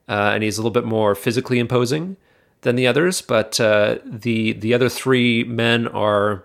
uh, 0.07 0.31
and 0.33 0.43
he's 0.43 0.57
a 0.57 0.61
little 0.61 0.71
bit 0.71 0.85
more 0.85 1.15
physically 1.15 1.59
imposing 1.59 2.15
than 2.61 2.75
the 2.75 2.85
others. 2.87 3.21
But 3.21 3.59
uh, 3.59 3.97
the 4.05 4.53
the 4.53 4.73
other 4.75 4.89
three 4.89 5.43
men 5.43 5.87
are 5.87 6.43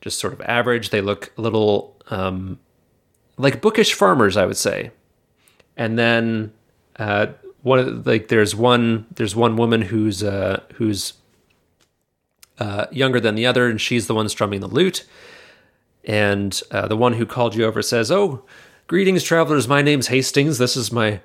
just 0.00 0.18
sort 0.18 0.32
of 0.32 0.40
average. 0.40 0.88
They 0.88 1.02
look 1.02 1.32
a 1.36 1.42
little 1.42 1.96
um, 2.08 2.58
like 3.36 3.60
bookish 3.60 3.92
farmers, 3.92 4.38
I 4.38 4.46
would 4.46 4.56
say. 4.56 4.90
And 5.76 5.98
then 5.98 6.52
uh, 6.98 7.28
one 7.62 7.78
of 7.78 8.06
like 8.06 8.28
there's 8.28 8.54
one 8.54 9.06
there's 9.14 9.36
one 9.36 9.56
woman 9.56 9.82
who's 9.82 10.22
uh, 10.22 10.62
who's 10.74 11.12
uh, 12.60 12.86
younger 12.92 13.18
than 13.18 13.34
the 13.34 13.46
other, 13.46 13.68
and 13.68 13.80
she's 13.80 14.06
the 14.06 14.14
one 14.14 14.28
strumming 14.28 14.60
the 14.60 14.68
lute. 14.68 15.04
And 16.04 16.60
uh, 16.70 16.86
the 16.86 16.96
one 16.96 17.14
who 17.14 17.26
called 17.26 17.54
you 17.54 17.64
over 17.64 17.82
says, 17.82 18.10
"Oh, 18.10 18.44
greetings, 18.86 19.22
travelers. 19.22 19.66
My 19.66 19.82
name's 19.82 20.08
Hastings. 20.08 20.58
This 20.58 20.76
is 20.76 20.92
my 20.92 21.20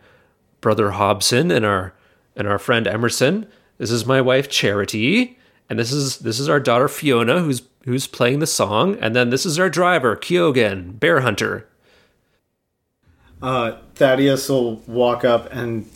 brother 0.62 0.92
Hobson 0.92 1.52
and 1.52 1.66
our 1.66 1.94
and 2.36 2.48
our 2.48 2.58
friend 2.58 2.88
Emerson. 2.88 3.48
This 3.78 3.92
is 3.92 4.06
my 4.06 4.22
wife 4.22 4.50
Charity, 4.50 5.38
and 5.70 5.78
this 5.78 5.92
is 5.92 6.20
this 6.20 6.40
is 6.40 6.50
our 6.50 6.60
daughter 6.60 6.88
Fiona, 6.88 7.40
who's 7.40 7.62
who's 7.84 8.08
playing 8.08 8.40
the 8.40 8.48
song, 8.48 8.98
and 9.00 9.16
then 9.16 9.30
this 9.30 9.46
is 9.46 9.60
our 9.60 9.70
driver, 9.70 10.16
Kyogen, 10.16 11.00
Bear 11.00 11.22
Hunter. 11.22 11.68
Uh, 13.42 13.78
Thaddeus 13.94 14.50
will 14.50 14.78
walk 14.88 15.24
up 15.24 15.52
and 15.52 15.88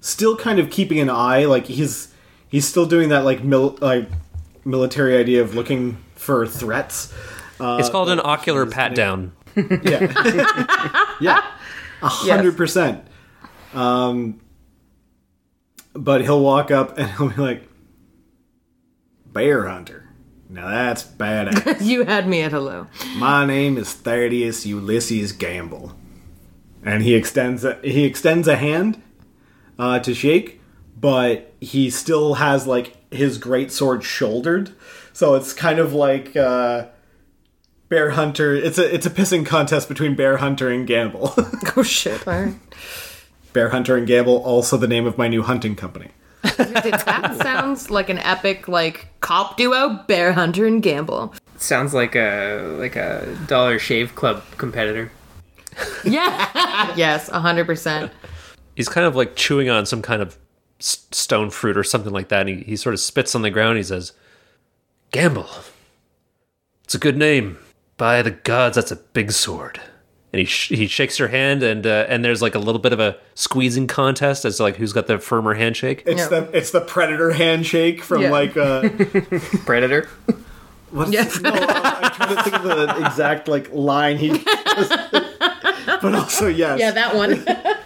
still 0.00 0.36
kind 0.36 0.58
of 0.58 0.68
keeping 0.68 0.98
an 0.98 1.08
eye, 1.08 1.44
like 1.44 1.66
he's 1.66 2.11
he's 2.52 2.68
still 2.68 2.86
doing 2.86 3.08
that 3.08 3.24
like 3.24 3.42
mil- 3.42 3.76
like 3.80 4.08
military 4.64 5.16
idea 5.16 5.42
of 5.42 5.56
looking 5.56 5.96
for 6.14 6.46
threats. 6.46 7.12
Uh, 7.58 7.78
It's 7.80 7.88
called 7.90 8.10
an 8.10 8.20
ocular 8.22 8.66
pat 8.66 8.94
down. 8.94 9.32
yeah, 9.56 11.14
yeah, 11.20 11.44
a 12.02 12.08
hundred 12.08 12.56
percent. 12.56 13.04
Um, 13.74 14.40
but 15.94 16.22
he'll 16.22 16.40
walk 16.42 16.70
up 16.70 16.96
and 16.98 17.10
he'll 17.16 17.28
be 17.30 17.42
like, 17.42 17.68
"Bear 19.26 19.66
hunter." 19.68 20.08
Now 20.48 20.68
that's 20.68 21.02
badass. 21.02 21.80
You 21.84 22.04
had 22.04 22.28
me 22.28 22.42
at 22.42 22.52
hello. 22.52 22.86
My 23.16 23.44
name 23.46 23.76
is 23.78 23.92
Thaddeus 23.92 24.64
Ulysses 24.66 25.32
Gamble, 25.32 25.92
and 26.84 27.02
he 27.02 27.14
extends 27.14 27.64
a, 27.64 27.78
he 27.82 28.04
extends 28.04 28.46
a 28.48 28.56
hand 28.56 29.02
uh, 29.78 29.98
to 30.00 30.14
shake, 30.14 30.60
but 31.02 31.52
he 31.60 31.90
still 31.90 32.34
has 32.34 32.66
like 32.66 32.96
his 33.12 33.36
great 33.36 33.70
sword 33.70 34.02
shouldered, 34.02 34.70
so 35.12 35.34
it's 35.34 35.52
kind 35.52 35.78
of 35.78 35.92
like 35.92 36.34
uh, 36.34 36.86
Bear 37.90 38.12
Hunter. 38.12 38.54
It's 38.54 38.78
a 38.78 38.94
it's 38.94 39.04
a 39.04 39.10
pissing 39.10 39.44
contest 39.44 39.88
between 39.88 40.14
Bear 40.14 40.38
Hunter 40.38 40.70
and 40.70 40.86
Gamble. 40.86 41.34
Oh 41.76 41.82
shit! 41.82 42.26
All 42.28 42.34
right. 42.34 42.54
Bear 43.54 43.70
Hunter 43.70 43.96
and 43.96 44.06
Gamble, 44.06 44.36
also 44.42 44.76
the 44.76 44.86
name 44.88 45.06
of 45.06 45.16
my 45.18 45.26
new 45.28 45.42
hunting 45.42 45.74
company. 45.74 46.08
That 46.42 47.38
sounds 47.42 47.90
like 47.90 48.08
an 48.10 48.18
epic 48.18 48.68
like 48.68 49.08
cop 49.20 49.56
duo, 49.56 50.04
Bear 50.06 50.32
Hunter 50.32 50.66
and 50.66 50.82
Gamble. 50.82 51.34
Sounds 51.56 51.94
like 51.94 52.14
a 52.14 52.76
like 52.78 52.96
a 52.96 53.36
Dollar 53.46 53.78
Shave 53.78 54.14
Club 54.14 54.42
competitor. 54.58 55.10
Yeah. 56.04 56.92
yes, 56.96 57.28
hundred 57.28 57.64
percent. 57.66 58.12
He's 58.76 58.88
kind 58.88 59.06
of 59.06 59.14
like 59.16 59.34
chewing 59.36 59.68
on 59.70 59.86
some 59.86 60.02
kind 60.02 60.20
of 60.22 60.36
s- 60.36 60.38
stone 60.82 61.50
fruit 61.50 61.76
or 61.76 61.84
something 61.84 62.12
like 62.12 62.28
that. 62.28 62.40
And 62.46 62.48
he, 62.58 62.64
he 62.64 62.76
sort 62.76 62.94
of 62.94 63.00
spits 63.00 63.34
on 63.34 63.42
the 63.42 63.50
ground. 63.50 63.76
He 63.78 63.82
says, 63.84 64.12
Gamble. 65.10 65.48
It's 66.84 66.94
a 66.94 66.98
good 66.98 67.16
name. 67.16 67.58
By 67.96 68.22
the 68.22 68.30
gods, 68.32 68.74
that's 68.76 68.90
a 68.90 68.96
big 68.96 69.32
sword. 69.32 69.80
And 70.32 70.40
he, 70.40 70.46
sh- 70.46 70.70
he 70.70 70.86
shakes 70.86 71.18
your 71.18 71.28
hand, 71.28 71.62
and 71.62 71.86
uh, 71.86 72.06
and 72.08 72.24
there's 72.24 72.40
like 72.40 72.54
a 72.54 72.58
little 72.58 72.80
bit 72.80 72.94
of 72.94 72.98
a 73.00 73.18
squeezing 73.34 73.86
contest 73.86 74.46
as 74.46 74.56
to 74.56 74.62
like 74.62 74.76
who's 74.76 74.94
got 74.94 75.06
the 75.06 75.18
firmer 75.18 75.52
handshake. 75.54 76.02
It's 76.06 76.22
Yeah. 76.22 76.28
the 76.28 76.56
it's 76.56 76.70
the 76.70 76.80
Predator 76.80 77.32
handshake 77.32 78.02
from 78.02 78.22
Yeah. 78.22 78.30
like 78.30 78.56
uh, 78.56 78.88
Predator. 79.66 80.08
What 80.90 81.08
is 81.08 81.12
Yes. 81.14 81.38
no, 81.40 81.50
I'm 81.50 82.10
trying 82.12 82.34
to 82.36 82.42
think 82.44 82.56
of 82.56 82.62
the 82.62 83.04
exact 83.06 83.46
like 83.46 83.70
line 83.74 84.16
he. 84.16 84.30
but 86.02 86.14
also 86.14 86.46
yes. 86.64 86.78
Yeah, 86.80 86.90
that 86.90 87.14
one. 87.14 87.30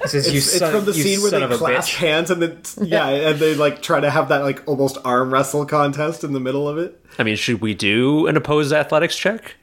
This 0.02 0.14
is 0.14 0.32
you 0.32 0.38
It's, 0.38 0.48
it's 0.48 0.58
son, 0.58 0.72
from 0.72 0.84
the 0.86 0.92
you 0.92 1.02
scene 1.02 1.20
where 1.20 1.30
son 1.30 1.40
they 1.40 1.44
of 1.44 1.52
a 1.52 1.56
clasp 1.58 1.90
bitch. 1.92 1.96
hands 1.96 2.30
and 2.30 2.42
then 2.42 2.60
yeah, 2.88 3.08
and 3.08 3.38
they 3.38 3.54
like 3.54 3.82
try 3.82 4.00
to 4.00 4.10
have 4.10 4.28
that 4.30 4.42
like 4.42 4.62
almost 4.66 4.98
arm 5.04 5.32
wrestle 5.32 5.64
contest 5.66 6.24
in 6.24 6.32
the 6.32 6.40
middle 6.40 6.68
of 6.68 6.78
it. 6.78 7.00
I 7.18 7.22
mean, 7.22 7.36
should 7.36 7.60
we 7.60 7.74
do 7.74 8.26
an 8.26 8.36
opposed 8.36 8.72
athletics 8.72 9.16
check? 9.16 9.54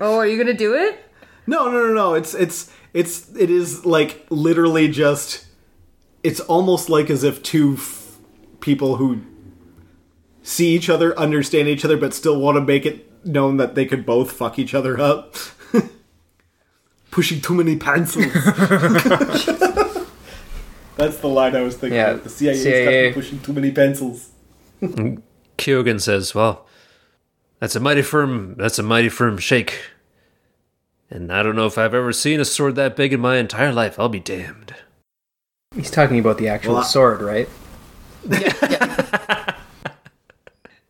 oh, 0.00 0.16
are 0.18 0.26
you 0.26 0.36
gonna 0.36 0.52
do 0.56 0.74
it? 0.74 0.98
No, 1.46 1.70
no, 1.70 1.86
no, 1.88 1.92
no. 1.94 2.14
It's 2.14 2.34
it's 2.34 2.70
it's 2.92 3.34
it 3.36 3.50
is 3.50 3.84
like 3.86 4.26
literally 4.30 4.88
just. 4.88 5.46
It's 6.22 6.40
almost 6.40 6.88
like 6.88 7.10
as 7.10 7.22
if 7.22 7.42
two 7.42 7.74
f- 7.74 8.16
people 8.60 8.96
who 8.96 9.20
see 10.42 10.74
each 10.74 10.88
other, 10.88 11.18
understand 11.18 11.68
each 11.68 11.84
other, 11.84 11.98
but 11.98 12.14
still 12.14 12.40
want 12.40 12.56
to 12.56 12.62
make 12.62 12.86
it 12.86 13.10
known 13.26 13.58
that 13.58 13.74
they 13.74 13.84
could 13.84 14.06
both 14.06 14.32
fuck 14.32 14.58
each 14.58 14.72
other 14.74 14.98
up. 14.98 15.34
Pushing 17.14 17.40
too 17.40 17.54
many 17.54 17.76
pencils. 17.76 18.26
That's 20.96 21.16
the 21.18 21.28
line 21.28 21.54
I 21.54 21.60
was 21.60 21.76
thinking. 21.76 21.96
Yeah, 21.96 22.10
of. 22.10 22.24
The 22.24 22.28
CIA, 22.28 22.54
CIA. 22.56 23.08
is 23.10 23.14
pushing 23.14 23.38
too 23.40 23.52
many 23.52 23.70
pencils. 23.70 24.30
Kyogen 24.82 26.00
says, 26.00 26.34
"Well, 26.34 26.66
that's 27.60 27.76
a 27.76 27.80
mighty 27.80 28.02
firm. 28.02 28.56
That's 28.58 28.78
a 28.80 28.82
mighty 28.82 29.08
firm 29.08 29.38
shake. 29.38 29.78
And 31.08 31.32
I 31.32 31.44
don't 31.44 31.54
know 31.54 31.66
if 31.66 31.78
I've 31.78 31.94
ever 31.94 32.12
seen 32.12 32.40
a 32.40 32.44
sword 32.44 32.74
that 32.74 32.96
big 32.96 33.12
in 33.12 33.20
my 33.20 33.36
entire 33.36 33.72
life. 33.72 33.98
I'll 33.98 34.08
be 34.08 34.18
damned." 34.20 34.74
He's 35.74 35.90
talking 35.92 36.18
about 36.18 36.38
the 36.38 36.48
actual 36.48 36.74
Well, 36.74 36.82
I- 36.82 36.86
sword, 36.86 37.22
right? 37.22 37.48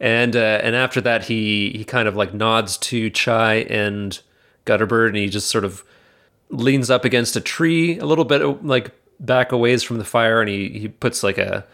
And 0.01 0.37
uh, 0.37 0.61
and 0.63 0.75
after 0.77 1.01
that, 1.03 1.25
he 1.27 1.71
he 1.71 1.85
kind 1.85 2.09
of 2.09 2.17
like 2.17 2.35
nods 2.35 2.77
to 2.79 3.09
Chai 3.11 3.55
and 3.71 4.21
Gutterbird, 4.67 5.09
and 5.09 5.17
he 5.17 5.29
just 5.31 5.49
sort 5.49 5.65
of 5.65 5.83
leans 6.51 6.91
up 6.91 7.05
against 7.05 7.37
a 7.37 7.41
tree 7.41 7.99
a 7.99 8.05
little 8.05 8.25
bit, 8.25 8.65
like 8.65 8.93
back 9.21 9.53
a 9.53 9.57
ways 9.57 9.83
from 9.83 9.99
the 9.99 10.05
fire, 10.05 10.41
and 10.41 10.49
he 10.49 10.79
he 10.79 10.89
puts 10.89 11.23
like 11.23 11.39
a 11.39 11.67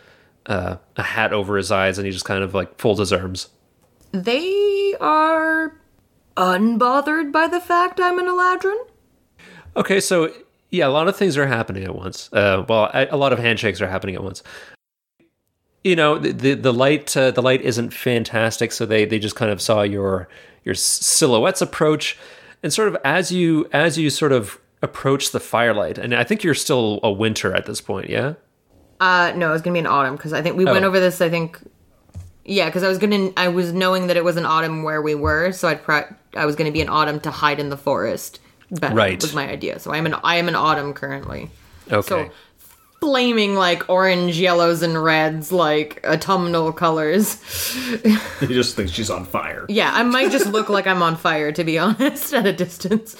uh, 0.47 0.77
a 0.97 1.03
hat 1.03 1.33
over 1.33 1.57
his 1.57 1.71
eyes, 1.71 1.99
and 1.99 2.07
he 2.07 2.12
just 2.12 2.25
kind 2.25 2.43
of 2.43 2.55
like 2.55 2.79
folds 2.79 3.01
his 3.01 3.12
arms. 3.12 3.49
They 4.12 4.95
are 5.01 5.77
unbothered 6.37 7.33
by 7.33 7.47
the 7.47 7.61
fact 7.61 8.01
I'm 8.01 8.18
an 8.18 8.27
Eladrin. 8.27 8.79
Okay, 9.77 10.01
so 10.01 10.33
yeah, 10.71 10.87
a 10.87 10.91
lot 10.91 11.09
of 11.09 11.16
things 11.16 11.37
are 11.37 11.47
happening 11.47 11.85
at 11.85 11.95
once. 11.95 12.33
Uh, 12.33 12.64
well, 12.68 12.91
a, 12.95 13.09
a 13.11 13.16
lot 13.16 13.33
of 13.33 13.39
handshakes 13.39 13.81
are 13.81 13.89
happening 13.89 14.14
at 14.14 14.25
once. 14.25 14.43
You 15.85 15.97
know, 15.97 16.18
the 16.18 16.33
the, 16.33 16.55
the 16.55 16.73
light 16.73 17.16
uh, 17.16 17.31
the 17.31 17.43
light 17.43 17.62
isn't 17.62 17.93
fantastic, 17.93 18.73
so 18.73 18.87
they 18.87 19.05
they 19.05 19.18
just 19.18 19.37
kind 19.37 19.51
of 19.51 19.61
saw 19.61 19.83
your 19.83 20.29
your 20.64 20.75
silhouettes 20.75 21.62
approach, 21.62 22.18
and 22.63 22.73
sort 22.73 22.89
of 22.89 22.97
as 23.05 23.31
you 23.33 23.69
as 23.73 23.99
you 23.99 24.11
sort 24.11 24.33
of 24.33 24.59
approach 24.83 25.31
the 25.33 25.41
firelight, 25.41 25.99
and 25.99 26.15
I 26.15 26.25
think 26.25 26.43
you're 26.43 26.55
still 26.55 27.01
a 27.03 27.11
winter 27.13 27.55
at 27.55 27.67
this 27.67 27.81
point, 27.81 28.09
yeah. 28.09 28.35
Uh, 28.99 29.33
no, 29.37 29.53
it's 29.53 29.63
gonna 29.63 29.75
be 29.75 29.79
an 29.81 29.87
autumn 29.87 30.17
because 30.17 30.33
I 30.33 30.43
think 30.43 30.57
we 30.57 30.65
went 30.65 30.85
Oh. 30.85 30.89
over 30.89 31.01
this. 31.01 31.21
I 31.21 31.29
think, 31.31 31.59
yeah, 32.45 32.67
because 32.67 32.83
I 32.83 32.89
was 32.89 32.99
gonna, 32.99 33.31
I 33.37 33.49
was 33.49 33.73
knowing 33.73 34.07
that 34.09 34.17
it 34.17 34.25
was 34.25 34.37
an 34.37 34.45
autumn 34.47 34.83
where 34.83 35.01
we 35.03 35.15
were, 35.15 35.53
so 35.53 35.69
I'd, 35.69 35.83
pro- 35.83 36.05
I 36.37 36.45
was 36.47 36.57
gonna 36.57 36.72
be 36.72 36.80
an 36.83 36.89
autumn 36.89 37.21
to 37.21 37.30
hide 37.30 37.61
in 37.61 37.68
the 37.71 37.76
forest. 37.76 38.41
Better 38.71 38.95
Right. 38.95 39.21
was 39.21 39.34
my 39.34 39.49
idea. 39.51 39.79
So 39.80 39.93
I'm 39.93 40.07
an, 40.07 40.14
I 40.22 40.37
am 40.37 40.49
an 40.49 40.55
autumn 40.55 40.93
currently. 40.95 41.51
Okay. 41.91 42.07
So 42.09 42.30
flaming 43.01 43.55
like 43.55 43.89
orange, 43.89 44.39
yellows, 44.39 44.83
and 44.83 45.03
reds, 45.03 45.51
like 45.53 46.01
autumnal 46.05 46.72
colors. 46.72 47.41
He 48.41 48.47
just 48.49 48.75
thinks 48.77 48.93
she's 48.93 49.11
on 49.11 49.25
fire. 49.27 49.67
Yeah, 49.68 49.91
I 49.93 50.03
might 50.03 50.31
just 50.31 50.47
look 50.47 50.68
like 50.68 50.87
I'm 50.87 51.03
on 51.03 51.17
fire 51.17 51.53
to 51.53 51.64
be 51.64 51.79
honest 51.87 52.33
at 52.33 52.47
a 52.47 52.53
distance. 52.53 53.17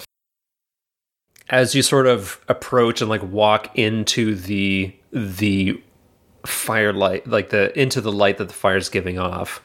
as 1.49 1.75
you 1.75 1.83
sort 1.83 2.07
of 2.07 2.41
approach 2.49 3.01
and 3.01 3.11
like 3.11 3.23
walk 3.23 3.77
into 3.79 4.35
the 4.35 4.95
the 5.13 5.81
firelight 6.47 7.27
like 7.27 7.51
the 7.51 7.77
into 7.79 8.01
the 8.01 8.13
light 8.13 8.39
that 8.39 8.49
the 8.49 8.55
fire's 8.55 8.89
giving 8.89 9.19
off 9.19 9.61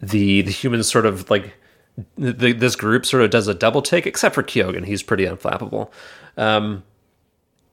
the 0.00 0.42
the 0.42 0.50
humans 0.50 0.90
sort 0.90 1.06
of 1.06 1.28
like 1.30 1.54
the, 2.16 2.52
this 2.52 2.74
group 2.74 3.04
sort 3.06 3.22
of 3.22 3.30
does 3.30 3.46
a 3.46 3.54
double 3.54 3.82
take 3.82 4.06
except 4.06 4.34
for 4.34 4.42
Kyogen 4.42 4.84
he's 4.84 5.02
pretty 5.04 5.24
unflappable 5.24 5.90
um 6.36 6.82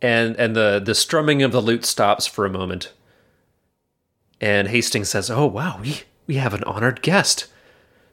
and 0.02 0.36
and 0.38 0.56
the 0.56 0.82
the 0.84 0.96
strumming 0.96 1.42
of 1.42 1.52
the 1.52 1.62
lute 1.62 1.86
stops 1.86 2.26
for 2.26 2.46
a 2.46 2.50
moment 2.50 2.94
and 4.42 4.68
Hastings 4.68 5.10
says 5.10 5.30
oh 5.30 5.46
wow 5.46 5.80
we 5.82 6.02
we 6.28 6.36
have 6.36 6.54
an 6.54 6.64
honored 6.64 7.02
guest 7.02 7.48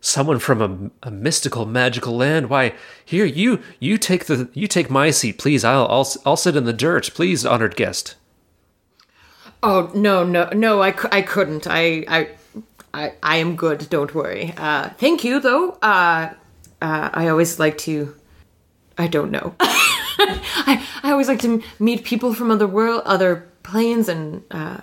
someone 0.00 0.38
from 0.38 0.92
a, 1.02 1.08
a 1.08 1.10
mystical 1.10 1.66
magical 1.66 2.16
land 2.16 2.48
why 2.48 2.74
here 3.04 3.24
you 3.24 3.60
you 3.78 3.98
take 3.98 4.26
the 4.26 4.48
you 4.52 4.66
take 4.66 4.90
my 4.90 5.10
seat 5.10 5.38
please 5.38 5.64
i'll 5.64 5.86
i'll, 5.88 6.08
I'll 6.26 6.36
sit 6.36 6.56
in 6.56 6.64
the 6.64 6.72
dirt 6.72 7.10
please 7.14 7.46
honored 7.46 7.76
guest 7.76 8.16
Oh 9.62 9.90
no, 9.94 10.24
no, 10.24 10.48
no! 10.52 10.82
I, 10.82 10.92
I 11.12 11.22
couldn't. 11.22 11.68
I, 11.68 12.04
I, 12.08 12.28
I, 12.92 13.12
I 13.22 13.36
am 13.36 13.54
good. 13.54 13.88
Don't 13.88 14.12
worry. 14.12 14.52
Uh, 14.56 14.88
thank 14.90 15.22
you, 15.22 15.38
though. 15.38 15.78
Uh, 15.82 16.34
uh, 16.80 17.10
I 17.12 17.28
always 17.28 17.60
like 17.60 17.78
to. 17.78 18.16
I 18.98 19.06
don't 19.06 19.30
know. 19.30 19.54
I, 20.66 20.86
I 21.02 21.10
always 21.12 21.28
like 21.28 21.40
to 21.40 21.62
meet 21.78 22.04
people 22.04 22.34
from 22.34 22.50
other 22.50 22.66
world, 22.66 23.02
other 23.04 23.48
planes, 23.62 24.08
and 24.08 24.42
uh, 24.50 24.78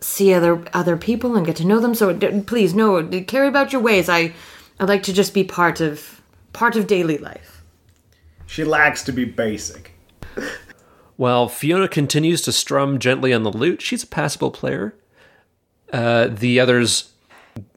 see 0.00 0.32
other 0.34 0.64
other 0.72 0.96
people 0.96 1.36
and 1.36 1.44
get 1.46 1.56
to 1.56 1.66
know 1.66 1.80
them. 1.80 1.94
So 1.94 2.12
d- 2.12 2.40
please, 2.46 2.74
no, 2.74 3.02
d- 3.02 3.22
carry 3.22 3.48
about 3.48 3.72
your 3.72 3.82
ways. 3.82 4.08
I, 4.08 4.32
I 4.78 4.84
like 4.84 5.02
to 5.04 5.12
just 5.12 5.34
be 5.34 5.44
part 5.44 5.80
of 5.80 6.20
part 6.52 6.76
of 6.76 6.86
daily 6.86 7.18
life. 7.18 7.62
She 8.46 8.64
likes 8.64 9.02
to 9.04 9.12
be 9.12 9.24
basic. 9.24 9.92
while 11.16 11.48
fiona 11.48 11.88
continues 11.88 12.40
to 12.42 12.52
strum 12.52 12.98
gently 12.98 13.32
on 13.32 13.42
the 13.42 13.50
lute 13.52 13.82
she's 13.82 14.02
a 14.04 14.06
passable 14.06 14.50
player 14.50 14.94
uh, 15.92 16.28
the 16.28 16.58
others 16.60 17.12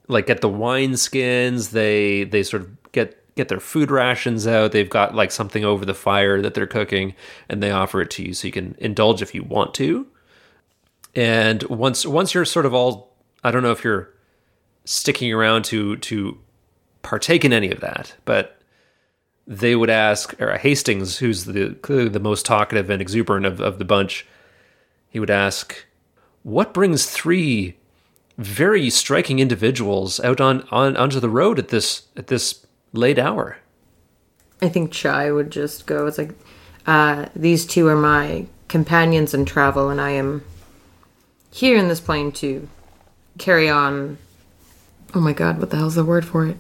like 0.08 0.28
get 0.28 0.42
the 0.42 0.48
wine 0.50 0.96
skins 0.96 1.70
they 1.70 2.24
they 2.26 2.44
sort 2.44 2.62
of 2.62 2.92
get 2.92 3.23
get 3.36 3.48
their 3.48 3.60
food 3.60 3.92
rations 3.92 4.46
out. 4.46 4.72
They've 4.72 4.90
got 4.90 5.16
like 5.16 5.32
something 5.32 5.66
over 5.66 5.86
the 5.86 5.94
fire 5.94 6.42
that 6.42 6.54
they're 6.54 6.68
cooking 6.68 7.16
and 7.50 7.62
they 7.62 7.72
offer 7.72 8.02
it 8.02 8.12
to 8.12 8.24
you 8.24 8.34
so 8.34 8.48
you 8.48 8.54
can 8.54 8.76
indulge 8.80 9.22
if 9.22 9.34
you 9.34 9.44
want 9.44 9.74
to. 9.76 10.08
And 11.16 11.64
once 11.64 12.06
once 12.06 12.34
you're 12.34 12.46
sort 12.46 12.66
of 12.66 12.74
all 12.74 13.16
i 13.44 13.52
don't 13.52 13.62
know 13.62 13.72
if 13.72 13.84
you're 13.84 14.10
sticking 14.86 15.32
around 15.32 15.64
to 15.66 15.98
to 15.98 16.38
partake 17.02 17.46
in 17.46 17.54
any 17.54 17.72
of 17.72 17.82
that, 17.82 18.16
but 18.26 18.60
they 19.46 19.76
would 19.76 19.90
ask, 19.90 20.40
or 20.42 20.58
Hastings, 20.58 21.18
who's 21.18 21.46
the 21.46 21.76
clearly 21.82 22.10
the 22.10 22.20
most 22.20 22.46
talkative 22.46 22.90
and 22.90 23.02
exuberant 23.02 23.46
of, 23.46 23.60
of 23.60 23.78
the 23.78 23.86
bunch, 23.86 24.26
he 25.10 25.20
would 25.20 25.30
ask, 25.30 25.86
"What 26.44 26.74
brings 26.74 27.06
three 27.06 27.78
very 28.38 28.90
striking 28.90 29.40
individuals 29.40 30.20
out 30.22 30.42
on, 30.42 30.68
on 30.72 30.98
onto 30.98 31.20
the 31.20 31.30
road 31.30 31.60
at 31.60 31.68
this 31.68 32.04
at 32.16 32.28
this 32.28 32.63
late 32.94 33.20
hour?" 33.20 33.58
I 34.62 34.70
think 34.70 34.92
Chai 34.92 35.32
would 35.32 35.52
just 35.52 35.86
go. 35.86 36.08
It's 36.08 36.18
like, 36.18 36.32
uh, 36.88 37.26
these 37.36 37.66
two 37.66 37.88
are 37.88 37.98
my 37.98 38.46
companions 38.70 39.34
in 39.34 39.46
travel, 39.46 39.90
and 39.90 40.00
I 40.00 40.12
am 40.12 40.44
here 41.52 41.78
in 41.78 41.90
this 41.90 42.00
plane 42.00 42.32
to 42.34 42.68
carry 43.38 43.70
on. 43.70 44.18
Oh 45.14 45.20
my 45.20 45.34
god, 45.34 45.60
what 45.60 45.70
the 45.70 45.78
hell's 45.78 45.96
the 45.96 46.06
word 46.06 46.26
for 46.26 46.48
it? 46.48 46.58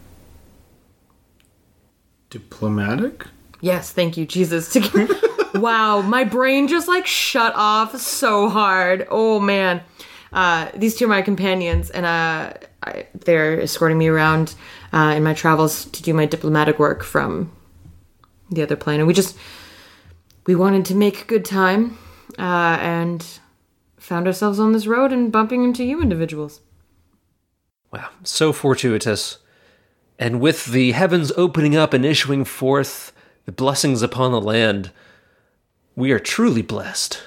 Diplomatic? 2.29 3.25
Yes, 3.61 3.91
thank 3.91 4.17
you, 4.17 4.25
Jesus. 4.25 4.75
Wow, 5.53 6.01
my 6.01 6.23
brain 6.23 6.67
just 6.67 6.87
like 6.87 7.05
shut 7.05 7.53
off 7.55 7.95
so 7.99 8.49
hard. 8.49 9.07
Oh 9.11 9.39
man, 9.39 9.81
uh, 10.31 10.69
these 10.73 10.95
two 10.95 11.05
are 11.05 11.09
my 11.09 11.21
companions, 11.21 11.91
and 11.91 12.07
uh, 12.07 12.53
I, 12.81 13.05
they're 13.13 13.61
escorting 13.61 13.99
me 13.99 14.07
around 14.07 14.55
uh, 14.93 15.13
in 15.15 15.23
my 15.23 15.33
travels 15.33 15.85
to 15.85 16.03
do 16.03 16.13
my 16.13 16.25
diplomatic 16.25 16.79
work 16.79 17.03
from 17.03 17.51
the 18.49 18.61
other 18.61 18.75
plane. 18.75 18.99
And 18.99 19.07
we 19.07 19.13
just 19.13 19.35
we 20.45 20.55
wanted 20.55 20.85
to 20.85 20.95
make 20.95 21.27
good 21.27 21.45
time, 21.45 21.97
uh, 22.37 22.77
and 22.79 23.25
found 23.97 24.27
ourselves 24.27 24.59
on 24.59 24.73
this 24.73 24.85
road 24.85 25.11
and 25.11 25.31
bumping 25.31 25.63
into 25.63 25.83
you 25.83 26.01
individuals. 26.01 26.61
Wow, 27.91 28.09
so 28.23 28.51
fortuitous. 28.51 29.37
And 30.19 30.39
with 30.39 30.65
the 30.65 30.91
heavens 30.91 31.31
opening 31.37 31.75
up 31.75 31.93
and 31.93 32.05
issuing 32.05 32.45
forth 32.45 33.13
the 33.45 33.51
blessings 33.51 34.01
upon 34.01 34.31
the 34.31 34.41
land, 34.41 34.91
we 35.95 36.11
are 36.11 36.19
truly 36.19 36.61
blessed. 36.61 37.23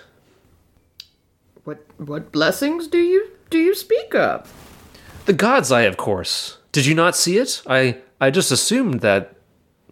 What 1.65 1.85
what 1.99 2.31
blessings 2.31 2.87
do 2.87 2.99
you 2.99 3.31
do 3.51 3.59
you 3.59 3.75
speak 3.75 4.15
of? 4.15 4.53
The 5.25 5.33
God's 5.33 5.73
Eye, 5.73 5.83
of 5.83 5.97
course. 5.97 6.59
Did 6.77 6.85
you 6.85 6.94
not 6.94 7.16
see 7.16 7.39
it? 7.39 7.62
I 7.66 7.97
I 8.20 8.31
just 8.31 8.53
assumed 8.53 9.01
that 9.01 9.35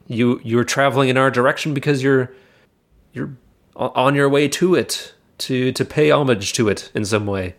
you 0.07 0.39
you 0.45 0.59
were 0.59 0.67
traveling 0.67 1.09
in 1.09 1.17
our 1.17 1.31
direction 1.31 1.73
because 1.73 2.03
you're 2.03 2.31
you're 3.15 3.31
on 3.75 4.15
your 4.15 4.29
way 4.29 4.49
to 4.49 4.75
it 4.75 5.15
to 5.39 5.73
to 5.73 5.83
pay 5.87 6.11
homage 6.11 6.53
to 6.53 6.69
it 6.69 6.91
in 6.95 7.07
some 7.07 7.25
way. 7.25 7.55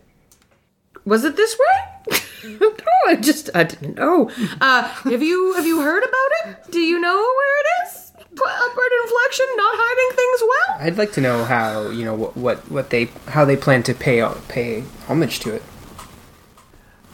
Was 1.04 1.24
it 1.24 1.34
this 1.34 1.58
way? 1.58 2.20
no, 2.60 2.72
I 3.08 3.16
just 3.16 3.50
I 3.52 3.64
didn't 3.64 3.96
know. 3.96 4.30
Uh, 4.60 4.82
have 4.82 5.24
you 5.24 5.54
have 5.54 5.66
you 5.66 5.80
heard 5.80 6.04
about 6.04 6.30
it? 6.44 6.70
Do 6.70 6.78
you 6.78 7.00
know 7.00 7.16
where 7.16 7.60
it 7.62 7.88
is? 7.88 8.12
Upward 8.16 8.92
inflection, 9.02 9.46
not 9.56 9.74
hiding 9.76 10.16
things 10.16 10.40
well. 10.52 10.86
I'd 10.86 10.98
like 10.98 11.10
to 11.14 11.20
know 11.20 11.44
how 11.44 11.90
you 11.90 12.04
know 12.04 12.14
what 12.14 12.36
what, 12.36 12.70
what 12.70 12.90
they 12.90 13.06
how 13.26 13.44
they 13.44 13.56
plan 13.56 13.82
to 13.82 13.92
pay 13.92 14.24
pay 14.46 14.84
homage 15.08 15.40
to 15.40 15.52
it. 15.52 15.64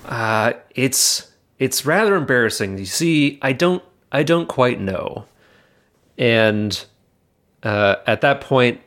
Uh, 0.04 0.52
it's 0.74 1.31
it's 1.62 1.86
rather 1.86 2.16
embarrassing. 2.16 2.76
You 2.76 2.86
see, 2.86 3.38
I 3.40 3.52
don't 3.52 3.84
I 4.10 4.24
don't 4.24 4.48
quite 4.48 4.80
know. 4.80 5.26
And 6.18 6.84
uh, 7.62 7.96
at 8.04 8.20
that 8.22 8.40
point, 8.40 8.80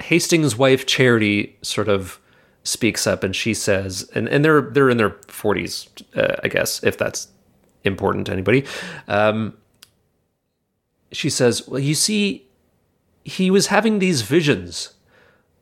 Hastings' 0.00 0.56
wife 0.56 0.86
Charity 0.86 1.58
sort 1.60 1.88
of 1.88 2.18
speaks 2.64 3.06
up, 3.06 3.22
and 3.22 3.36
she 3.36 3.52
says, 3.52 4.10
and, 4.14 4.30
and 4.30 4.42
they're 4.42 4.62
they're 4.62 4.88
in 4.88 4.96
their 4.96 5.18
forties, 5.28 5.90
uh, 6.16 6.36
I 6.42 6.48
guess, 6.48 6.82
if 6.82 6.96
that's 6.96 7.28
important 7.84 8.26
to 8.26 8.32
anybody. 8.32 8.64
Um, 9.08 9.58
she 11.12 11.28
says, 11.28 11.68
"Well, 11.68 11.80
you 11.80 11.94
see, 11.94 12.46
he 13.24 13.50
was 13.50 13.66
having 13.66 13.98
these 13.98 14.22
visions 14.22 14.94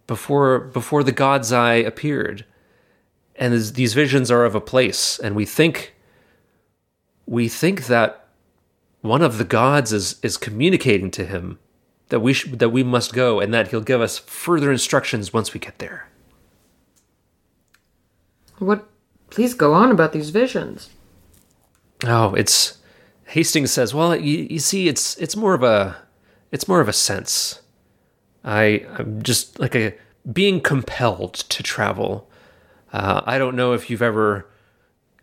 before 0.06 0.60
before 0.60 1.02
the 1.02 1.12
God's 1.12 1.52
Eye 1.52 1.74
appeared." 1.74 2.44
and 3.36 3.54
these 3.54 3.94
visions 3.94 4.30
are 4.30 4.44
of 4.44 4.54
a 4.54 4.60
place 4.60 5.18
and 5.20 5.34
we 5.34 5.46
think 5.46 5.94
we 7.30 7.48
think 7.48 7.86
that 7.86 8.26
one 9.02 9.22
of 9.22 9.38
the 9.38 9.44
gods 9.44 9.92
is 9.92 10.18
is 10.22 10.36
communicating 10.36 11.10
to 11.12 11.24
him 11.24 11.58
that 12.08 12.20
we 12.20 12.32
sh- 12.34 12.50
that 12.52 12.70
we 12.70 12.82
must 12.82 13.12
go 13.14 13.38
and 13.40 13.54
that 13.54 13.68
he'll 13.68 13.80
give 13.92 14.00
us 14.00 14.18
further 14.18 14.70
instructions 14.72 15.32
once 15.32 15.54
we 15.54 15.60
get 15.60 15.78
there 15.78 16.08
What? 18.58 18.86
Please 19.30 19.54
go 19.54 19.72
on 19.74 19.90
about 19.90 20.12
these 20.12 20.30
visions. 20.30 20.90
oh 22.06 22.34
it's 22.34 22.78
hastings 23.26 23.70
says 23.70 23.94
well 23.94 24.14
you, 24.16 24.38
you 24.50 24.58
see 24.58 24.88
it's 24.88 25.16
it's 25.18 25.36
more 25.36 25.54
of 25.54 25.62
a 25.62 25.96
it's 26.50 26.66
more 26.66 26.80
of 26.80 26.88
a 26.88 26.92
sense 26.92 27.60
i 28.44 28.84
i'm 28.98 29.22
just 29.22 29.58
like 29.60 29.74
a 29.76 29.94
being 30.32 30.60
compelled 30.60 31.34
to 31.34 31.62
travel 31.62 32.28
uh, 32.92 33.20
i 33.24 33.38
don't 33.38 33.54
know 33.54 33.72
if 33.72 33.88
you've 33.88 34.02
ever 34.02 34.46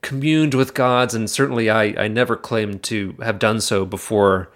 communed 0.01 0.53
with 0.53 0.73
gods 0.73 1.13
and 1.13 1.29
certainly 1.29 1.69
i 1.69 1.83
i 1.97 2.07
never 2.07 2.35
claimed 2.35 2.83
to 2.83 3.15
have 3.23 3.39
done 3.39 3.59
so 3.59 3.85
before 3.85 4.51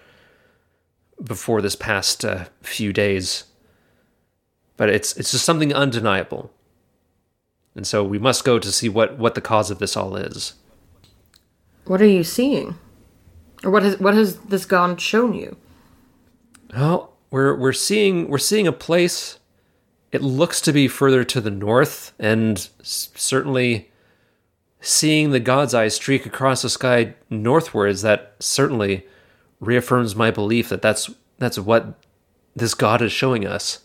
before 1.23 1.61
this 1.61 1.75
past 1.75 2.23
uh, 2.25 2.45
few 2.61 2.91
days 2.93 3.45
but 4.77 4.89
it's 4.89 5.15
it's 5.17 5.31
just 5.31 5.45
something 5.45 5.73
undeniable 5.73 6.51
and 7.75 7.85
so 7.87 8.03
we 8.03 8.19
must 8.19 8.43
go 8.43 8.59
to 8.59 8.71
see 8.71 8.89
what 8.89 9.17
what 9.17 9.35
the 9.35 9.41
cause 9.41 9.71
of 9.71 9.79
this 9.79 9.95
all 9.97 10.15
is 10.15 10.53
What 11.85 12.01
are 12.01 12.07
you 12.07 12.23
seeing? 12.23 12.75
Or 13.63 13.71
what 13.71 13.83
has 13.83 13.99
what 13.99 14.13
has 14.13 14.37
this 14.49 14.65
god 14.65 14.99
shown 15.01 15.33
you? 15.33 15.55
Well, 16.75 17.13
we're 17.31 17.55
we're 17.55 17.73
seeing 17.73 18.27
we're 18.29 18.37
seeing 18.39 18.67
a 18.67 18.71
place. 18.71 19.39
It 20.11 20.21
looks 20.21 20.61
to 20.61 20.73
be 20.73 20.87
further 20.87 21.23
to 21.23 21.39
the 21.41 21.51
north, 21.51 22.11
and 22.19 22.57
s- 22.81 23.09
certainly 23.15 23.90
seeing 24.81 25.29
the 25.29 25.39
God's 25.39 25.73
eye 25.73 25.87
streak 25.87 26.25
across 26.25 26.63
the 26.63 26.69
sky 26.69 27.13
northwards. 27.29 28.01
That 28.01 28.35
certainly 28.39 29.05
reaffirms 29.59 30.15
my 30.15 30.31
belief 30.31 30.69
that 30.69 30.81
that's 30.81 31.09
that's 31.37 31.57
what 31.57 31.95
this 32.55 32.73
God 32.73 33.01
is 33.01 33.11
showing 33.11 33.45
us. 33.45 33.79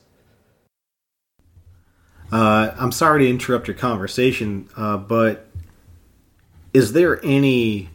Uh, 2.32 2.74
I'm 2.76 2.90
sorry 2.90 3.24
to 3.24 3.30
interrupt 3.30 3.68
your 3.68 3.76
conversation, 3.76 4.68
uh, 4.76 4.96
but 4.96 5.46
is 6.74 6.92
there 6.92 7.24
any 7.24 7.88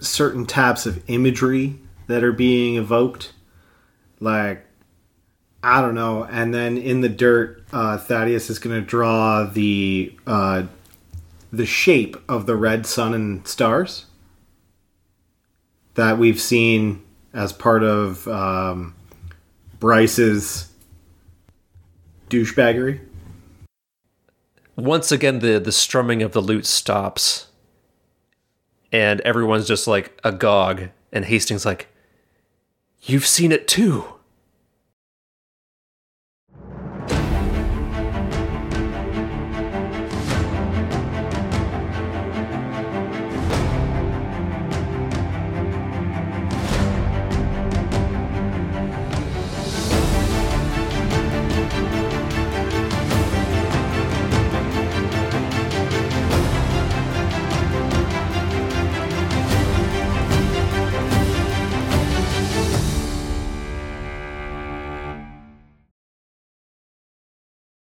certain 0.00 0.46
types 0.46 0.86
of 0.86 1.02
imagery 1.10 1.78
that 2.06 2.22
are 2.22 2.32
being 2.32 2.76
evoked? 2.76 3.32
Like, 4.20 4.64
I 5.62 5.80
don't 5.80 5.94
know. 5.94 6.24
And 6.24 6.54
then 6.54 6.78
in 6.78 7.00
the 7.00 7.08
dirt, 7.08 7.64
uh, 7.72 7.98
Thaddeus 7.98 8.48
is 8.48 8.58
going 8.58 8.80
to 8.80 8.86
draw 8.86 9.44
the 9.44 10.14
uh, 10.26 10.64
the 11.52 11.66
shape 11.66 12.16
of 12.28 12.46
the 12.46 12.56
red 12.56 12.86
sun 12.86 13.12
and 13.12 13.46
stars 13.46 14.06
that 15.94 16.18
we've 16.18 16.40
seen 16.40 17.02
as 17.34 17.52
part 17.52 17.82
of 17.82 18.26
um, 18.28 18.94
Bryce's 19.78 20.70
douchebaggery. 22.30 23.00
Once 24.76 25.12
again, 25.12 25.40
the 25.40 25.58
the 25.58 25.72
strumming 25.72 26.22
of 26.22 26.32
the 26.32 26.40
lute 26.40 26.64
stops, 26.64 27.48
and 28.90 29.20
everyone's 29.20 29.68
just 29.68 29.86
like 29.86 30.18
agog. 30.24 30.88
And 31.12 31.26
Hastings 31.26 31.66
like, 31.66 31.88
"You've 33.02 33.26
seen 33.26 33.52
it 33.52 33.68
too." 33.68 34.14